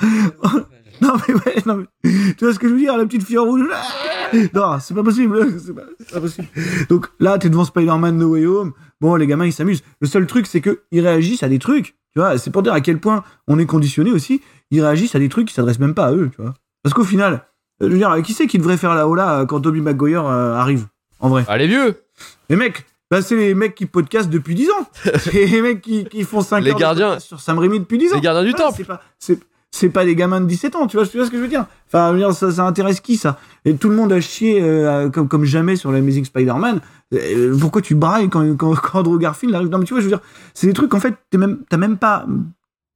[1.02, 3.38] Non mais ouais, non mais tu vois ce que je veux dire, la petite fille
[3.38, 3.66] en rouge.
[3.72, 6.48] Ah Non, c'est pas possible, c'est pas, possible.
[6.88, 8.72] Donc là, t'es devant Spider-Man No Way Home.
[9.00, 9.82] Bon, les gamins, ils s'amusent.
[10.00, 11.96] Le seul truc, c'est que ils réagissent à des trucs.
[12.12, 14.40] Tu vois, c'est pour dire à quel point on est conditionné aussi.
[14.70, 16.54] Ils réagissent à des trucs qui s'adressent même pas à eux, tu vois.
[16.82, 17.44] Parce qu'au final,
[17.82, 20.24] euh, je veux dire, qui c'est qui devrait faire la hola euh, quand Toby Maguire
[20.24, 20.86] euh, arrive
[21.20, 21.44] En vrai?
[21.46, 22.00] Ah, les vieux
[22.48, 24.88] Les mecs, bah, c'est les mecs qui podcastent depuis 10 ans.
[25.18, 27.18] C'est les mecs qui, qui font 5 Les heures gardiens.
[27.18, 28.16] sur Sam Raimi depuis 10 ans.
[28.16, 28.82] Les gardiens du Voilà, temple.
[29.18, 29.46] C'est pas,
[29.76, 31.48] c'est, pas des gamins de 17 ans, tu vois, tu vois ce que je veux
[31.48, 31.66] dire?
[31.88, 33.38] Enfin, je veux dire, ça, ça intéresse qui, ça?
[33.64, 36.80] Et tout le monde a chié euh, comme, comme jamais sur la musique Spider-Man.
[37.14, 39.68] Euh, pourquoi tu brailles quand, quand, quand Andrew Garfield arrive?
[39.68, 40.22] Non, mais tu vois, je veux dire,
[40.54, 42.26] c'est des trucs, en fait, t'es même, t'as même pas...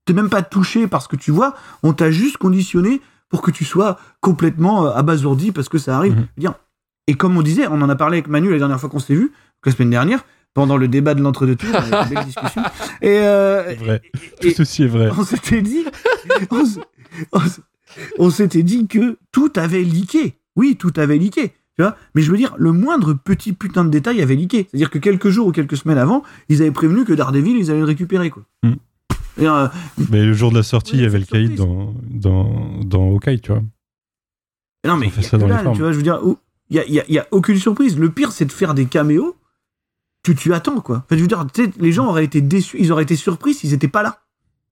[0.06, 3.50] T'es même pas touché par ce que tu vois, on t'a juste conditionné pour que
[3.50, 6.14] tu sois complètement euh, abasourdi parce que ça arrive.
[6.14, 6.54] Je veux dire,
[7.06, 9.14] et comme on disait, on en a parlé avec Manu la dernière fois qu'on s'est
[9.14, 9.32] vu,
[9.64, 10.24] la semaine dernière,
[10.54, 12.62] pendant le débat de l'entre-deux tours, on a eu une belle discussion.
[13.02, 14.02] Et, euh, vrai.
[14.42, 15.10] et- Tout ceci est vrai.
[15.16, 15.84] on s'était dit,
[18.18, 20.34] on s'était dit que tout avait leaké.
[20.56, 21.48] Oui, tout avait leaké.
[21.76, 24.66] Tu vois Mais je veux dire, le moindre petit putain de détail avait leaké.
[24.70, 27.80] C'est-à-dire que quelques jours ou quelques semaines avant, ils avaient prévenu que Daredevil, ils allaient
[27.80, 28.30] le récupérer.
[28.30, 28.42] Quoi.
[28.62, 28.74] Hmm.
[29.38, 29.68] Et, euh,
[30.10, 33.40] Mais le jour de la sortie, il y avait le caïd dans, dans, dans Hawkeye,
[33.40, 33.62] tu vois.
[34.86, 36.20] non, mais fait ça les tu vois, je veux dire,
[36.68, 37.98] il y a, y a- y a aucune surprise.
[37.98, 39.36] Le pire, c'est de faire des caméos
[40.22, 40.96] tu, tu attends quoi.
[41.06, 41.44] Enfin, je veux dire,
[41.78, 44.18] les gens auraient été déçus, ils auraient été surpris s'ils étaient pas là.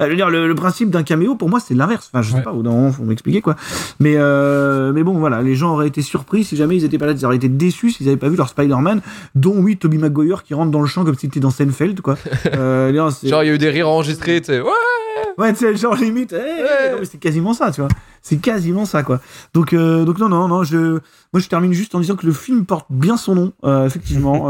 [0.00, 2.08] Euh, Je veux dire, le, le principe d'un caméo, pour moi, c'est l'inverse.
[2.12, 2.42] Enfin, je sais Ouais.
[2.42, 3.56] pas, au moment, faut m'expliquer quoi.
[3.98, 7.06] Mais, euh, mais bon, voilà, les gens auraient été surpris si jamais ils étaient pas
[7.06, 7.12] là.
[7.12, 9.00] Ils auraient été déçus s'ils avaient pas vu leur Spider-Man,
[9.34, 12.16] dont oui, Tobey Maguire qui rentre dans le champ comme si c'était dans Seinfeld, quoi.
[12.54, 14.60] Euh, non, Genre, il y a eu des rires enregistrés, tu sais.
[14.60, 14.70] Ouais
[15.36, 17.90] Ouais, tu sais, genre limite, hey, non, mais c'est quasiment ça, tu vois.
[18.22, 19.20] C'est quasiment ça, quoi.
[19.54, 20.92] Donc, euh, donc non, non, non, je,
[21.32, 23.52] moi, je termine juste en disant que le film porte bien son nom,
[23.84, 24.46] effectivement.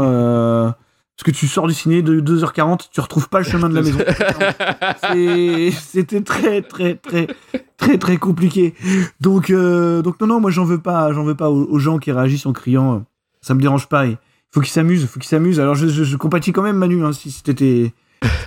[1.19, 3.81] Parce que tu sors du ciné de 2h40, tu retrouves pas le chemin de la
[3.81, 3.99] maison.
[5.81, 7.27] C'était très, très, très,
[7.75, 8.73] très, très compliqué.
[9.19, 11.97] Donc, euh, donc non, non, moi, j'en veux pas, j'en veux pas aux, aux gens
[11.97, 12.95] qui réagissent en criant.
[12.95, 12.99] euh,
[13.41, 14.05] Ça me dérange pas.
[14.05, 14.17] Il
[14.49, 15.59] faut qu'ils s'amusent, faut qu'ils s'amusent.
[15.59, 17.91] Alors, je, je, je compatis quand même, Manu, hein, si, t'étais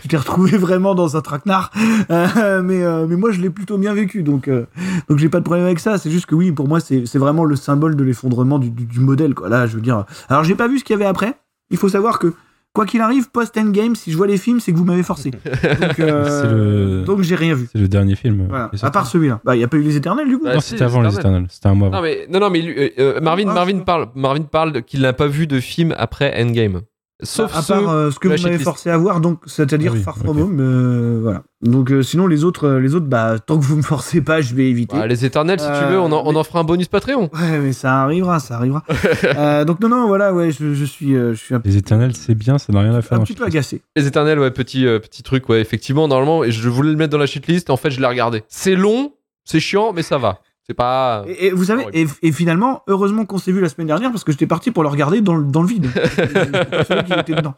[0.01, 1.73] tu t'es retrouvé vraiment dans un traquenard.
[2.11, 4.65] Euh, mais, euh, mais moi, je l'ai plutôt bien vécu, donc, euh,
[5.11, 5.99] donc j'ai pas de problème avec ça.
[5.99, 8.86] C'est juste que oui, pour moi, c'est c'est vraiment le symbole de l'effondrement du, du,
[8.86, 9.35] du modèle.
[9.35, 9.51] Quoi.
[9.51, 10.07] Là, je veux dire.
[10.31, 11.35] Alors, j'ai pas vu ce qu'il y avait après.
[11.70, 12.32] Il faut savoir que,
[12.73, 15.31] quoi qu'il arrive, post-endgame, si je vois les films, c'est que vous m'avez forcé.
[15.81, 17.69] Donc, euh, le- donc j'ai rien vu.
[17.73, 18.47] C'est le dernier film.
[18.49, 18.70] Voilà.
[18.73, 19.40] est À part celui-là.
[19.44, 20.44] Bah, il y a pas eu les éternels, du coup.
[20.44, 21.47] Bah, non, si, c'était avant les Éternels.
[21.51, 21.97] C'était un mois avant.
[21.99, 25.01] Non mais, non, non, mais lui, euh, euh, Marvin, Ah, Marvin, parle, Marvin parle qu'il
[25.03, 26.81] n'a pas vu de film après Endgame.
[27.23, 29.97] Sauf à ceux part euh, ce que vous m'avez forcé à voir, donc c'est-à-dire Ah
[29.97, 30.39] oui, Far From.
[30.40, 31.43] Home, euh, voilà.
[31.62, 34.55] Donc euh, sinon les autres, les autres, bah tant que vous me forcez pas, je
[34.55, 34.97] vais éviter.
[34.97, 37.31] Bah, les éternels, si tu veux, on en, on en fera un bonus Patreon.
[37.32, 38.82] Ouais, mais ça arrivera, ça arrivera.
[39.36, 42.35] Euh, donc non, non, voilà, ouais, je, je suis, je suis un, Les éternels, c'est
[42.35, 43.20] bien, ça n'a rien à faire.
[43.20, 43.82] un petit peu agacé.
[43.97, 47.11] Les éternels, ouais, petit, euh, petit truc, ouais, effectivement, normalement, et je voulais le mettre
[47.12, 48.43] dans la shitlist, en fait, je l'ai regardé.
[48.49, 49.12] C'est long,
[49.44, 50.40] c'est chiant, mais ça va.
[50.73, 51.24] C'est pas.
[51.28, 54.24] Et, et vous savez, et, et finalement, heureusement qu'on s'est vu la semaine dernière parce
[54.24, 55.86] que j'étais parti pour le regarder dans, le- dans le vide.
[57.19, 57.55] Était dedans.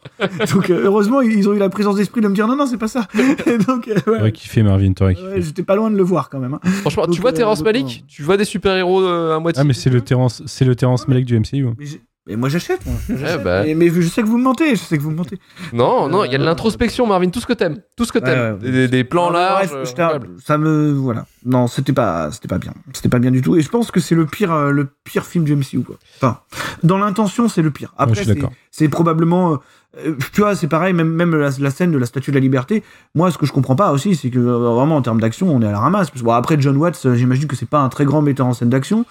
[0.53, 2.77] Donc euh, heureusement, ils ont eu la présence d'esprit de me dire non, non, c'est
[2.77, 3.07] pas ça.
[3.45, 6.39] Et donc, euh, ouais, T'aurais kiffé Marvin, ouais, j'étais pas loin de le voir quand
[6.39, 6.53] même.
[6.55, 6.59] hein.
[6.81, 9.61] Franchement, Donc, tu vois euh, Terrence donc, Malick Tu vois des super-héros euh, à moitié
[9.61, 11.65] Ah, mais c'est le Terrence, c'est le Terrence Malick du MCU.
[11.77, 11.85] Mais,
[12.27, 12.95] mais moi j'achète, moi.
[13.09, 13.43] J'achète.
[13.43, 13.63] bah.
[13.63, 15.39] mais, mais je sais que vous me mentez, je sais que vous me mentez.
[15.73, 17.79] Non, non, il y a de Euh, l'introspection, Marvin, tout ce que t'aimes.
[17.95, 18.57] Tout ce que t'aimes.
[18.59, 18.71] Ouais, ouais.
[18.71, 19.69] Des, des plans larges.
[19.69, 21.25] bref, euh, je ça me voilà.
[21.45, 22.73] Non, c'était pas c'était pas bien.
[22.93, 25.25] C'était pas bien du tout et je pense que c'est le pire euh, le pire
[25.25, 25.97] film du MCU quoi.
[26.17, 26.39] Enfin,
[26.83, 27.93] dans l'intention, c'est le pire.
[27.97, 28.23] Après
[28.71, 29.59] c'est- probablement
[30.05, 32.41] euh, tu vois, c'est pareil même même la, la scène de la statue de la
[32.41, 32.83] liberté.
[33.13, 35.67] Moi, ce que je comprends pas aussi, c'est que vraiment en termes d'action, on est
[35.67, 38.03] à la ramasse parce que, bon, après John Watts, j'imagine que c'est pas un très
[38.03, 39.05] grand metteur en scène d'action.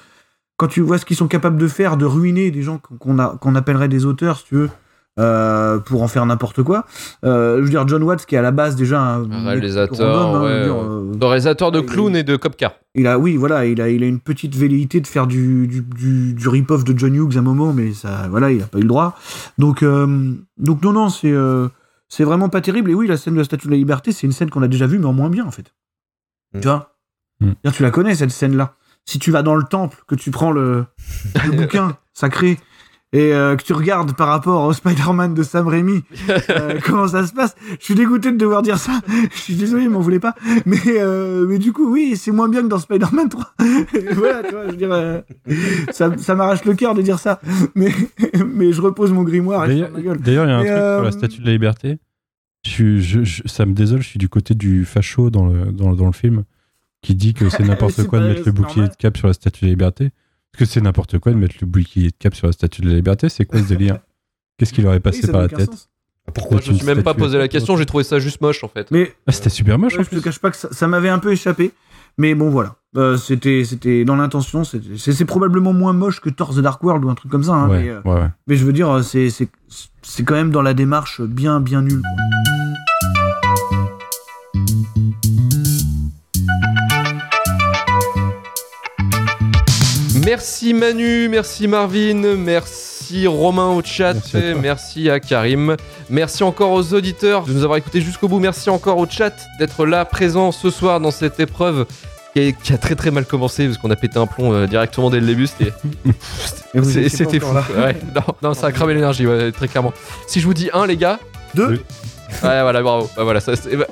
[0.56, 3.88] Quand tu vois ce qu'ils sont capables de faire, de ruiner des gens qu'on appellerait
[3.88, 4.70] des auteurs, si tu veux.
[5.18, 6.86] euh, pour en faire n'importe quoi.
[7.24, 10.42] Euh, je veux dire, John Watts, qui est à la base déjà un, réalisateur, random,
[10.42, 12.72] hein, ouais, dire, euh, réalisateur de clown et de copcar.
[12.94, 15.82] il a, oui, voilà, il a, il a une petite velléité de faire du, du,
[15.82, 18.78] du, du rip-off de John Hughes à un moment, mais ça, voilà, il a pas
[18.78, 19.16] eu le droit.
[19.58, 21.68] Donc, euh, donc non, non, c'est, euh,
[22.08, 22.90] c'est vraiment pas terrible.
[22.90, 24.68] Et oui, la scène de la Statue de la Liberté, c'est une scène qu'on a
[24.68, 25.72] déjà vue, mais en moins bien, en fait.
[26.54, 26.60] Mm.
[26.60, 26.96] Tu vois?
[27.40, 27.52] Mm.
[27.72, 28.74] Tu la connais, cette scène-là.
[29.06, 30.86] Si tu vas dans le temple, que tu prends le,
[31.46, 32.58] le bouquin sacré,
[33.12, 36.02] et euh, que tu regardes par rapport au Spider-Man de Sam Raimi,
[36.50, 37.54] euh, comment ça se passe.
[37.78, 39.00] Je suis dégoûté de devoir dire ça.
[39.32, 40.34] Je suis désolé, m'en voulez pas.
[40.66, 43.54] Mais, euh, mais du coup, oui, c'est moins bien que dans Spider-Man 3.
[44.16, 45.20] voilà, tu vois, je veux dire, euh,
[45.92, 47.40] ça, ça m'arrache le cœur de dire ça.
[47.76, 47.92] Mais,
[48.44, 50.20] mais je repose mon grimoire et je D'ailleurs, ferme ma gueule.
[50.20, 51.98] d'ailleurs, il y a un Mais, truc euh, sur la statue de la liberté.
[52.66, 55.66] Je, suis- je- je- ça me désole, je suis du côté du facho dans le,
[55.70, 56.42] dans, dans le film
[57.04, 58.90] qui dit que c'est n'importe quoi de mettre le bouclier normal.
[58.90, 60.10] de cap sur la statue de la liberté.
[60.52, 62.88] Parce que c'est n'importe quoi de mettre le bouclier de cap sur la statue de
[62.88, 63.28] la liberté.
[63.28, 63.98] C'est quoi ce délire?
[64.58, 65.70] Qu'est-ce qui leur est passé par la tête?
[65.70, 65.88] sens.
[66.34, 68.68] Pourquoi Je me suis même pas posé la question, j'ai trouvé ça juste moche en
[68.68, 68.90] fait.
[68.90, 70.22] Mais Ah, C'était super moche Ouais, en je te plus.
[70.22, 71.72] cache pas que ça, ça m'avait un peu échappé.
[72.16, 72.76] Mais bon, voilà.
[72.96, 74.62] Euh, c'était, c'était dans l'intention.
[74.62, 77.52] C'est, probablement moins moche que Thor The Dark World ou un truc comme ça.
[77.52, 78.28] hein, Ouais, mais, euh, ouais, ouais.
[78.46, 79.48] mais je veux dire, c'est, c'est,
[80.02, 82.00] c'est quand même dans la démarche bien, bien nulle.
[82.00, 82.53] quoi.
[90.24, 94.14] Merci Manu, merci Marvin, merci Romain au chat,
[94.60, 95.76] merci à, Karim,
[96.08, 99.84] merci encore aux auditeurs de nous avoir écoutés jusqu'au bout, merci encore au chat d'être
[99.84, 101.86] là présent ce soir dans cette épreuve
[102.34, 105.20] qui a, très très mal commencé parce qu'on a pété un plomb euh, directement dès
[105.20, 105.46] le début.
[105.46, 105.72] C'était,
[107.40, 107.54] fou.
[108.42, 109.92] Non, ça a cramé l'énergie, très clairement.
[110.26, 111.20] Si je vous dis un les gars.
[111.54, 111.84] deux.
[112.42, 113.08] Ouais, voilà, bravo.
[113.16, 113.86] Bah, voilà, ça, c'est- bah,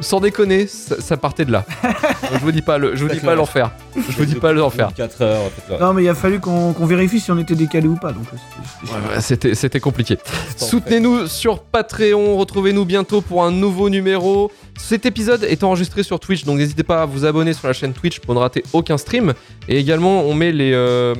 [0.00, 1.64] sans déconner, ça, ça partait de là.
[2.32, 3.70] je vous dis pas le, je vous dis pas l'enfer.
[3.96, 4.90] Je vous dis pas l'enfer.
[4.96, 5.40] 4 heures.
[5.80, 8.12] Non, mais il a fallu qu'on, qu'on vérifie si on était décalé ou pas.
[8.12, 10.18] Donc, euh, c'était- c'était- Ouais, ouais, C'était, c'était compliqué.
[10.56, 12.36] Soutenez-nous sur Patreon.
[12.36, 14.50] Retrouvez-nous bientôt pour un nouveau numéro.
[14.78, 17.92] Cet épisode est enregistré sur Twitch, donc n'hésitez pas à vous abonner sur la chaîne
[17.92, 19.34] Twitch pour ne rater aucun stream.
[19.68, 21.14] Et également, on met les, euh,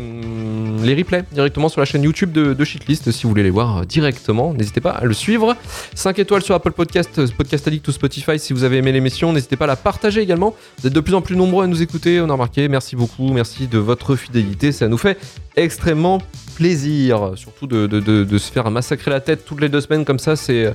[0.83, 3.79] les replays directement sur la chaîne YouTube de, de Shitlist si vous voulez les voir
[3.79, 4.55] euh, directement.
[4.55, 5.55] N'hésitez pas à le suivre.
[5.95, 9.35] 5 étoiles sur Apple Podcast, euh, Podcast Addict ou Spotify si vous avez aimé l'émission.
[9.35, 10.55] N'hésitez pas à la partager également.
[10.81, 12.69] Vous êtes de plus en plus nombreux à nous écouter, on a remarqué.
[12.69, 14.73] Merci beaucoup, merci de votre fidélité.
[14.73, 15.19] Ça nous fait
[15.57, 16.23] extrêmement
[16.57, 20.19] plaisir, surtout de, de- de- se faire massacrer la tête toutes les deux semaines comme
[20.19, 20.75] ça, c'est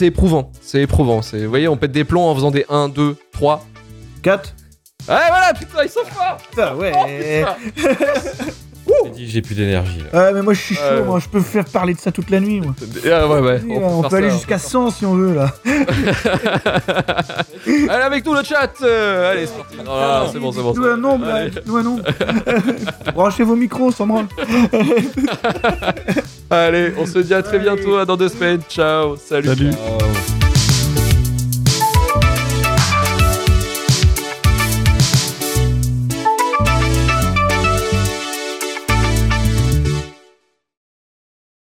[0.00, 1.20] éprouvant, c'est éprouvant.
[1.20, 3.64] Vous voyez, on pète des plombs en faisant des 1, 2, 3.
[4.22, 4.54] 4
[5.06, 6.92] Ouais, voilà, putain, ils sont forts Putain, ouais.
[9.04, 10.18] J'ai dit que j'ai plus d'énergie là.
[10.26, 11.02] Ouais, mais moi je suis chaud, Ouais.
[11.02, 12.74] moi je peux faire parler de ça toute la nuit, moi.
[13.12, 15.14] Ah, ouais, ouais, on, on peut peut, faire aller jusqu'à on peut 100 si on
[15.14, 15.52] veut, là.
[17.66, 19.76] Allez, avec nous le chat euh, Allez, c'est parti.
[19.88, 20.74] Ah, c'est bon, c'est bon.
[20.74, 21.00] c'est Nous un bon.
[21.02, 21.34] nombre, là.
[21.34, 21.50] Allez.
[21.66, 22.02] Nous un nombre.
[23.14, 24.26] Branchez vos micros, sans branle.
[26.50, 28.60] Allez, on se dit à très bientôt, à dans deux semaines.
[28.68, 29.48] Ciao, salut.
[29.48, 29.72] Salut.
[29.72, 30.43] Ciao.